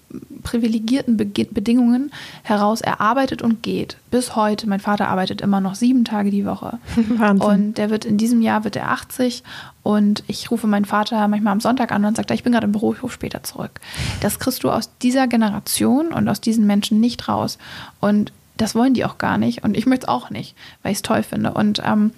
privilegierten 0.42 1.16
Be 1.16 1.26
Bedingungen 1.26 2.10
heraus 2.42 2.80
erarbeitet 2.80 3.42
und 3.42 3.62
geht. 3.62 3.96
Bis 4.10 4.36
heute. 4.36 4.68
Mein 4.68 4.80
Vater 4.80 5.08
arbeitet 5.08 5.40
immer 5.40 5.60
noch 5.60 5.74
sieben 5.74 6.04
Tage 6.04 6.30
die 6.30 6.46
Woche. 6.46 6.78
Wahnsinn. 7.08 7.48
Und 7.48 7.78
der 7.78 7.90
wird 7.90 8.04
in 8.04 8.18
diesem 8.18 8.42
Jahr 8.42 8.64
wird 8.64 8.76
er 8.76 8.90
80 8.90 9.42
und 9.82 10.24
ich 10.26 10.50
rufe 10.50 10.66
meinen 10.66 10.84
Vater 10.84 11.26
manchmal 11.28 11.52
am 11.52 11.60
Sonntag 11.60 11.92
an 11.92 12.04
und 12.04 12.16
sagt, 12.16 12.30
ich 12.30 12.42
bin 12.42 12.52
gerade 12.52 12.66
im 12.66 12.72
Büro, 12.72 12.92
ich 12.92 13.02
rufe 13.02 13.14
später 13.14 13.42
zurück. 13.42 13.80
Das 14.20 14.38
kriegst 14.38 14.64
du 14.64 14.70
aus 14.70 14.90
dieser 15.02 15.26
Generation 15.26 16.08
und 16.08 16.28
aus 16.28 16.40
diesen 16.40 16.66
Menschen 16.66 17.00
nicht 17.00 17.28
raus. 17.28 17.58
Und 18.00 18.32
das 18.56 18.74
wollen 18.74 18.94
die 18.94 19.04
auch 19.04 19.18
gar 19.18 19.38
nicht. 19.38 19.64
Und 19.64 19.76
ich 19.76 19.86
möchte 19.86 20.04
es 20.04 20.08
auch 20.08 20.30
nicht, 20.30 20.54
weil 20.82 20.92
ich 20.92 20.98
es 20.98 21.02
toll 21.02 21.22
finde. 21.22 21.52
Und 21.52 21.82
ähm, 21.84 22.12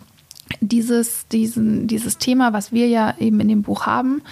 dieses, 0.61 1.28
diesen, 1.28 1.87
dieses 1.87 2.18
Thema, 2.18 2.52
was 2.52 2.72
wir 2.72 2.88
ja 2.88 3.14
eben 3.18 3.40
in 3.40 3.48
dem 3.48 3.62
Buch 3.62 3.87
haben, 3.87 4.22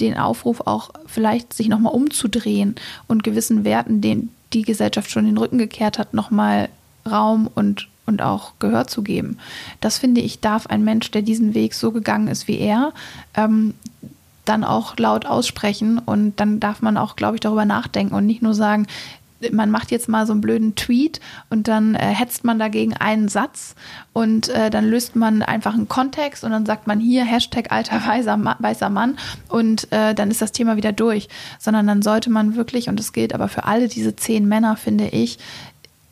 den 0.00 0.16
Aufruf 0.16 0.62
auch 0.66 0.90
vielleicht 1.06 1.52
sich 1.52 1.68
nochmal 1.68 1.94
umzudrehen 1.94 2.74
und 3.06 3.24
gewissen 3.24 3.64
Werten, 3.64 4.00
denen 4.00 4.30
die 4.52 4.62
Gesellschaft 4.62 5.10
schon 5.10 5.26
den 5.26 5.38
Rücken 5.38 5.58
gekehrt 5.58 5.98
hat, 5.98 6.14
nochmal 6.14 6.68
Raum 7.08 7.48
und, 7.54 7.88
und 8.06 8.22
auch 8.22 8.52
Gehör 8.58 8.86
zu 8.86 9.02
geben. 9.02 9.38
Das 9.80 9.98
finde 9.98 10.20
ich, 10.20 10.40
darf 10.40 10.66
ein 10.66 10.84
Mensch, 10.84 11.10
der 11.10 11.22
diesen 11.22 11.54
Weg 11.54 11.74
so 11.74 11.92
gegangen 11.92 12.28
ist 12.28 12.48
wie 12.48 12.58
er, 12.58 12.92
ähm, 13.34 13.74
dann 14.44 14.64
auch 14.64 14.96
laut 14.98 15.26
aussprechen 15.26 15.98
und 15.98 16.38
dann 16.38 16.60
darf 16.60 16.82
man 16.82 16.96
auch, 16.96 17.16
glaube 17.16 17.36
ich, 17.36 17.40
darüber 17.40 17.64
nachdenken 17.64 18.14
und 18.14 18.26
nicht 18.26 18.42
nur 18.42 18.54
sagen, 18.54 18.86
man 19.52 19.70
macht 19.70 19.90
jetzt 19.90 20.08
mal 20.08 20.26
so 20.26 20.32
einen 20.32 20.40
blöden 20.40 20.74
Tweet 20.74 21.20
und 21.50 21.68
dann 21.68 21.94
äh, 21.94 22.06
hetzt 22.06 22.44
man 22.44 22.58
dagegen 22.58 22.94
einen 22.94 23.28
Satz 23.28 23.74
und 24.12 24.48
äh, 24.48 24.70
dann 24.70 24.88
löst 24.88 25.16
man 25.16 25.42
einfach 25.42 25.74
einen 25.74 25.88
Kontext 25.88 26.44
und 26.44 26.50
dann 26.50 26.66
sagt 26.66 26.86
man 26.86 27.00
hier 27.00 27.24
Hashtag 27.24 27.72
alter 27.72 28.04
weißer, 28.06 28.56
weißer 28.58 28.90
Mann 28.90 29.16
und 29.48 29.90
äh, 29.92 30.14
dann 30.14 30.30
ist 30.30 30.42
das 30.42 30.52
Thema 30.52 30.76
wieder 30.76 30.92
durch. 30.92 31.28
Sondern 31.58 31.86
dann 31.86 32.02
sollte 32.02 32.30
man 32.30 32.56
wirklich, 32.56 32.88
und 32.88 32.98
das 32.98 33.12
gilt 33.12 33.34
aber 33.34 33.48
für 33.48 33.64
alle 33.64 33.88
diese 33.88 34.16
zehn 34.16 34.46
Männer, 34.46 34.76
finde 34.76 35.08
ich, 35.08 35.38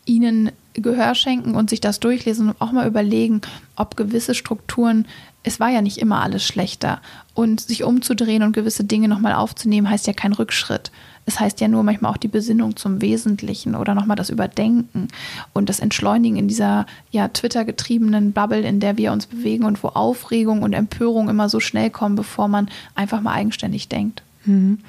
ihnen 0.05 0.51
Gehör 0.73 1.15
schenken 1.15 1.55
und 1.55 1.69
sich 1.69 1.81
das 1.81 1.99
durchlesen 1.99 2.49
und 2.49 2.61
auch 2.61 2.71
mal 2.71 2.87
überlegen, 2.87 3.41
ob 3.75 3.95
gewisse 3.95 4.33
Strukturen 4.33 5.05
es 5.43 5.59
war 5.59 5.69
ja 5.69 5.81
nicht 5.81 5.97
immer 5.97 6.21
alles 6.21 6.45
schlechter. 6.45 7.01
Und 7.33 7.61
sich 7.61 7.83
umzudrehen 7.83 8.43
und 8.43 8.53
gewisse 8.53 8.83
Dinge 8.83 9.07
nochmal 9.07 9.33
aufzunehmen, 9.33 9.89
heißt 9.89 10.07
ja 10.07 10.13
kein 10.13 10.33
Rückschritt. 10.33 10.91
Es 11.25 11.39
heißt 11.39 11.61
ja 11.61 11.67
nur 11.67 11.83
manchmal 11.83 12.11
auch 12.11 12.17
die 12.17 12.27
Besinnung 12.27 12.75
zum 12.75 13.01
Wesentlichen 13.01 13.75
oder 13.75 13.95
nochmal 13.95 14.17
das 14.17 14.29
Überdenken 14.29 15.07
und 15.53 15.69
das 15.69 15.79
Entschleunigen 15.79 16.37
in 16.37 16.47
dieser 16.47 16.85
ja 17.11 17.27
Twitter-getriebenen 17.29 18.33
Bubble, 18.33 18.61
in 18.61 18.79
der 18.79 18.97
wir 18.97 19.11
uns 19.11 19.27
bewegen 19.27 19.63
und 19.63 19.81
wo 19.83 19.89
Aufregung 19.89 20.63
und 20.63 20.73
Empörung 20.73 21.29
immer 21.29 21.47
so 21.47 21.59
schnell 21.59 21.89
kommen, 21.89 22.15
bevor 22.15 22.47
man 22.47 22.69
einfach 22.95 23.21
mal 23.21 23.33
eigenständig 23.33 23.87
denkt. 23.87 24.21
Mhm. 24.45 24.79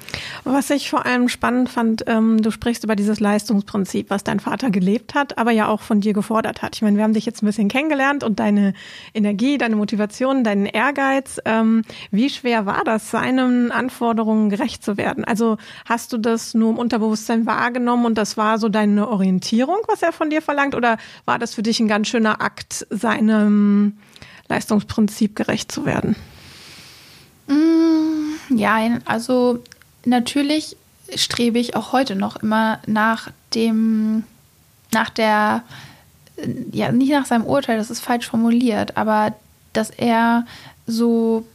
Was 0.43 0.69
ich 0.69 0.89
vor 0.89 1.05
allem 1.05 1.29
spannend 1.29 1.69
fand, 1.69 2.03
ähm, 2.07 2.41
du 2.41 2.51
sprichst 2.51 2.83
über 2.83 2.95
dieses 2.95 3.19
Leistungsprinzip, 3.19 4.09
was 4.09 4.23
dein 4.23 4.39
Vater 4.39 4.69
gelebt 4.69 5.15
hat, 5.15 5.37
aber 5.37 5.51
ja 5.51 5.67
auch 5.67 5.81
von 5.81 6.01
dir 6.01 6.13
gefordert 6.13 6.61
hat. 6.61 6.75
Ich 6.75 6.81
meine, 6.81 6.97
wir 6.97 7.03
haben 7.03 7.13
dich 7.13 7.25
jetzt 7.25 7.41
ein 7.41 7.45
bisschen 7.45 7.69
kennengelernt 7.69 8.23
und 8.23 8.39
deine 8.39 8.73
Energie, 9.13 9.57
deine 9.57 9.77
Motivation, 9.77 10.43
deinen 10.43 10.65
Ehrgeiz. 10.65 11.39
Ähm, 11.45 11.83
wie 12.11 12.29
schwer 12.29 12.65
war 12.65 12.83
das, 12.83 13.11
seinen 13.11 13.71
Anforderungen 13.71 14.49
gerecht 14.49 14.83
zu 14.83 14.97
werden? 14.97 15.23
Also 15.23 15.57
hast 15.85 16.11
du 16.11 16.17
das 16.17 16.53
nur 16.53 16.71
im 16.71 16.77
Unterbewusstsein 16.77 17.45
wahrgenommen 17.45 18.05
und 18.05 18.17
das 18.17 18.35
war 18.35 18.59
so 18.59 18.67
deine 18.67 19.07
Orientierung, 19.07 19.77
was 19.87 20.01
er 20.01 20.11
von 20.11 20.29
dir 20.29 20.41
verlangt? 20.41 20.75
Oder 20.75 20.97
war 21.23 21.39
das 21.39 21.53
für 21.53 21.63
dich 21.63 21.79
ein 21.79 21.87
ganz 21.87 22.09
schöner 22.09 22.41
Akt, 22.41 22.85
seinem 22.89 23.97
Leistungsprinzip 24.49 25.35
gerecht 25.35 25.71
zu 25.71 25.85
werden? 25.85 26.15
Mm, 27.47 28.04
ja, 28.49 28.77
also 29.05 29.63
natürlich 30.05 30.77
strebe 31.15 31.59
ich 31.59 31.75
auch 31.75 31.91
heute 31.91 32.15
noch 32.15 32.37
immer 32.37 32.79
nach 32.87 33.31
dem, 33.53 34.23
nach 34.91 35.09
der, 35.09 35.63
ja, 36.71 36.91
nicht 36.91 37.11
nach 37.11 37.25
seinem 37.25 37.45
Urteil, 37.45 37.77
das 37.77 37.89
ist 37.89 38.01
falsch 38.01 38.27
formuliert, 38.27 38.97
aber 38.97 39.33
dass 39.73 39.89
er 39.89 40.45
so 40.87 41.45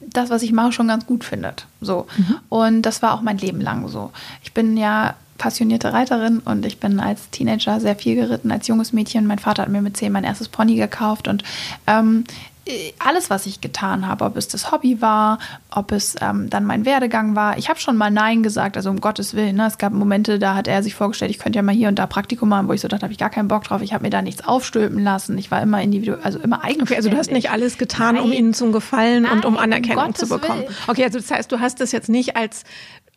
das, 0.00 0.30
was 0.30 0.42
ich 0.42 0.52
mache, 0.52 0.72
schon 0.72 0.88
ganz 0.88 1.06
gut 1.06 1.24
findet. 1.24 1.66
So. 1.80 2.06
Mhm. 2.16 2.36
Und 2.48 2.82
das 2.82 3.02
war 3.02 3.14
auch 3.14 3.22
mein 3.22 3.38
Leben 3.38 3.60
lang 3.60 3.88
so. 3.88 4.12
Ich 4.42 4.52
bin 4.52 4.76
ja 4.76 5.14
passionierte 5.38 5.92
Reiterin 5.92 6.40
und 6.40 6.66
ich 6.66 6.80
bin 6.80 6.98
als 7.00 7.30
Teenager 7.30 7.80
sehr 7.80 7.96
viel 7.96 8.16
geritten, 8.16 8.50
als 8.50 8.66
junges 8.66 8.92
Mädchen. 8.92 9.26
Mein 9.26 9.38
Vater 9.38 9.62
hat 9.62 9.68
mir 9.68 9.82
mit 9.82 9.96
zehn 9.96 10.12
mein 10.12 10.24
erstes 10.24 10.48
Pony 10.48 10.74
gekauft 10.74 11.28
und 11.28 11.44
ähm, 11.86 12.24
alles, 12.98 13.30
was 13.30 13.46
ich 13.46 13.60
getan 13.60 14.06
habe, 14.06 14.24
ob 14.24 14.36
es 14.36 14.48
das 14.48 14.72
Hobby 14.72 15.00
war, 15.00 15.38
ob 15.70 15.92
es 15.92 16.16
ähm, 16.20 16.50
dann 16.50 16.64
mein 16.64 16.84
Werdegang 16.84 17.34
war. 17.36 17.58
Ich 17.58 17.68
habe 17.68 17.80
schon 17.80 17.96
mal 17.96 18.10
Nein 18.10 18.42
gesagt, 18.42 18.76
also 18.76 18.90
um 18.90 19.00
Gottes 19.00 19.34
Willen. 19.34 19.56
Ne? 19.56 19.66
Es 19.66 19.78
gab 19.78 19.92
Momente, 19.92 20.38
da 20.38 20.54
hat 20.54 20.68
er 20.68 20.82
sich 20.82 20.94
vorgestellt, 20.94 21.30
ich 21.30 21.38
könnte 21.38 21.56
ja 21.58 21.62
mal 21.62 21.74
hier 21.74 21.88
und 21.88 21.98
da 21.98 22.06
Praktikum 22.06 22.48
machen, 22.48 22.68
wo 22.68 22.72
ich 22.72 22.80
so 22.80 22.88
dachte, 22.88 23.02
habe 23.02 23.12
ich 23.12 23.18
gar 23.18 23.30
keinen 23.30 23.48
Bock 23.48 23.64
drauf. 23.64 23.82
Ich 23.82 23.92
habe 23.92 24.04
mir 24.04 24.10
da 24.10 24.22
nichts 24.22 24.44
aufstülpen 24.44 25.02
lassen. 25.02 25.38
Ich 25.38 25.50
war 25.50 25.62
immer 25.62 25.82
individuell, 25.82 26.20
also 26.22 26.38
immer 26.38 26.64
eigenständig. 26.64 26.90
Okay, 26.90 26.96
also 26.96 27.10
du 27.10 27.16
hast 27.16 27.30
nicht 27.30 27.50
alles 27.50 27.78
getan, 27.78 28.16
Nein. 28.16 28.24
um 28.24 28.32
ihnen 28.32 28.54
zu 28.54 28.70
gefallen 28.70 29.24
Nein, 29.24 29.32
und 29.32 29.44
um 29.44 29.56
Anerkennung 29.56 30.06
um 30.06 30.14
zu 30.14 30.28
bekommen. 30.28 30.62
Willen. 30.62 30.74
Okay, 30.86 31.04
also 31.04 31.18
das 31.18 31.30
heißt, 31.30 31.50
du 31.50 31.60
hast 31.60 31.80
das 31.80 31.92
jetzt 31.92 32.08
nicht 32.08 32.36
als 32.36 32.64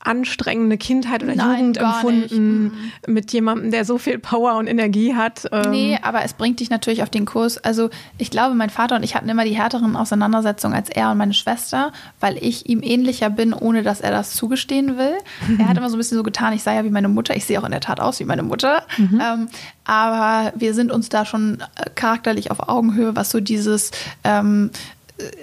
anstrengende 0.04 0.78
Kindheit 0.78 1.24
oder 1.24 1.36
Nein, 1.36 1.60
Jugend 1.60 1.78
empfunden. 1.78 2.64
Mhm. 2.64 3.14
mit 3.14 3.32
jemandem, 3.34 3.72
der 3.72 3.86
so 3.86 3.98
viel 3.98 4.20
Power 4.20 4.56
und 4.56 4.68
Energie 4.68 5.16
hat. 5.16 5.48
Ähm. 5.52 5.72
Nee, 5.72 6.00
aber 6.02 6.24
es 6.24 6.34
bringt 6.34 6.60
dich 6.60 6.70
natürlich 6.70 7.04
auf 7.04 7.10
den 7.10 7.26
Kurs. 7.26 7.58
Also 7.58 7.90
ich 8.18 8.32
glaube, 8.32 8.56
mein 8.56 8.70
Vater 8.70 8.96
und 8.96 9.04
ich 9.04 9.16
hatten 9.16 9.30
immer 9.30 9.46
die 9.46 9.56
härteren 9.56 9.96
Auseinandersetzungen 9.96 10.76
als 10.76 10.90
er 10.90 11.12
und 11.12 11.18
meine 11.18 11.34
Schwester, 11.34 11.92
weil 12.20 12.38
ich 12.38 12.68
ihm 12.70 12.82
ähnlicher 12.84 13.30
bin, 13.30 13.54
ohne 13.54 13.84
dass 13.84 14.02
er 14.02 14.12
das 14.12 14.34
zugestehen 14.34 14.98
will. 14.98 15.18
er 15.60 15.68
hat 15.68 15.78
immer 15.78 15.90
so 15.90 15.96
ein 15.96 16.00
bisschen 16.00 16.18
so 16.18 16.24
getan, 16.24 16.54
ich 16.54 16.64
sei 16.64 16.76
ja 16.76 16.84
wie 16.84 16.90
meine 16.90 17.10
Mutter. 17.10 17.36
Ich 17.36 17.46
sehe 17.46 17.60
auch 17.60 17.66
in 17.66 17.72
der 17.72 17.82
Tat 17.82 18.00
aus 18.00 18.20
wie 18.20 18.26
meine 18.26 18.44
Mutter. 18.44 18.84
Mhm. 18.98 19.22
Ähm, 19.22 19.48
aber 19.86 20.54
wir 20.56 20.74
sind 20.74 20.92
uns 20.92 21.10
da 21.10 21.26
schon 21.26 21.62
äh, 21.76 21.90
charakterlich 21.96 22.52
auf 22.52 22.70
Augenhöhe, 22.70 23.16
was 23.16 23.32
so 23.32 23.40
dieses 23.40 23.92
ähm, 24.24 24.72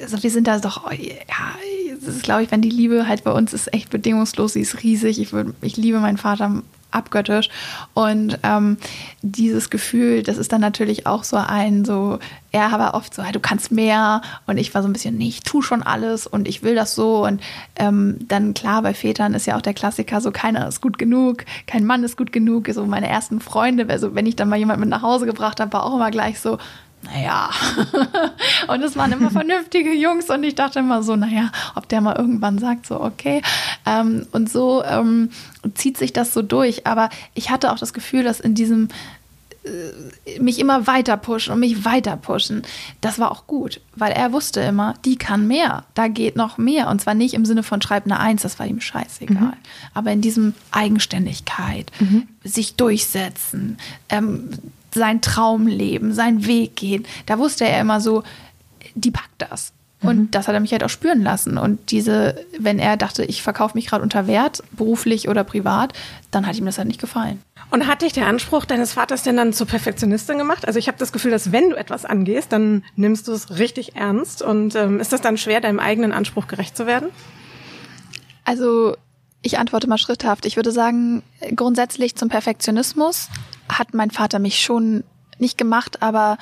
also 0.03 0.23
wir 0.23 0.31
sind 0.31 0.47
da 0.47 0.59
doch, 0.59 0.91
ja, 0.93 1.55
das 2.01 2.17
ist, 2.17 2.23
glaube 2.23 2.43
ich, 2.43 2.51
wenn 2.51 2.63
die 2.63 2.71
Liebe 2.71 3.09
halt 3.09 3.25
bei 3.25 3.33
uns 3.33 3.53
ist 3.53 3.73
echt 3.73 3.91
bedingungslos, 3.91 4.53
sie 4.53 4.61
ist 4.61 4.83
riesig. 4.83 5.21
Ich, 5.21 5.33
würd, 5.33 5.55
ich 5.63 5.77
liebe 5.77 6.01
meinen 6.01 6.19
Vater 6.19 6.63
abgöttisch. 6.91 7.51
Und 7.95 8.39
ähm, 8.43 8.79
dieses 9.23 9.71
Gefühl, 9.71 10.23
das 10.23 10.39
ist 10.39 10.53
dann 10.53 10.61
natürlich 10.61 11.07
auch 11.07 11.25
so 11.25 11.37
ein, 11.37 11.85
so, 11.85 12.19
er 12.51 12.73
war 12.73 12.95
oft 12.95 13.15
so, 13.15 13.23
hey, 13.23 13.33
du 13.33 13.41
kannst 13.41 13.71
mehr. 13.71 14.23
Und 14.47 14.59
ich 14.59 14.75
war 14.75 14.83
so 14.83 14.89
ein 14.89 14.93
bisschen, 14.93 15.19
nee, 15.19 15.29
ich 15.29 15.43
tue 15.43 15.63
schon 15.63 15.83
alles 15.83 16.27
und 16.27 16.49
ich 16.49 16.63
will 16.63 16.75
das 16.75 16.95
so. 16.95 17.25
Und 17.27 17.43
ähm, 17.77 18.17
dann 18.27 18.55
klar, 18.55 18.83
bei 18.83 18.95
Vätern 18.95 19.35
ist 19.35 19.47
ja 19.47 19.57
auch 19.57 19.63
der 19.63 19.75
Klassiker, 19.75 20.21
so 20.21 20.31
keiner 20.31 20.67
ist 20.67 20.81
gut 20.81 20.99
genug, 20.99 21.45
kein 21.67 21.85
Mann 21.85 22.05
ist 22.05 22.17
gut 22.17 22.33
genug. 22.33 22.69
So 22.73 22.87
meine 22.87 23.09
ersten 23.09 23.41
Freunde, 23.41 23.87
also 23.89 24.15
wenn 24.15 24.27
ich 24.27 24.37
dann 24.37 24.49
mal 24.49 24.59
jemanden 24.59 24.81
mit 24.81 24.89
nach 24.89 25.03
Hause 25.03 25.27
gebracht 25.27 25.61
habe, 25.61 25.73
war 25.73 25.85
auch 25.85 25.97
immer 25.97 26.11
gleich 26.11 26.41
so, 26.41 26.59
naja. 27.03 27.51
und 28.69 28.83
es 28.83 28.97
waren 28.97 29.13
immer 29.13 29.31
vernünftige 29.31 29.93
Jungs 29.93 30.29
und 30.31 30.43
ich 30.45 30.55
dachte 30.55 30.81
immer 30.81 31.03
so, 31.03 31.17
naja, 31.17 31.51
ob 31.75 31.89
der 31.89 32.01
mal 32.01 32.17
irgendwann 32.17 32.59
sagt, 32.59 32.87
so, 32.87 33.01
okay. 33.01 33.43
Ähm, 33.87 34.27
und 34.33 34.51
so 34.51 34.83
ähm, 34.85 35.31
zieht 35.75 35.97
sich 35.97 36.13
das 36.13 36.35
so 36.35 36.43
durch. 36.43 36.87
Aber 36.87 37.09
ich 37.35 37.51
hatte 37.51 37.73
auch 37.73 37.79
das 37.79 37.93
Gefühl, 37.93 38.25
dass 38.25 38.41
in 38.41 38.55
diesem 38.55 38.89
äh, 39.65 40.41
mich 40.41 40.59
immer 40.59 40.87
weiter 40.87 41.17
pushen 41.17 41.53
und 41.53 41.61
mich 41.61 41.85
weiter 41.85 42.17
pushen. 42.17 42.63
Das 43.01 43.19
war 43.19 43.31
auch 43.33 43.47
gut, 43.47 43.81
weil 43.95 44.13
er 44.13 44.33
wusste 44.33 44.61
immer, 44.61 44.95
die 45.05 45.17
kann 45.17 45.47
mehr, 45.47 45.85
da 45.95 46.09
geht 46.09 46.37
noch 46.37 46.59
mehr. 46.59 46.89
Und 46.89 47.01
zwar 47.01 47.15
nicht 47.15 47.35
im 47.35 47.45
Sinne 47.45 47.63
von 47.63 47.81
schreib 47.81 48.05
eine 48.05 48.21
Eins, 48.21 48.43
das 48.43 48.59
war 48.59 48.67
ihm 48.67 48.81
scheißegal. 48.81 49.37
Mhm. 49.37 49.53
Aber 49.95 50.13
in 50.13 50.21
diesem 50.21 50.55
Eigenständigkeit, 50.71 51.91
mhm. 51.99 52.29
sich 52.45 52.77
durchsetzen, 52.77 53.79
ähm, 54.11 54.51
sein 54.95 55.21
Traumleben, 55.21 56.13
seinen 56.13 56.47
Weg 56.47 56.77
gehen. 56.77 57.07
Da 57.27 57.39
wusste 57.39 57.67
er 57.67 57.81
immer 57.81 58.01
so, 58.01 58.23
die 58.95 59.11
packt 59.11 59.43
das. 59.51 59.73
Und 60.01 60.17
mhm. 60.17 60.31
das 60.31 60.47
hat 60.47 60.55
er 60.55 60.61
mich 60.61 60.73
halt 60.73 60.85
auch 60.85 60.91
spüren 60.91 61.23
lassen. 61.23 61.59
Und 61.59 61.91
diese, 61.91 62.45
wenn 62.59 62.79
er 62.79 62.97
dachte, 62.97 63.25
ich 63.25 63.43
verkaufe 63.43 63.77
mich 63.77 63.87
gerade 63.87 64.03
unter 64.03 64.27
Wert, 64.27 64.63
beruflich 64.73 65.29
oder 65.29 65.43
privat, 65.43 65.93
dann 66.31 66.47
hat 66.47 66.57
ihm 66.57 66.67
das 66.67 66.79
halt 66.79 66.89
nicht 66.89 67.01
gefallen. 67.01 67.43
Und 67.71 67.87
hat 67.87 68.03
dich 68.03 68.13
der 68.13 68.27
Anspruch 68.27 68.65
deines 68.65 68.93
Vaters 68.93 69.25
denn 69.25 69.37
dann 69.37 69.53
zur 69.53 69.67
Perfektionistin 69.67 70.39
gemacht? 70.39 70.67
Also 70.67 70.79
ich 70.79 70.87
habe 70.89 70.99
das 70.99 71.13
Gefühl, 71.13 71.33
dass 71.33 71.53
wenn 71.53 71.71
du 71.71 71.77
etwas 71.77 72.05
angehst, 72.05 72.53
dann 72.53 72.85
nimmst 72.97 73.27
du 73.29 73.33
es 73.33 73.59
richtig 73.59 73.97
ernst. 73.97 74.41
Und 74.41 74.75
ähm, 74.77 75.01
ist 75.01 75.13
das 75.13 75.21
dann 75.21 75.37
schwer, 75.37 75.61
deinem 75.61 75.81
eigenen 75.81 76.13
Anspruch 76.13 76.47
gerecht 76.47 76.77
zu 76.77 76.87
werden? 76.87 77.09
Also 78.45 78.97
ich 79.43 79.59
antworte 79.59 79.89
mal 79.89 79.99
schritthaft. 79.99 80.47
Ich 80.47 80.57
würde 80.57 80.73
sagen, 80.73 81.23
grundsätzlich 81.55 82.17
zum 82.17 82.29
Perfektionismus 82.29 83.29
hat 83.69 83.95
mein 83.95 84.11
Vater 84.11 84.39
mich 84.39 84.61
schon 84.61 85.05
nicht 85.39 85.59
gemacht, 85.59 86.03
aber 86.03 86.39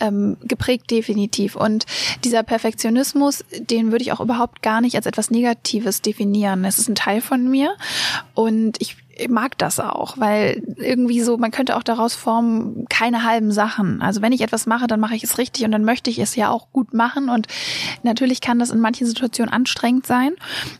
ähm, 0.00 0.36
geprägt 0.42 0.90
definitiv. 0.90 1.54
Und 1.54 1.86
dieser 2.24 2.42
Perfektionismus, 2.42 3.44
den 3.58 3.92
würde 3.92 4.02
ich 4.02 4.12
auch 4.12 4.20
überhaupt 4.20 4.62
gar 4.62 4.80
nicht 4.80 4.96
als 4.96 5.06
etwas 5.06 5.30
Negatives 5.30 6.02
definieren. 6.02 6.64
Es 6.64 6.78
ist 6.78 6.88
ein 6.88 6.94
Teil 6.94 7.20
von 7.20 7.48
mir 7.48 7.74
und 8.34 8.80
ich 8.80 8.96
mag 9.28 9.58
das 9.58 9.78
auch, 9.78 10.18
weil 10.18 10.62
irgendwie 10.76 11.20
so, 11.20 11.36
man 11.36 11.50
könnte 11.50 11.76
auch 11.76 11.82
daraus 11.82 12.14
formen, 12.14 12.86
keine 12.88 13.24
halben 13.24 13.52
Sachen. 13.52 14.00
Also 14.02 14.22
wenn 14.22 14.32
ich 14.32 14.40
etwas 14.40 14.66
mache, 14.66 14.86
dann 14.86 15.00
mache 15.00 15.14
ich 15.14 15.22
es 15.22 15.38
richtig 15.38 15.64
und 15.64 15.72
dann 15.72 15.84
möchte 15.84 16.10
ich 16.10 16.18
es 16.18 16.34
ja 16.34 16.50
auch 16.50 16.68
gut 16.72 16.94
machen. 16.94 17.28
Und 17.28 17.46
natürlich 18.02 18.40
kann 18.40 18.58
das 18.58 18.70
in 18.70 18.80
manchen 18.80 19.06
Situationen 19.06 19.52
anstrengend 19.52 20.06
sein. 20.06 20.32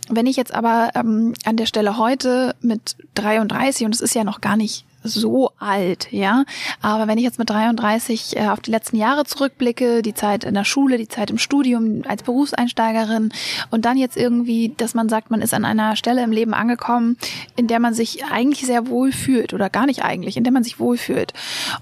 Wenn 0.09 0.27
ich 0.27 0.37
jetzt 0.37 0.55
aber 0.55 0.91
ähm, 0.95 1.35
an 1.45 1.57
der 1.57 1.67
Stelle 1.67 1.99
heute 1.99 2.55
mit 2.61 2.97
33, 3.15 3.87
und 3.87 3.95
es 3.95 4.01
ist 4.01 4.15
ja 4.15 4.25
noch 4.25 4.41
gar 4.41 4.57
nicht 4.57 4.87
so 5.03 5.51
alt, 5.59 6.09
ja. 6.13 6.45
Aber 6.81 7.09
wenn 7.09 7.19
ich 7.19 7.25
jetzt 7.25 7.39
mit 7.39 7.51
33 7.51 8.37
äh, 8.37 8.49
auf 8.49 8.61
die 8.61 8.71
letzten 8.71 8.97
Jahre 8.97 9.25
zurückblicke, 9.25 10.03
die 10.03 10.15
Zeit 10.15 10.45
in 10.45 10.55
der 10.55 10.65
Schule, 10.65 10.99
die 10.99 11.09
Zeit 11.09 11.31
im 11.31 11.39
Studium 11.39 12.03
als 12.07 12.23
Berufseinsteigerin 12.23 13.33
und 13.71 13.85
dann 13.85 13.97
jetzt 13.97 14.17
irgendwie, 14.17 14.73
dass 14.77 14.95
man 14.95 15.09
sagt, 15.09 15.31
man 15.31 15.43
ist 15.43 15.55
an 15.55 15.65
einer 15.65 15.97
Stelle 15.97 16.23
im 16.23 16.33
Leben 16.33 16.55
angekommen, 16.55 17.17
in 17.57 17.67
der 17.67 17.81
man 17.81 17.95
sich 17.95 18.25
eigentlich 18.25 18.67
sehr 18.67 18.89
wohl 18.89 19.13
fühlt 19.13 19.55
oder 19.55 19.71
gar 19.71 19.87
nicht 19.87 20.05
eigentlich, 20.05 20.37
in 20.37 20.45
der 20.45 20.53
man 20.53 20.65
sich 20.65 20.79
wohl 20.79 20.97
fühlt. 20.97 21.33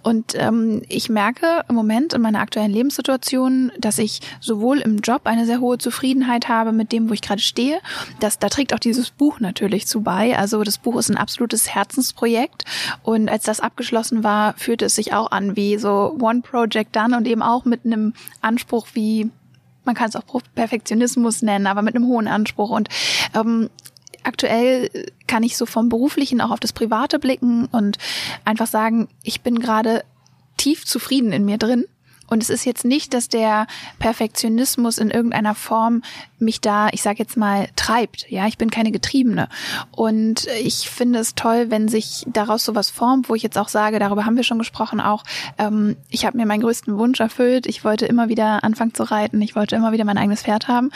Und 0.03 0.35
ähm, 0.37 0.83
ich 0.89 1.09
merke 1.09 1.65
im 1.69 1.75
Moment 1.75 2.15
in 2.15 2.23
meiner 2.23 2.41
aktuellen 2.41 2.73
Lebenssituation, 2.73 3.73
dass 3.79 3.99
ich 3.99 4.21
sowohl 4.41 4.79
im 4.79 4.99
Job 4.99 5.23
eine 5.25 5.47
sehr 5.47 5.61
hohe 5.61 5.79
Zufriedenheit 5.79 6.49
habe 6.49 6.73
mit 6.73 6.93
dem, 6.93 7.09
wo 7.09 7.15
ich 7.15 7.23
gerade 7.23 7.41
stehe. 7.41 7.81
Das, 8.21 8.39
da 8.39 8.49
trägt 8.49 8.75
auch 8.75 8.79
dieses 8.79 9.11
Buch 9.11 9.41
natürlich 9.41 9.87
zu 9.87 10.03
bei. 10.03 10.37
Also 10.37 10.63
das 10.63 10.79
Buch 10.79 10.97
ist 10.97 11.11
ein 11.11 11.17
absolutes 11.17 11.75
Herzensprojekt 11.75 12.65
als 13.29 13.45
das 13.45 13.61
abgeschlossen 13.61 14.25
war, 14.25 14.55
fühlte 14.57 14.87
es 14.87 14.95
sich 14.95 15.13
auch 15.13 15.31
an 15.31 15.57
wie 15.57 15.79
so 15.79 16.17
One 16.21 16.43
Project 16.43 16.95
Done 16.95 17.17
und 17.17 17.27
eben 17.27 17.43
auch 17.43 17.65
mit 17.65 17.85
einem 17.85 18.15
Anspruch 18.41 18.89
wie, 18.95 19.31
man 19.85 19.95
kann 19.95 20.09
es 20.09 20.17
auch 20.17 20.25
Perfektionismus 20.55 21.43
nennen, 21.43 21.67
aber 21.67 21.83
mit 21.83 21.95
einem 21.95 22.07
hohen 22.07 22.29
Anspruch. 22.29 22.71
Und 22.71 22.89
ähm, 23.35 23.71
aktuell 24.23 24.91
kann 25.27 25.43
ich 25.43 25.57
so 25.57 25.67
vom 25.67 25.89
beruflichen 25.89 26.41
auch 26.41 26.51
auf 26.51 26.61
das 26.61 26.73
Private 26.73 27.19
blicken 27.19 27.67
und 27.67 27.99
einfach 28.45 28.67
sagen, 28.67 29.09
ich 29.23 29.41
bin 29.41 29.59
gerade 29.59 30.05
tief 30.57 30.85
zufrieden 30.85 31.33
in 31.33 31.45
mir 31.45 31.59
drin 31.59 31.87
und 32.31 32.43
es 32.43 32.49
ist 32.49 32.65
jetzt 32.65 32.85
nicht, 32.85 33.13
dass 33.13 33.29
der 33.29 33.67
Perfektionismus 33.99 34.99
in 34.99 35.11
irgendeiner 35.11 35.57
Form 35.57 36.03
mich 36.39 36.61
da, 36.61 36.89
ich 36.93 37.03
sage 37.03 37.19
jetzt 37.19 37.37
mal, 37.37 37.69
treibt. 37.75 38.31
Ja, 38.31 38.47
ich 38.47 38.57
bin 38.57 38.71
keine 38.71 38.93
Getriebene. 38.93 39.49
Und 39.91 40.47
ich 40.63 40.89
finde 40.89 41.19
es 41.19 41.35
toll, 41.35 41.67
wenn 41.71 41.89
sich 41.89 42.25
daraus 42.29 42.65
sowas 42.65 42.89
formt, 42.89 43.29
wo 43.29 43.35
ich 43.35 43.43
jetzt 43.43 43.59
auch 43.59 43.69
sage, 43.69 43.99
darüber 43.99 44.25
haben 44.25 44.37
wir 44.37 44.45
schon 44.45 44.59
gesprochen, 44.59 45.01
auch 45.01 45.25
ähm, 45.59 45.97
ich 46.09 46.25
habe 46.25 46.37
mir 46.37 46.47
meinen 46.47 46.63
größten 46.63 46.97
Wunsch 46.97 47.19
erfüllt. 47.19 47.67
Ich 47.67 47.85
wollte 47.85 48.07
immer 48.07 48.29
wieder 48.29 48.63
anfangen 48.63 48.95
zu 48.95 49.03
reiten. 49.03 49.43
Ich 49.43 49.57
wollte 49.57 49.75
immer 49.75 49.93
wieder 49.93 50.05
mein 50.05 50.19
eigenes 50.19 50.43
Pferd 50.43 50.69
haben. 50.69 50.91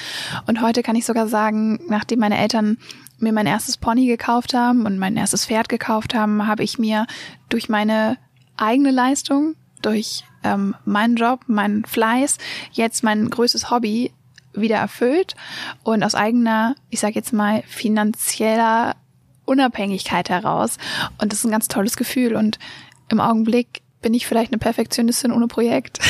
Und 0.47 0.62
heute 0.62 0.82
kann 0.85 0.97
ich 0.97 1.05
sogar 1.05 1.26
sagen, 1.26 1.80
nachdem 1.89 2.20
meine 2.20 2.39
Eltern 2.39 2.78
mir 3.18 3.32
mein 3.32 3.47
erstes 3.47 3.76
Pony 3.76 4.07
gekauft 4.07 4.55
haben 4.55 4.87
und 4.87 4.99
mein 4.99 5.16
erstes 5.16 5.47
Pferd 5.47 5.68
gekauft 5.68 6.14
haben, 6.14 6.47
habe 6.47 6.62
ich 6.62 6.78
mir 6.78 7.07
durch 7.49 7.68
meine 7.68 8.18
eigene 8.57 8.93
Leistung, 8.93 9.57
durch 9.85 10.24
ähm, 10.43 10.74
meinen 10.85 11.16
Job, 11.16 11.41
meinen 11.47 11.85
Fleiß, 11.85 12.39
jetzt 12.72 13.03
mein 13.03 13.28
größtes 13.30 13.70
Hobby 13.70 14.12
wieder 14.53 14.76
erfüllt 14.76 15.35
und 15.82 16.03
aus 16.03 16.14
eigener, 16.14 16.76
ich 16.91 17.01
sage 17.01 17.14
jetzt 17.14 17.32
mal, 17.32 17.62
finanzieller 17.66 18.95
Unabhängigkeit 19.45 20.28
heraus. 20.30 20.78
Und 21.18 21.32
das 21.32 21.41
ist 21.41 21.45
ein 21.45 21.51
ganz 21.51 21.68
tolles 21.68 21.97
Gefühl. 21.97 22.37
Und 22.37 22.59
im 23.09 23.20
Augenblick 23.20 23.82
bin 24.01 24.14
ich 24.14 24.26
vielleicht 24.26 24.53
eine 24.53 24.59
Perfektionistin 24.59 25.32
ohne 25.32 25.49
Projekt. 25.49 25.99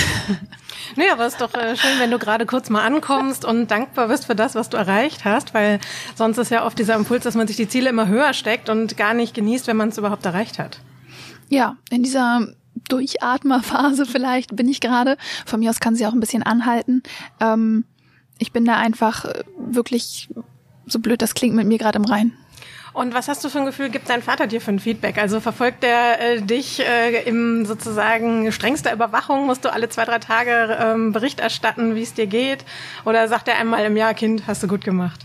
Nee, 0.96 1.08
aber 1.10 1.24
es 1.24 1.34
ist 1.34 1.40
doch 1.40 1.54
äh, 1.54 1.76
schön, 1.76 1.98
wenn 1.98 2.10
du 2.10 2.18
gerade 2.18 2.46
kurz 2.46 2.68
mal 2.68 2.84
ankommst 2.84 3.44
und 3.44 3.70
dankbar 3.70 4.08
bist 4.08 4.26
für 4.26 4.34
das, 4.34 4.54
was 4.54 4.68
du 4.68 4.76
erreicht 4.76 5.24
hast, 5.24 5.54
weil 5.54 5.80
sonst 6.14 6.36
ist 6.36 6.50
ja 6.50 6.66
oft 6.66 6.78
dieser 6.78 6.94
Impuls, 6.94 7.24
dass 7.24 7.34
man 7.34 7.46
sich 7.46 7.56
die 7.56 7.68
Ziele 7.68 7.88
immer 7.88 8.06
höher 8.06 8.34
steckt 8.34 8.68
und 8.68 8.96
gar 8.96 9.14
nicht 9.14 9.34
genießt, 9.34 9.66
wenn 9.66 9.76
man 9.76 9.88
es 9.88 9.98
überhaupt 9.98 10.26
erreicht 10.26 10.58
hat. 10.58 10.80
Ja, 11.48 11.76
in 11.90 12.02
dieser 12.02 12.48
Durchatmerphase 12.88 14.06
vielleicht 14.06 14.56
bin 14.56 14.68
ich 14.68 14.80
gerade. 14.80 15.16
Von 15.46 15.60
mir 15.60 15.70
aus 15.70 15.80
kann 15.80 15.94
sie 15.94 16.06
auch 16.06 16.12
ein 16.12 16.20
bisschen 16.20 16.42
anhalten. 16.42 17.02
Ähm, 17.40 17.84
ich 18.38 18.52
bin 18.52 18.64
da 18.64 18.76
einfach 18.76 19.24
äh, 19.24 19.44
wirklich, 19.56 20.28
so 20.86 20.98
blöd 20.98 21.22
das 21.22 21.34
klingt, 21.34 21.54
mit 21.54 21.66
mir 21.66 21.78
gerade 21.78 21.98
im 21.98 22.04
Rein. 22.04 22.32
Und 22.94 23.12
was 23.12 23.26
hast 23.26 23.42
du 23.44 23.48
für 23.48 23.58
ein 23.58 23.66
Gefühl, 23.66 23.90
gibt 23.90 24.08
dein 24.08 24.22
Vater 24.22 24.46
dir 24.46 24.60
für 24.60 24.70
ein 24.70 24.78
Feedback? 24.78 25.18
Also 25.18 25.40
verfolgt 25.40 25.82
er 25.82 26.20
äh, 26.20 26.40
dich 26.40 26.78
äh, 26.78 27.24
im 27.24 27.66
sozusagen 27.66 28.52
strengster 28.52 28.92
Überwachung? 28.92 29.46
Musst 29.46 29.64
du 29.64 29.72
alle 29.72 29.88
zwei, 29.88 30.04
drei 30.04 30.20
Tage 30.20 30.78
ähm, 30.80 31.10
Bericht 31.10 31.40
erstatten, 31.40 31.96
wie 31.96 32.02
es 32.02 32.14
dir 32.14 32.28
geht? 32.28 32.64
Oder 33.04 33.26
sagt 33.26 33.48
er 33.48 33.58
einmal 33.58 33.84
im 33.84 33.96
Jahr, 33.96 34.14
Kind, 34.14 34.46
hast 34.46 34.62
du 34.62 34.68
gut 34.68 34.84
gemacht? 34.84 35.20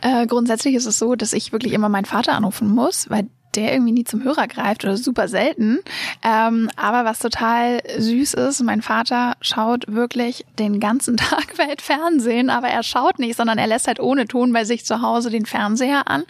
Äh, 0.00 0.26
grundsätzlich 0.26 0.74
ist 0.74 0.86
es 0.86 0.98
so, 0.98 1.14
dass 1.14 1.32
ich 1.32 1.52
wirklich 1.52 1.72
immer 1.72 1.88
meinen 1.88 2.04
Vater 2.04 2.32
anrufen 2.32 2.68
muss, 2.68 3.08
weil 3.08 3.28
der 3.56 3.72
irgendwie 3.72 3.92
nie 3.92 4.04
zum 4.04 4.22
Hörer 4.22 4.48
greift 4.48 4.84
oder 4.84 4.96
super 4.96 5.28
selten. 5.28 5.78
Ähm, 6.22 6.70
aber 6.76 7.04
was 7.04 7.18
total 7.18 7.80
süß 7.98 8.34
ist, 8.34 8.62
mein 8.62 8.82
Vater 8.82 9.34
schaut 9.40 9.84
wirklich 9.88 10.44
den 10.58 10.80
ganzen 10.80 11.16
Tag 11.16 11.58
Weltfernsehen, 11.58 12.50
aber 12.50 12.68
er 12.68 12.82
schaut 12.82 13.18
nicht, 13.18 13.36
sondern 13.36 13.58
er 13.58 13.66
lässt 13.66 13.86
halt 13.86 14.00
ohne 14.00 14.26
Ton 14.26 14.52
bei 14.52 14.64
sich 14.64 14.84
zu 14.84 15.02
Hause 15.02 15.30
den 15.30 15.46
Fernseher 15.46 16.08
an. 16.08 16.24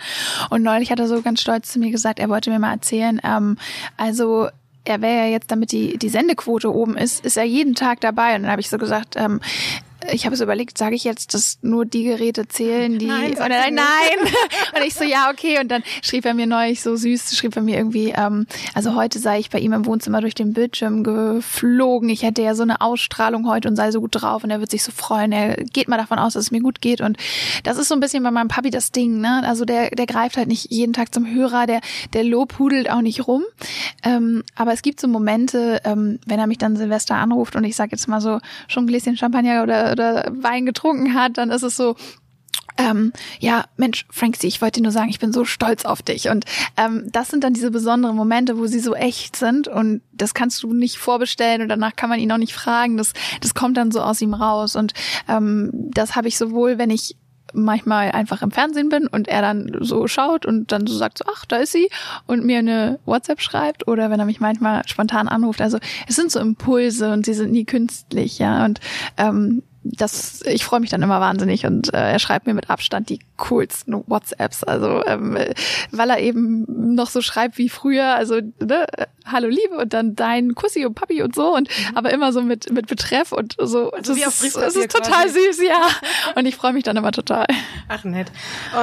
Und 0.51 0.63
neulich 0.63 0.91
hat 0.91 1.01
er 1.01 1.09
so 1.09 1.21
ganz 1.23 1.41
stolz 1.41 1.73
zu 1.73 1.79
mir 1.79 1.91
gesagt, 1.91 2.19
er 2.19 2.29
wollte 2.29 2.51
mir 2.51 2.59
mal 2.59 2.73
erzählen, 2.73 3.21
ähm, 3.25 3.57
also 3.97 4.49
er 4.85 5.01
wäre 5.01 5.27
ja 5.27 5.31
jetzt, 5.31 5.51
damit 5.51 5.73
die, 5.73 5.97
die 5.97 6.09
Sendequote 6.09 6.73
oben 6.73 6.97
ist, 6.97 7.25
ist 7.25 7.37
er 7.37 7.45
jeden 7.45 7.75
Tag 7.75 8.01
dabei. 8.01 8.37
Und 8.37 8.43
dann 8.43 8.51
habe 8.51 8.61
ich 8.61 8.69
so 8.69 8.77
gesagt, 8.79 9.15
ähm, 9.17 9.41
ich 10.13 10.25
habe 10.25 10.35
es 10.35 10.41
überlegt, 10.41 10.79
sage 10.79 10.95
ich 10.95 11.05
jetzt, 11.05 11.35
dass 11.35 11.59
nur 11.63 11.85
die 11.85 12.05
Geräte 12.05 12.47
zählen, 12.49 12.99
die 12.99 13.07
nein, 13.07 13.33
oder 13.35 13.49
nein, 13.49 13.75
nein. 13.75 14.33
und 14.75 14.87
ich 14.87 14.95
so 14.95 15.05
ja 15.05 15.31
okay 15.31 15.59
und 15.61 15.69
dann 15.69 15.83
schrieb 16.03 16.25
er 16.25 16.35
mir 16.35 16.47
neulich 16.47 16.83
so 16.83 16.97
süß, 16.97 17.37
schrieb 17.37 17.57
er 17.57 17.63
mir 17.63 17.77
irgendwie, 17.77 18.13
ähm, 18.17 18.47
also 18.75 18.95
heute 18.95 19.19
sei 19.19 19.39
ich 19.39 19.51
bei 19.51 19.59
ihm 19.59 19.73
im 19.73 19.87
Wohnzimmer 19.87 20.21
durch 20.21 20.35
den 20.35 20.53
Bildschirm 20.53 21.05
geflogen. 21.05 22.09
Ich 22.09 22.23
hätte 22.23 22.43
ja 22.43 22.55
so 22.55 22.63
eine 22.63 22.81
Ausstrahlung 22.81 23.49
heute 23.49 23.69
und 23.69 23.77
sei 23.77 23.91
so 23.91 24.01
gut 24.01 24.11
drauf 24.15 24.45
und 24.45 24.51
er 24.51 24.61
wird 24.61 24.71
sich 24.71 24.83
so 24.83 24.93
freuen. 24.93 25.33
Er 25.33 25.57
geht 25.57 25.89
mal 25.89 25.97
davon 25.97 26.19
aus, 26.19 26.35
dass 26.35 26.45
es 26.45 26.51
mir 26.51 26.61
gut 26.61 26.81
geht 26.81 27.01
und 27.01 27.17
das 27.63 27.79
ist 27.79 27.89
so 27.89 27.95
ein 27.95 28.01
bisschen 28.01 28.23
bei 28.23 28.31
meinem 28.31 28.49
Papi 28.49 28.71
das 28.71 28.93
Ding, 28.93 29.21
ne? 29.21 29.43
Also 29.45 29.65
der 29.65 29.91
der 29.91 30.07
greift 30.07 30.37
halt 30.37 30.49
nicht 30.49 30.71
jeden 30.71 30.93
Tag 30.93 31.15
zum 31.15 31.27
Hörer, 31.33 31.67
der 31.67 31.81
der 32.13 32.25
lobhudelt 32.25 32.91
auch 32.91 33.01
nicht 33.01 33.27
rum. 33.27 33.43
Ähm, 34.03 34.43
aber 34.55 34.73
es 34.73 34.83
gibt 34.83 35.01
so 35.01 35.09
Momente, 35.09 35.81
ähm, 35.85 36.19
wenn 36.27 36.39
er 36.39 36.47
mich 36.47 36.59
dann 36.59 36.77
Silvester 36.77 37.17
anruft 37.17 37.57
und 37.57 37.65
ich 37.65 37.77
sage 37.77 37.93
jetzt 37.93 38.09
mal 38.09 38.21
so 38.21 38.41
schon 38.69 38.85
ein 38.85 38.87
Gläschen 38.87 39.17
Champagner 39.17 39.63
oder 39.63 39.94
oder 39.95 40.31
Wein 40.31 40.67
getrunken 40.67 41.15
hat, 41.15 41.39
dann 41.39 41.51
ist 41.51 41.63
es 41.63 41.77
so, 41.77 41.97
ähm, 42.77 43.13
ja, 43.39 43.65
Mensch, 43.77 44.05
Frankie, 44.11 44.47
ich 44.47 44.61
wollte 44.61 44.81
dir 44.81 44.85
nur 44.85 44.93
sagen, 44.93 45.09
ich 45.09 45.21
bin 45.21 45.33
so 45.33 45.45
stolz 45.45 45.85
auf 45.85 46.03
dich. 46.03 46.29
Und 46.29 46.45
ähm, 46.77 47.09
das 47.13 47.29
sind 47.29 47.45
dann 47.45 47.55
diese 47.55 47.71
besonderen 47.71 48.17
Momente, 48.17 48.59
wo 48.59 48.67
sie 48.67 48.81
so 48.81 48.95
echt 48.95 49.37
sind 49.37 49.69
und 49.69 50.03
das 50.13 50.35
kannst 50.35 50.63
du 50.63 50.73
nicht 50.73 50.99
vorbestellen 50.99 51.63
und 51.63 51.69
danach 51.69 51.95
kann 51.95 52.09
man 52.09 52.19
ihn 52.19 52.33
auch 52.33 52.39
nicht 52.39 52.55
fragen. 52.55 52.97
Das, 52.97 53.13
das 53.41 53.55
kommt 53.55 53.77
dann 53.77 53.93
so 53.93 54.01
aus 54.01 54.21
ihm 54.21 54.35
raus. 54.35 54.75
Und 54.75 54.93
ähm, 55.29 55.71
das 55.73 56.17
habe 56.17 56.29
ich 56.29 56.37
sowohl, 56.37 56.79
wenn 56.79 56.91
ich 56.91 57.17
manchmal 57.53 58.11
einfach 58.11 58.43
im 58.43 58.51
Fernsehen 58.51 58.89
bin 58.89 59.07
und 59.07 59.29
er 59.29 59.41
dann 59.41 59.71
so 59.81 60.09
schaut 60.09 60.45
und 60.45 60.73
dann 60.73 60.89
so 60.89 60.97
sagt 60.97 61.19
so, 61.19 61.25
ach, 61.33 61.45
da 61.47 61.57
ist 61.57 61.71
sie 61.71 61.89
und 62.27 62.45
mir 62.45 62.59
eine 62.59 62.99
WhatsApp 63.05 63.41
schreibt 63.41 63.87
oder 63.87 64.11
wenn 64.11 64.19
er 64.19 64.27
mich 64.27 64.41
manchmal 64.41 64.83
spontan 64.89 65.29
anruft. 65.29 65.61
Also 65.61 65.79
es 66.09 66.17
sind 66.17 66.33
so 66.33 66.41
Impulse 66.41 67.13
und 67.13 67.25
sie 67.25 67.35
sind 67.35 67.53
nie 67.53 67.65
künstlich, 67.65 68.41
ja. 68.41 68.65
Und 68.65 68.81
ähm, 69.17 69.63
das, 69.85 70.43
ich 70.47 70.65
freue 70.65 70.81
mich 70.81 70.91
dann 70.91 71.03
immer 71.03 71.21
wahnsinnig 71.21 71.67
und 71.67 71.93
äh, 71.93 72.13
er 72.13 72.19
schreibt 72.19 72.47
mir 72.47 72.55
mit 72.55 72.71
Abstand 72.71 73.11
die 73.11 73.21
coolsten 73.37 74.03
WhatsApps, 74.07 74.65
also 74.65 75.05
ähm, 75.05 75.39
weil 75.91 76.11
er 76.11 76.19
eben 76.21 76.65
noch 76.95 77.11
so 77.11 77.21
schreibt 77.21 77.59
wie 77.59 77.69
früher, 77.69 78.15
also 78.15 78.41
ne, 78.61 78.87
Hallo 79.27 79.49
Liebe 79.49 79.77
und 79.77 79.93
dann 79.95 80.15
dein 80.17 80.55
Kussi 80.55 80.85
und 80.85 80.95
Papi 80.95 81.23
und 81.23 81.35
so 81.35 81.55
und 81.55 81.69
mhm. 81.69 81.97
aber 81.97 82.11
immer 82.13 82.33
so 82.33 82.43
mit 82.43 82.71
mit 82.73 82.87
Betreff 82.87 83.33
und 83.33 83.57
so. 83.59 83.91
Also 83.91 84.15
das, 84.15 84.43
ist, 84.43 84.57
das 84.57 84.77
ist 84.77 84.91
total 84.91 85.29
süß, 85.29 85.63
ja. 85.63 85.89
Und 86.35 86.47
ich 86.47 86.57
freue 86.57 86.73
mich 86.73 86.85
dann 86.85 86.97
immer 86.97 87.13
total. 87.13 87.47
Ach 87.89 88.05
nett. 88.05 88.31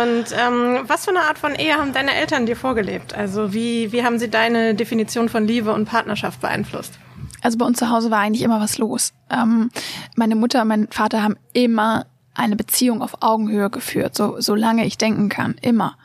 Und 0.04 0.26
ähm, 0.32 0.82
was 0.88 1.06
für 1.06 1.12
eine 1.12 1.22
Art 1.22 1.38
von 1.38 1.54
Ehe 1.56 1.76
haben 1.76 1.94
deine 1.94 2.14
Eltern 2.16 2.46
dir 2.46 2.56
vorgelebt? 2.56 3.14
Also 3.14 3.54
wie 3.54 3.92
wie 3.92 4.04
haben 4.04 4.18
sie 4.18 4.30
deine 4.30 4.74
Definition 4.76 5.30
von 5.30 5.46
Liebe 5.46 5.74
und 5.74 5.86
Partnerschaft 5.86 6.42
beeinflusst? 6.42 7.00
Also 7.42 7.58
bei 7.58 7.66
uns 7.66 7.78
zu 7.80 7.90
Hause 7.90 8.12
war 8.12 8.20
eigentlich 8.20 8.44
immer 8.44 8.60
was 8.60 8.78
los. 8.78 9.14
Ähm, 9.30 9.70
meine 10.16 10.36
Mutter 10.36 10.62
und 10.62 10.68
mein 10.68 10.88
Vater 10.90 11.24
haben 11.24 11.36
immer 11.54 12.06
eine 12.34 12.56
Beziehung 12.56 13.02
auf 13.02 13.22
Augenhöhe 13.22 13.70
geführt, 13.70 14.16
so 14.16 14.36
solange 14.40 14.86
ich 14.86 14.98
denken 14.98 15.28
kann, 15.28 15.56
immer. 15.62 15.98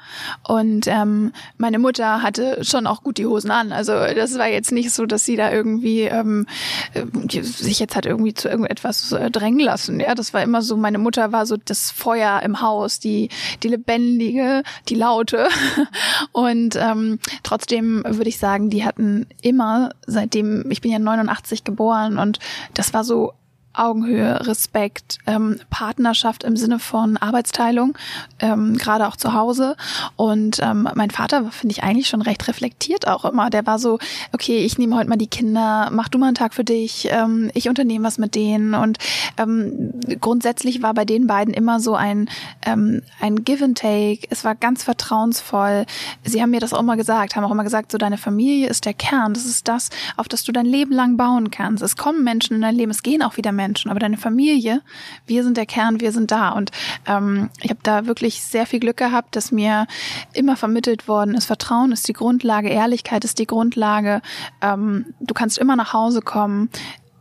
Und 0.46 0.86
ähm, 0.88 1.32
meine 1.56 1.78
Mutter 1.78 2.22
hatte 2.22 2.64
schon 2.64 2.86
auch 2.88 3.02
gut 3.02 3.18
die 3.18 3.26
Hosen 3.26 3.52
an. 3.52 3.72
Also 3.72 3.92
das 3.92 4.36
war 4.36 4.48
jetzt 4.48 4.72
nicht 4.72 4.90
so, 4.90 5.06
dass 5.06 5.24
sie 5.24 5.36
da 5.36 5.52
irgendwie 5.52 6.02
ähm, 6.02 6.46
äh, 6.94 7.42
sich 7.42 7.78
jetzt 7.78 7.94
hat 7.94 8.06
irgendwie 8.06 8.34
zu 8.34 8.48
irgendetwas 8.48 9.12
äh, 9.12 9.30
drängen 9.30 9.60
lassen. 9.60 10.00
Ja, 10.00 10.16
das 10.16 10.34
war 10.34 10.42
immer 10.42 10.62
so. 10.62 10.76
Meine 10.76 10.98
Mutter 10.98 11.30
war 11.30 11.46
so 11.46 11.56
das 11.56 11.92
Feuer 11.92 12.42
im 12.42 12.60
Haus, 12.60 12.98
die 12.98 13.28
die 13.62 13.68
lebendige, 13.68 14.64
die 14.88 14.96
laute. 14.96 15.48
Und 16.32 16.74
ähm, 16.74 17.20
trotzdem 17.44 18.02
würde 18.04 18.28
ich 18.28 18.38
sagen, 18.38 18.68
die 18.68 18.84
hatten 18.84 19.26
immer 19.42 19.90
seitdem 20.06 20.70
ich 20.70 20.80
bin 20.80 20.90
ja 20.90 20.98
89 20.98 21.64
geboren 21.64 22.18
und 22.18 22.38
das 22.74 22.92
war 22.94 23.04
so 23.04 23.32
Augenhöhe, 23.76 24.46
Respekt, 24.46 25.18
ähm, 25.26 25.60
Partnerschaft 25.70 26.44
im 26.44 26.56
Sinne 26.56 26.78
von 26.78 27.16
Arbeitsteilung, 27.16 27.96
ähm, 28.38 28.76
gerade 28.76 29.06
auch 29.06 29.16
zu 29.16 29.34
Hause. 29.34 29.76
Und 30.16 30.58
ähm, 30.62 30.88
mein 30.94 31.10
Vater 31.10 31.50
finde 31.50 31.72
ich 31.72 31.82
eigentlich 31.82 32.08
schon 32.08 32.22
recht 32.22 32.48
reflektiert 32.48 33.06
auch 33.06 33.24
immer. 33.24 33.50
Der 33.50 33.66
war 33.66 33.78
so, 33.78 33.98
okay, 34.32 34.64
ich 34.64 34.78
nehme 34.78 34.96
heute 34.96 35.08
mal 35.08 35.16
die 35.16 35.26
Kinder, 35.26 35.90
mach 35.92 36.08
du 36.08 36.18
mal 36.18 36.26
einen 36.26 36.34
Tag 36.34 36.54
für 36.54 36.64
dich, 36.64 37.08
ähm, 37.10 37.50
ich 37.54 37.68
unternehme 37.68 38.06
was 38.06 38.18
mit 38.18 38.34
denen. 38.34 38.74
Und 38.74 38.98
ähm, 39.36 39.92
grundsätzlich 40.20 40.82
war 40.82 40.94
bei 40.94 41.04
den 41.04 41.26
beiden 41.26 41.52
immer 41.52 41.80
so 41.80 41.94
ein, 41.94 42.28
ähm, 42.64 43.02
ein 43.20 43.44
Give 43.44 43.64
and 43.64 43.78
Take. 43.78 44.20
Es 44.30 44.44
war 44.44 44.54
ganz 44.54 44.84
vertrauensvoll. 44.84 45.86
Sie 46.24 46.40
haben 46.40 46.50
mir 46.50 46.60
das 46.60 46.72
auch 46.72 46.80
immer 46.80 46.96
gesagt, 46.96 47.36
haben 47.36 47.44
auch 47.44 47.50
immer 47.50 47.64
gesagt, 47.64 47.92
so 47.92 47.98
deine 47.98 48.18
Familie 48.18 48.68
ist 48.68 48.86
der 48.86 48.94
Kern. 48.94 49.34
Das 49.34 49.44
ist 49.44 49.68
das, 49.68 49.90
auf 50.16 50.28
das 50.28 50.44
du 50.44 50.52
dein 50.52 50.66
Leben 50.66 50.92
lang 50.92 51.16
bauen 51.16 51.50
kannst. 51.50 51.82
Es 51.82 51.96
kommen 51.96 52.24
Menschen 52.24 52.54
in 52.54 52.62
dein 52.62 52.74
Leben, 52.74 52.90
es 52.90 53.02
gehen 53.02 53.22
auch 53.22 53.36
wieder 53.36 53.52
Menschen 53.52 53.65
Menschen, 53.66 53.90
aber 53.90 54.00
deine 54.00 54.16
Familie, 54.16 54.80
wir 55.26 55.42
sind 55.42 55.56
der 55.56 55.66
Kern, 55.66 56.00
wir 56.00 56.12
sind 56.12 56.30
da. 56.30 56.50
Und 56.50 56.70
ähm, 57.06 57.50
ich 57.60 57.70
habe 57.70 57.80
da 57.82 58.06
wirklich 58.06 58.42
sehr 58.42 58.66
viel 58.66 58.80
Glück 58.80 58.96
gehabt, 58.96 59.34
dass 59.34 59.50
mir 59.50 59.86
immer 60.32 60.56
vermittelt 60.56 61.08
worden 61.08 61.34
ist, 61.34 61.46
Vertrauen 61.46 61.92
ist 61.92 62.06
die 62.06 62.12
Grundlage, 62.12 62.68
Ehrlichkeit 62.68 63.24
ist 63.24 63.38
die 63.38 63.46
Grundlage, 63.46 64.22
ähm, 64.62 65.06
du 65.20 65.34
kannst 65.34 65.58
immer 65.58 65.76
nach 65.76 65.92
Hause 65.92 66.20
kommen. 66.20 66.70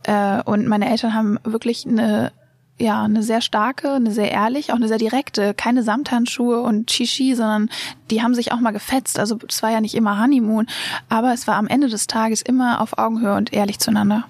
Äh, 0.04 0.42
und 0.42 0.68
meine 0.68 0.88
Eltern 0.88 1.14
haben 1.14 1.38
wirklich 1.44 1.86
eine 1.86 2.32
ja, 2.78 3.04
eine 3.04 3.22
sehr 3.22 3.40
starke, 3.40 3.92
eine 3.92 4.10
sehr 4.10 4.30
ehrlich, 4.30 4.70
auch 4.70 4.76
eine 4.76 4.88
sehr 4.88 4.98
direkte, 4.98 5.54
keine 5.54 5.82
Samthandschuhe 5.82 6.60
und 6.60 6.90
Shishi, 6.90 7.34
sondern 7.34 7.70
die 8.10 8.22
haben 8.22 8.34
sich 8.34 8.52
auch 8.52 8.60
mal 8.60 8.72
gefetzt. 8.72 9.18
Also 9.18 9.38
es 9.48 9.62
war 9.62 9.70
ja 9.70 9.80
nicht 9.80 9.94
immer 9.94 10.20
Honeymoon, 10.20 10.66
aber 11.08 11.32
es 11.32 11.46
war 11.46 11.56
am 11.56 11.68
Ende 11.68 11.88
des 11.88 12.06
Tages 12.06 12.42
immer 12.42 12.82
auf 12.82 12.98
Augenhöhe 12.98 13.34
und 13.34 13.54
ehrlich 13.54 13.78
zueinander. 13.78 14.24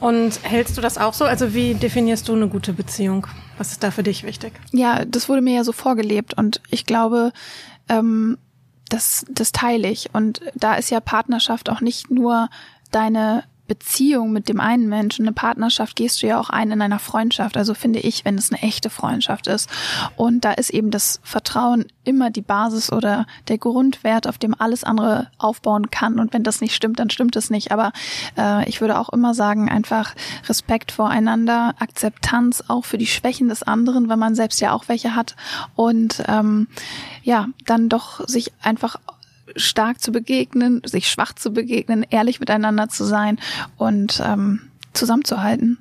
Und 0.00 0.40
hältst 0.42 0.76
du 0.76 0.80
das 0.80 0.98
auch 0.98 1.14
so? 1.14 1.24
Also 1.24 1.54
wie 1.54 1.74
definierst 1.74 2.28
du 2.28 2.34
eine 2.34 2.48
gute 2.48 2.72
Beziehung? 2.72 3.26
Was 3.58 3.72
ist 3.72 3.82
da 3.82 3.90
für 3.90 4.02
dich 4.02 4.24
wichtig? 4.24 4.52
Ja, 4.72 5.04
das 5.04 5.28
wurde 5.28 5.42
mir 5.42 5.54
ja 5.54 5.64
so 5.64 5.72
vorgelebt 5.72 6.34
und 6.34 6.60
ich 6.70 6.86
glaube, 6.86 7.32
ähm, 7.88 8.38
das, 8.88 9.24
das 9.28 9.52
teile 9.52 9.88
ich. 9.88 10.14
Und 10.14 10.40
da 10.54 10.74
ist 10.74 10.90
ja 10.90 11.00
Partnerschaft 11.00 11.70
auch 11.70 11.80
nicht 11.80 12.10
nur 12.10 12.48
deine 12.90 13.44
Beziehung 13.66 14.32
mit 14.32 14.48
dem 14.48 14.60
einen 14.60 14.88
Menschen, 14.88 15.26
eine 15.26 15.32
Partnerschaft 15.32 15.96
gehst 15.96 16.22
du 16.22 16.26
ja 16.26 16.38
auch 16.40 16.50
ein 16.50 16.70
in 16.70 16.82
einer 16.82 16.98
Freundschaft. 16.98 17.56
Also 17.56 17.74
finde 17.74 17.98
ich, 17.98 18.24
wenn 18.24 18.36
es 18.36 18.52
eine 18.52 18.62
echte 18.62 18.90
Freundschaft 18.90 19.46
ist. 19.46 19.68
Und 20.16 20.44
da 20.44 20.52
ist 20.52 20.70
eben 20.70 20.90
das 20.90 21.20
Vertrauen 21.22 21.86
immer 22.04 22.30
die 22.30 22.42
Basis 22.42 22.92
oder 22.92 23.26
der 23.48 23.58
Grundwert, 23.58 24.26
auf 24.28 24.38
dem 24.38 24.54
alles 24.58 24.84
andere 24.84 25.28
aufbauen 25.38 25.90
kann. 25.90 26.20
Und 26.20 26.32
wenn 26.32 26.44
das 26.44 26.60
nicht 26.60 26.74
stimmt, 26.74 26.98
dann 26.98 27.10
stimmt 27.10 27.36
es 27.36 27.50
nicht. 27.50 27.72
Aber 27.72 27.92
äh, 28.38 28.68
ich 28.68 28.80
würde 28.80 28.98
auch 28.98 29.08
immer 29.08 29.34
sagen, 29.34 29.68
einfach 29.68 30.14
Respekt 30.48 30.92
voreinander, 30.92 31.74
Akzeptanz 31.78 32.64
auch 32.68 32.84
für 32.84 32.98
die 32.98 33.06
Schwächen 33.06 33.48
des 33.48 33.62
anderen, 33.62 34.08
wenn 34.08 34.18
man 34.18 34.34
selbst 34.34 34.60
ja 34.60 34.72
auch 34.72 34.84
welche 34.88 35.14
hat. 35.14 35.34
Und 35.74 36.22
ähm, 36.28 36.68
ja, 37.22 37.48
dann 37.64 37.88
doch 37.88 38.26
sich 38.28 38.52
einfach 38.62 38.96
stark 39.54 40.00
zu 40.00 40.12
begegnen, 40.12 40.82
sich 40.84 41.08
schwach 41.08 41.32
zu 41.34 41.52
begegnen, 41.52 42.04
ehrlich 42.10 42.40
miteinander 42.40 42.88
zu 42.88 43.04
sein 43.04 43.38
und 43.76 44.20
ähm, 44.24 44.60
zusammenzuhalten. 44.92 45.78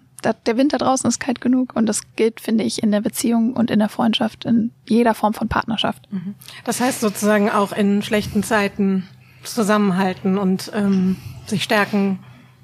Der 0.47 0.57
Winter 0.57 0.79
draußen 0.79 1.07
ist 1.07 1.19
kalt 1.19 1.39
genug 1.39 1.75
und 1.75 1.85
das 1.85 2.01
gilt, 2.15 2.39
finde 2.39 2.63
ich, 2.63 2.81
in 2.81 2.91
der 2.91 3.01
Beziehung 3.01 3.53
und 3.53 3.69
in 3.69 3.77
der 3.77 3.89
Freundschaft, 3.89 4.43
in 4.45 4.71
jeder 4.87 5.13
Form 5.13 5.35
von 5.35 5.47
Partnerschaft. 5.49 6.11
Mhm. 6.11 6.33
Das 6.63 6.81
heißt 6.81 6.99
sozusagen 6.99 7.51
auch 7.51 7.71
in 7.71 8.01
schlechten 8.01 8.41
Zeiten 8.41 9.07
zusammenhalten 9.43 10.39
und 10.39 10.71
ähm, 10.73 11.17
sich 11.45 11.63
stärken 11.63 12.19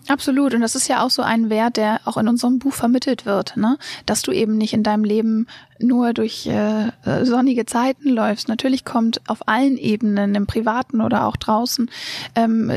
Absolut. 0.08 0.54
Und 0.54 0.62
das 0.62 0.76
ist 0.76 0.88
ja 0.88 1.04
auch 1.04 1.10
so 1.10 1.22
ein 1.22 1.50
Wert, 1.50 1.78
der 1.78 2.02
auch 2.06 2.18
in 2.18 2.28
unserem 2.28 2.60
Buch 2.60 2.74
vermittelt 2.74 3.26
wird, 3.26 3.56
ne? 3.56 3.78
Dass 4.06 4.22
du 4.22 4.32
eben 4.32 4.58
nicht 4.58 4.74
in 4.74 4.84
deinem 4.84 5.04
Leben 5.04 5.48
nur 5.80 6.14
durch 6.14 6.48
äh, 6.48 6.88
äh, 7.06 7.26
sonnige 7.26 7.66
Zeiten 7.66 8.10
läufst. 8.10 8.48
Natürlich 8.48 8.86
kommt 8.86 9.22
auf 9.28 9.48
allen 9.48 9.78
Ebenen, 9.78 10.36
im 10.36 10.48
Privaten 10.48 11.02
oder 11.02 11.26
auch 11.26 11.38
draußen, 11.38 11.90
ähm, 12.36 12.72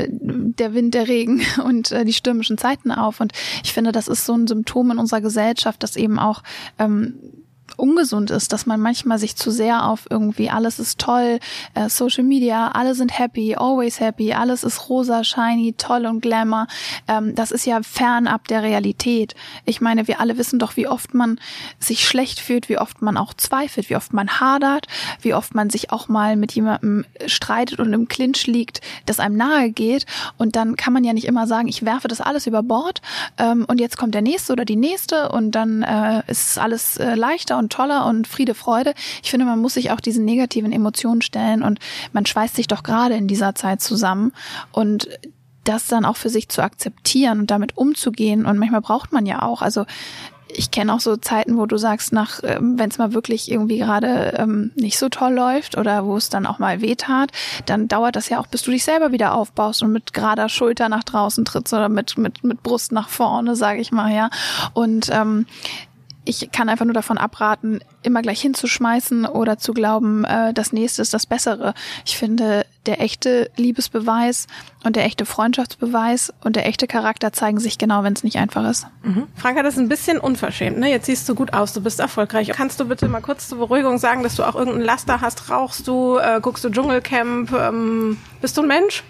der 0.57 0.73
Wind, 0.73 0.93
der 0.93 1.07
Regen 1.07 1.41
und 1.63 1.91
äh, 1.91 2.05
die 2.05 2.13
stürmischen 2.13 2.57
Zeiten 2.57 2.91
auf. 2.91 3.19
Und 3.19 3.33
ich 3.63 3.73
finde, 3.73 3.91
das 3.91 4.07
ist 4.07 4.25
so 4.25 4.33
ein 4.33 4.47
Symptom 4.47 4.91
in 4.91 4.99
unserer 4.99 5.21
Gesellschaft, 5.21 5.81
dass 5.83 5.95
eben 5.95 6.19
auch 6.19 6.43
ähm, 6.79 7.15
ungesund 7.77 8.31
ist, 8.31 8.53
dass 8.53 8.65
man 8.65 8.79
manchmal 8.79 9.19
sich 9.19 9.35
zu 9.35 9.51
sehr 9.51 9.85
auf 9.85 10.07
irgendwie 10.09 10.49
alles 10.49 10.79
ist 10.79 10.99
toll, 10.99 11.39
äh, 11.73 11.89
Social 11.89 12.23
Media, 12.23 12.69
alle 12.69 12.95
sind 12.95 13.17
happy, 13.17 13.55
always 13.55 13.99
happy, 13.99 14.33
alles 14.33 14.63
ist 14.63 14.89
rosa, 14.89 15.23
shiny, 15.23 15.73
toll 15.73 16.05
und 16.05 16.21
glamour. 16.21 16.67
Ähm, 17.07 17.35
das 17.35 17.51
ist 17.51 17.65
ja 17.65 17.81
fernab 17.83 18.47
der 18.47 18.63
Realität. 18.63 19.35
Ich 19.65 19.81
meine, 19.81 20.07
wir 20.07 20.19
alle 20.19 20.37
wissen 20.37 20.59
doch, 20.59 20.77
wie 20.77 20.87
oft 20.87 21.13
man 21.13 21.39
sich 21.79 22.07
schlecht 22.07 22.39
fühlt, 22.39 22.69
wie 22.69 22.77
oft 22.77 23.01
man 23.01 23.17
auch 23.17 23.33
zweifelt, 23.33 23.89
wie 23.89 23.95
oft 23.95 24.13
man 24.13 24.39
hadert, 24.39 24.87
wie 25.21 25.33
oft 25.33 25.55
man 25.55 25.69
sich 25.69 25.91
auch 25.91 26.07
mal 26.07 26.35
mit 26.35 26.53
jemandem 26.53 27.05
streitet 27.25 27.79
und 27.79 27.91
im 27.93 28.07
Clinch 28.07 28.47
liegt, 28.47 28.81
das 29.05 29.19
einem 29.19 29.37
nahe 29.37 29.69
geht. 29.69 30.05
Und 30.37 30.55
dann 30.55 30.75
kann 30.75 30.93
man 30.93 31.03
ja 31.03 31.13
nicht 31.13 31.25
immer 31.25 31.47
sagen, 31.47 31.67
ich 31.67 31.83
werfe 31.83 32.07
das 32.07 32.21
alles 32.21 32.47
über 32.47 32.63
Bord 32.63 33.01
ähm, 33.37 33.65
und 33.67 33.79
jetzt 33.79 33.97
kommt 33.97 34.13
der 34.13 34.21
nächste 34.21 34.53
oder 34.53 34.65
die 34.65 34.75
nächste 34.75 35.29
und 35.29 35.51
dann 35.51 35.83
äh, 35.83 36.23
ist 36.27 36.57
alles 36.57 36.97
äh, 36.97 37.15
leichter 37.15 37.54
und 37.57 37.65
und 37.65 37.73
toller 37.73 38.05
und 38.05 38.27
Friede, 38.27 38.53
Freude. 38.53 38.93
Ich 39.23 39.31
finde, 39.31 39.45
man 39.45 39.59
muss 39.59 39.73
sich 39.73 39.89
auch 39.91 39.99
diesen 39.99 40.23
negativen 40.23 40.71
Emotionen 40.71 41.23
stellen 41.23 41.63
und 41.63 41.79
man 42.13 42.25
schweißt 42.25 42.55
sich 42.55 42.67
doch 42.67 42.83
gerade 42.83 43.15
in 43.15 43.27
dieser 43.27 43.55
Zeit 43.55 43.81
zusammen 43.81 44.31
und 44.71 45.09
das 45.63 45.87
dann 45.87 46.05
auch 46.05 46.15
für 46.15 46.29
sich 46.29 46.47
zu 46.47 46.61
akzeptieren 46.61 47.39
und 47.39 47.49
damit 47.49 47.75
umzugehen. 47.75 48.45
Und 48.45 48.59
manchmal 48.59 48.81
braucht 48.81 49.11
man 49.11 49.25
ja 49.25 49.41
auch, 49.41 49.63
also 49.63 49.85
ich 50.47 50.69
kenne 50.69 50.93
auch 50.93 50.99
so 50.99 51.17
Zeiten, 51.17 51.57
wo 51.57 51.65
du 51.65 51.77
sagst, 51.77 52.13
nach, 52.13 52.41
ähm, 52.43 52.77
wenn 52.77 52.91
es 52.91 52.99
mal 52.99 53.13
wirklich 53.13 53.49
irgendwie 53.51 53.79
gerade 53.79 54.35
ähm, 54.37 54.71
nicht 54.75 54.99
so 54.99 55.09
toll 55.09 55.33
läuft 55.33 55.75
oder 55.75 56.05
wo 56.05 56.15
es 56.15 56.29
dann 56.29 56.45
auch 56.45 56.59
mal 56.59 56.81
weh 56.81 56.95
tat, 56.95 57.31
dann 57.65 57.87
dauert 57.87 58.15
das 58.15 58.29
ja 58.29 58.39
auch, 58.39 58.45
bis 58.45 58.61
du 58.61 58.69
dich 58.69 58.83
selber 58.83 59.11
wieder 59.11 59.33
aufbaust 59.33 59.81
und 59.81 59.91
mit 59.91 60.13
gerader 60.13 60.47
Schulter 60.47 60.87
nach 60.87 61.03
draußen 61.03 61.45
trittst 61.45 61.73
oder 61.73 61.89
mit 61.89 62.19
mit 62.19 62.43
mit 62.43 62.61
Brust 62.61 62.91
nach 62.91 63.09
vorne, 63.09 63.55
sage 63.55 63.81
ich 63.81 63.91
mal, 63.91 64.13
ja. 64.13 64.29
Und 64.73 65.09
ähm, 65.11 65.47
ich 66.25 66.51
kann 66.51 66.69
einfach 66.69 66.85
nur 66.85 66.93
davon 66.93 67.17
abraten, 67.17 67.79
immer 68.01 68.21
gleich 68.21 68.41
hinzuschmeißen 68.41 69.25
oder 69.25 69.57
zu 69.57 69.73
glauben, 69.73 70.25
äh, 70.25 70.53
das 70.53 70.73
nächste 70.73 71.01
ist 71.01 71.13
das 71.13 71.25
Bessere. 71.25 71.73
Ich 72.05 72.17
finde, 72.17 72.65
der 72.85 73.01
echte 73.01 73.49
Liebesbeweis 73.55 74.47
und 74.83 74.95
der 74.95 75.05
echte 75.05 75.25
Freundschaftsbeweis 75.25 76.33
und 76.43 76.55
der 76.55 76.65
echte 76.65 76.87
Charakter 76.87 77.31
zeigen 77.31 77.59
sich 77.59 77.77
genau, 77.77 78.03
wenn 78.03 78.13
es 78.13 78.23
nicht 78.23 78.37
einfach 78.37 78.67
ist. 78.69 78.87
Mhm. 79.03 79.27
Franka, 79.35 79.63
das 79.63 79.75
ist 79.75 79.79
ein 79.79 79.89
bisschen 79.89 80.19
unverschämt. 80.19 80.77
Ne? 80.77 80.89
Jetzt 80.89 81.05
siehst 81.05 81.29
du 81.29 81.35
gut 81.35 81.53
aus, 81.53 81.73
du 81.73 81.81
bist 81.81 81.99
erfolgreich. 81.99 82.49
Kannst 82.49 82.79
du 82.79 82.85
bitte 82.85 83.07
mal 83.07 83.21
kurz 83.21 83.47
zur 83.47 83.59
Beruhigung 83.59 83.97
sagen, 83.97 84.23
dass 84.23 84.35
du 84.35 84.43
auch 84.43 84.55
irgendein 84.55 84.83
Laster 84.83 85.21
hast? 85.21 85.49
Rauchst 85.49 85.87
du? 85.87 86.17
Äh, 86.17 86.39
guckst 86.41 86.63
du 86.63 86.69
Dschungelcamp? 86.69 87.51
Ähm, 87.53 88.17
bist 88.41 88.57
du 88.57 88.61
ein 88.61 88.67
Mensch? 88.67 89.03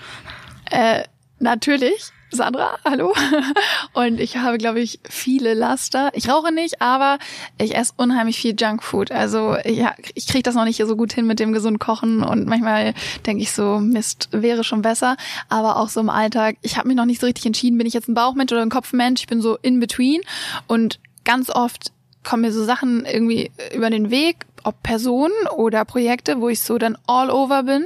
Äh, 0.70 1.04
natürlich. 1.40 2.12
Sandra, 2.32 2.78
hallo. 2.84 3.14
Und 3.94 4.20
ich 4.20 4.38
habe, 4.38 4.58
glaube 4.58 4.80
ich, 4.80 5.00
viele 5.08 5.54
Laster. 5.54 6.10
Ich 6.14 6.30
rauche 6.30 6.52
nicht, 6.52 6.82
aber 6.82 7.20
ich 7.58 7.76
esse 7.76 7.94
unheimlich 7.98 8.38
viel 8.38 8.56
Junkfood. 8.58 9.12
Also 9.12 9.56
ja, 9.66 9.94
ich 10.16 10.28
kriege 10.28 10.44
das 10.44 10.56
noch 10.56 10.66
nicht 10.66 10.78
so 10.78 10.96
gut 10.96 11.14
hin 11.14 11.28
mit 11.28 11.40
dem 11.40 11.54
gesunden 11.54 11.80
Kochen 11.80 12.24
und 12.24 12.48
manchmal 12.48 12.94
denke 13.26 13.44
ich 13.44 13.52
so, 13.52 13.80
Mist, 13.80 14.30
wäre 14.32 14.64
schon 14.64 14.82
besser. 14.82 15.18
Aber 15.50 15.78
auch 15.78 15.90
so 15.90 16.00
im 16.00 16.10
Alltag, 16.10 16.58
ich 16.62 16.78
habe 16.78 16.88
mich 16.88 16.98
noch 16.98 17.06
nicht 17.06 17.22
so 17.22 17.28
richtig 17.28 17.46
entschieden, 17.46 17.78
bin 17.78 17.88
ich 17.88 17.94
jetzt 17.94 18.10
ein 18.10 18.16
Bauchmensch 18.16 18.52
oder 18.52 18.62
ein 18.62 18.70
Kopfmensch. 18.70 19.22
Ich 19.22 19.28
bin 19.28 19.42
so 19.42 19.58
in 19.62 19.80
between 19.80 20.22
und 20.68 21.00
ganz 21.24 21.50
oft 21.50 21.92
kommen 22.24 22.42
mir 22.42 22.52
so 22.52 22.66
Sachen 22.66 23.06
irgendwie 23.06 23.52
über 23.74 23.90
den 23.90 24.10
Weg, 24.10 24.46
ob 24.66 24.82
Personen 24.84 25.48
oder 25.56 25.86
Projekte, 25.86 26.42
wo 26.42 26.50
ich 26.50 26.62
so 26.62 26.78
dann 26.78 26.98
all 27.08 27.30
over 27.30 27.64
bin, 27.64 27.86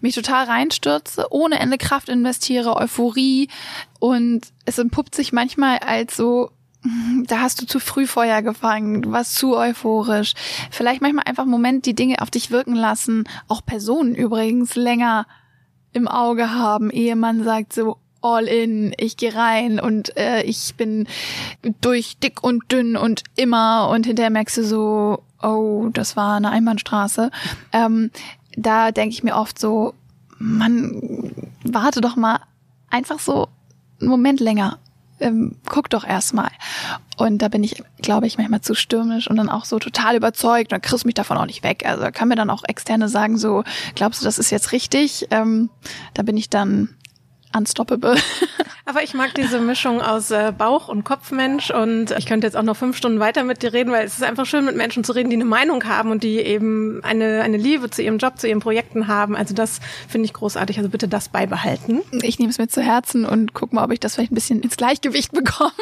mich 0.00 0.14
total 0.14 0.46
reinstürze, 0.46 1.26
ohne 1.30 1.58
Ende 1.58 1.78
Kraft 1.78 2.08
investiere, 2.08 2.76
Euphorie. 2.76 3.48
Und 3.98 4.42
es 4.64 4.78
entpuppt 4.78 5.14
sich 5.14 5.32
manchmal 5.32 5.78
als 5.78 6.16
so 6.16 6.50
da 7.26 7.40
hast 7.40 7.60
du 7.60 7.66
zu 7.66 7.80
früh 7.80 8.06
Feuer 8.06 8.40
gefangen, 8.40 9.02
du 9.02 9.10
warst 9.10 9.34
zu 9.34 9.56
euphorisch. 9.56 10.34
Vielleicht 10.70 11.02
manchmal 11.02 11.24
einfach 11.26 11.42
einen 11.42 11.50
Moment 11.50 11.86
die 11.86 11.94
Dinge 11.94 12.22
auf 12.22 12.30
dich 12.30 12.52
wirken 12.52 12.76
lassen, 12.76 13.24
auch 13.48 13.66
Personen 13.66 14.14
übrigens 14.14 14.76
länger 14.76 15.26
im 15.92 16.06
Auge 16.06 16.54
haben, 16.54 16.90
ehe 16.90 17.16
man 17.16 17.42
sagt 17.42 17.72
so, 17.72 17.96
all 18.20 18.46
in, 18.46 18.94
ich 18.96 19.16
gehe 19.16 19.34
rein 19.34 19.80
und 19.80 20.16
äh, 20.16 20.42
ich 20.42 20.74
bin 20.76 21.06
durch 21.80 22.18
dick 22.18 22.42
und 22.42 22.70
dünn 22.72 22.96
und 22.96 23.22
immer. 23.36 23.88
Und 23.90 24.06
hinterher 24.06 24.30
merkst 24.30 24.58
du 24.58 24.64
so, 24.64 25.22
oh, 25.42 25.88
das 25.92 26.16
war 26.16 26.36
eine 26.36 26.50
Einbahnstraße. 26.50 27.30
Ähm, 27.72 28.10
da 28.56 28.90
denke 28.90 29.14
ich 29.14 29.22
mir 29.22 29.36
oft 29.36 29.58
so, 29.58 29.94
man, 30.38 31.32
warte 31.64 32.00
doch 32.00 32.16
mal 32.16 32.40
einfach 32.90 33.18
so 33.18 33.48
einen 34.00 34.10
Moment 34.10 34.40
länger. 34.40 34.78
Ähm, 35.20 35.56
guck 35.68 35.90
doch 35.90 36.04
erstmal. 36.04 36.50
Und 37.16 37.42
da 37.42 37.48
bin 37.48 37.64
ich, 37.64 37.82
glaube 38.00 38.28
ich, 38.28 38.38
manchmal 38.38 38.60
zu 38.60 38.74
stürmisch 38.74 39.28
und 39.28 39.36
dann 39.36 39.48
auch 39.48 39.64
so 39.64 39.80
total 39.80 40.14
überzeugt. 40.14 40.70
Dann 40.70 40.80
kriegst 40.80 41.02
du 41.02 41.08
mich 41.08 41.14
davon 41.14 41.36
auch 41.36 41.46
nicht 41.46 41.64
weg. 41.64 41.84
Also 41.84 42.02
da 42.02 42.12
kann 42.12 42.28
mir 42.28 42.36
dann 42.36 42.50
auch 42.50 42.62
Externe 42.64 43.08
sagen, 43.08 43.36
so, 43.36 43.64
glaubst 43.96 44.20
du, 44.20 44.24
das 44.24 44.38
ist 44.38 44.50
jetzt 44.50 44.70
richtig? 44.70 45.26
Ähm, 45.30 45.70
da 46.14 46.22
bin 46.22 46.36
ich 46.36 46.50
dann 46.50 46.90
unstoppable. 47.56 48.16
Aber 48.88 49.02
ich 49.02 49.12
mag 49.12 49.34
diese 49.34 49.60
Mischung 49.60 50.00
aus 50.00 50.30
äh, 50.30 50.50
Bauch- 50.56 50.88
und 50.88 51.04
Kopfmensch 51.04 51.70
und 51.70 52.10
ich 52.12 52.24
könnte 52.24 52.46
jetzt 52.46 52.56
auch 52.56 52.62
noch 52.62 52.76
fünf 52.76 52.96
Stunden 52.96 53.20
weiter 53.20 53.44
mit 53.44 53.62
dir 53.62 53.74
reden, 53.74 53.92
weil 53.92 54.06
es 54.06 54.14
ist 54.14 54.22
einfach 54.22 54.46
schön, 54.46 54.64
mit 54.64 54.76
Menschen 54.76 55.04
zu 55.04 55.12
reden, 55.12 55.28
die 55.28 55.36
eine 55.36 55.44
Meinung 55.44 55.84
haben 55.84 56.10
und 56.10 56.22
die 56.22 56.38
eben 56.38 57.04
eine, 57.04 57.42
eine 57.42 57.58
Liebe 57.58 57.90
zu 57.90 58.02
ihrem 58.02 58.16
Job, 58.16 58.38
zu 58.38 58.48
ihren 58.48 58.60
Projekten 58.60 59.06
haben. 59.06 59.36
Also 59.36 59.54
das 59.54 59.80
finde 60.08 60.24
ich 60.24 60.32
großartig. 60.32 60.78
Also 60.78 60.88
bitte 60.88 61.06
das 61.06 61.28
beibehalten. 61.28 62.00
Ich 62.22 62.38
nehme 62.38 62.50
es 62.50 62.56
mir 62.56 62.68
zu 62.68 62.80
Herzen 62.80 63.26
und 63.26 63.52
guck 63.52 63.74
mal, 63.74 63.84
ob 63.84 63.92
ich 63.92 64.00
das 64.00 64.14
vielleicht 64.14 64.32
ein 64.32 64.36
bisschen 64.36 64.62
ins 64.62 64.78
Gleichgewicht 64.78 65.32
bekomme. 65.32 65.72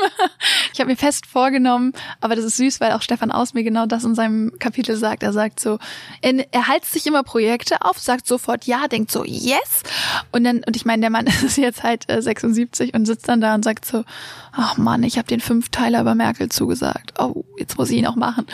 Ich 0.72 0.80
habe 0.80 0.90
mir 0.90 0.96
fest 0.96 1.26
vorgenommen, 1.26 1.92
aber 2.20 2.34
das 2.34 2.44
ist 2.44 2.56
süß, 2.56 2.80
weil 2.80 2.90
auch 2.90 3.02
Stefan 3.02 3.30
Aus 3.30 3.54
mir 3.54 3.62
genau 3.62 3.86
das 3.86 4.02
in 4.02 4.16
seinem 4.16 4.58
Kapitel 4.58 4.96
sagt. 4.96 5.22
Er 5.22 5.32
sagt 5.32 5.60
so, 5.60 5.78
er, 6.22 6.44
er 6.52 6.66
haltet 6.66 6.90
sich 6.90 7.06
immer 7.06 7.22
Projekte 7.22 7.82
auf, 7.82 8.00
sagt 8.00 8.26
sofort 8.26 8.64
ja, 8.64 8.88
denkt 8.88 9.12
so 9.12 9.24
yes 9.24 9.84
und 10.32 10.42
dann 10.42 10.64
und 10.66 10.74
ich 10.74 10.84
meine, 10.84 11.02
der 11.02 11.10
Mann 11.10 11.26
ist 11.44 11.55
jetzt 11.60 11.82
halt 11.82 12.10
äh, 12.10 12.20
76 12.20 12.94
und 12.94 13.06
sitzt 13.06 13.28
dann 13.28 13.40
da 13.40 13.54
und 13.54 13.64
sagt 13.64 13.84
so, 13.84 14.04
ach 14.52 14.76
Mann, 14.76 15.02
ich 15.02 15.18
habe 15.18 15.28
den 15.28 15.40
Fünfteiler 15.40 16.00
über 16.00 16.14
Merkel 16.14 16.48
zugesagt. 16.48 17.14
Oh, 17.18 17.44
jetzt 17.58 17.76
muss 17.76 17.90
ich 17.90 17.98
ihn 17.98 18.06
auch 18.06 18.16
machen. 18.16 18.46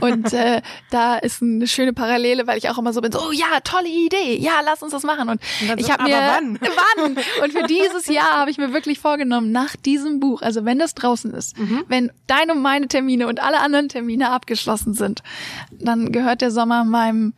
Und 0.00 0.32
äh, 0.32 0.62
da 0.90 1.16
ist 1.16 1.42
eine 1.42 1.66
schöne 1.66 1.92
Parallele, 1.92 2.46
weil 2.46 2.58
ich 2.58 2.68
auch 2.70 2.78
immer 2.78 2.92
so 2.92 3.00
bin, 3.00 3.12
so, 3.12 3.20
oh 3.20 3.32
ja, 3.32 3.60
tolle 3.62 3.88
Idee, 3.88 4.38
ja, 4.38 4.60
lass 4.64 4.82
uns 4.82 4.92
das 4.92 5.02
machen. 5.02 5.28
Und, 5.28 5.40
und 5.70 5.80
ich 5.80 5.90
habe 5.90 6.04
mir, 6.04 6.16
wann? 6.16 6.58
wann? 6.60 7.16
Und 7.42 7.52
für 7.52 7.66
dieses 7.66 8.06
Jahr 8.06 8.38
habe 8.38 8.50
ich 8.50 8.58
mir 8.58 8.72
wirklich 8.72 8.98
vorgenommen, 8.98 9.52
nach 9.52 9.76
diesem 9.76 10.20
Buch, 10.20 10.42
also 10.42 10.64
wenn 10.64 10.78
das 10.78 10.94
draußen 10.94 11.32
ist, 11.34 11.58
mhm. 11.58 11.84
wenn 11.88 12.10
deine 12.26 12.52
und 12.52 12.62
meine 12.62 12.88
Termine 12.88 13.26
und 13.28 13.40
alle 13.40 13.60
anderen 13.60 13.88
Termine 13.88 14.30
abgeschlossen 14.30 14.94
sind, 14.94 15.22
dann 15.70 16.12
gehört 16.12 16.40
der 16.40 16.50
Sommer 16.50 16.84
meinem 16.84 17.34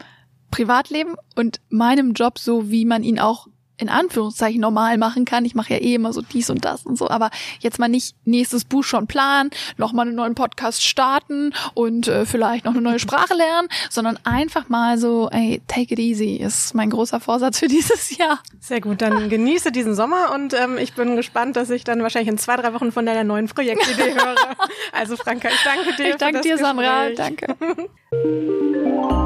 Privatleben 0.53 1.17
und 1.35 1.61
meinem 1.71 2.13
Job 2.13 2.39
so, 2.39 2.71
wie 2.71 2.85
man 2.85 3.03
ihn 3.03 3.19
auch 3.19 3.49
in 3.77 3.89
Anführungszeichen 3.89 4.61
normal 4.61 4.99
machen 4.99 5.25
kann. 5.25 5.45
Ich 5.45 5.55
mache 5.55 5.75
ja 5.75 5.81
eh 5.81 5.95
immer 5.95 6.13
so 6.13 6.23
dies 6.23 6.51
und 6.51 6.65
das 6.65 6.87
und 6.87 6.97
so, 6.97 7.09
aber 7.09 7.31
jetzt 7.61 7.79
mal 7.79 7.89
nicht 7.89 8.15
nächstes 8.25 8.65
Buch 8.65 8.85
schon 8.85 9.07
planen, 9.07 9.51
noch 9.77 9.93
mal 9.93 10.07
einen 10.07 10.15
neuen 10.15 10.35
Podcast 10.35 10.85
starten 10.85 11.53
und 11.75 12.09
äh, 12.09 12.27
vielleicht 12.27 12.65
noch 12.65 12.73
eine 12.73 12.83
neue 12.83 12.99
Sprache 12.99 13.35
lernen, 13.35 13.69
sondern 13.91 14.19
einfach 14.25 14.69
mal 14.69 14.99
so, 14.99 15.29
ey, 15.31 15.63
take 15.69 15.95
it 15.95 15.99
easy 15.99 16.37
ist 16.37 16.75
mein 16.75 16.91
großer 16.91 17.21
Vorsatz 17.21 17.59
für 17.59 17.69
dieses 17.69 18.17
Jahr. 18.17 18.41
Sehr 18.61 18.81
gut, 18.81 19.03
dann 19.03 19.29
genieße 19.29 19.73
diesen 19.73 19.95
Sommer 19.95 20.33
und 20.35 20.55
ähm, 20.55 20.79
ich 20.79 20.95
bin 20.95 21.17
gespannt, 21.17 21.57
dass 21.57 21.71
ich 21.71 21.85
dann 21.85 22.03
wahrscheinlich 22.03 22.29
in 22.29 22.39
zwei, 22.39 22.57
drei 22.57 22.73
Wochen 22.75 22.93
von 22.93 23.07
deiner 23.07 23.25
neuen 23.25 23.47
Projektidee 23.47 24.15
höre. 24.15 24.57
Also 24.93 25.17
Franka, 25.17 25.49
ich 25.49 25.63
danke 25.65 25.97
dir. 25.97 26.11
Ich 26.11 26.17
danke 26.17 26.41
dir, 26.41 26.57
Gespräch. 26.57 26.67
Sandra. 26.67 27.11
Danke. 27.17 27.57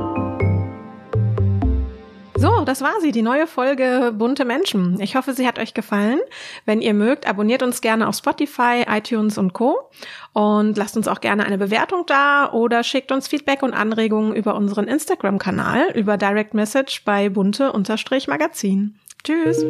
So, 2.39 2.63
das 2.63 2.81
war 2.81 3.01
sie, 3.01 3.11
die 3.11 3.21
neue 3.21 3.47
Folge 3.47 4.13
Bunte 4.17 4.45
Menschen. 4.45 5.01
Ich 5.01 5.17
hoffe, 5.17 5.33
sie 5.33 5.45
hat 5.45 5.59
euch 5.59 5.73
gefallen. 5.73 6.21
Wenn 6.65 6.81
ihr 6.81 6.93
mögt, 6.93 7.27
abonniert 7.27 7.61
uns 7.63 7.81
gerne 7.81 8.07
auf 8.07 8.15
Spotify, 8.15 8.85
iTunes 8.87 9.37
und 9.37 9.51
Co. 9.51 9.89
Und 10.31 10.77
lasst 10.77 10.95
uns 10.95 11.09
auch 11.09 11.19
gerne 11.19 11.45
eine 11.45 11.57
Bewertung 11.57 12.05
da 12.07 12.49
oder 12.53 12.83
schickt 12.83 13.11
uns 13.11 13.27
Feedback 13.27 13.61
und 13.61 13.73
Anregungen 13.73 14.33
über 14.33 14.55
unseren 14.55 14.87
Instagram-Kanal, 14.87 15.91
über 15.95 16.15
Direct 16.15 16.53
Message 16.53 17.03
bei 17.03 17.27
bunte-magazin. 17.27 18.95
Tschüss. 19.25 19.65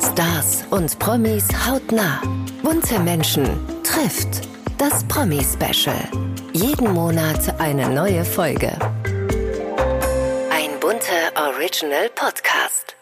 Stars 0.00 0.64
und 0.70 0.96
Promis 1.00 1.48
hautnah. 1.66 2.22
Bunte 2.62 3.00
Menschen 3.00 3.44
trifft 3.82 4.48
das 4.78 5.02
Promi-Special. 5.08 6.08
Jeden 6.52 6.94
Monat 6.94 7.60
eine 7.60 7.88
neue 7.88 8.24
Folge. 8.24 8.78
Original 11.36 12.08
Podcast. 12.08 12.99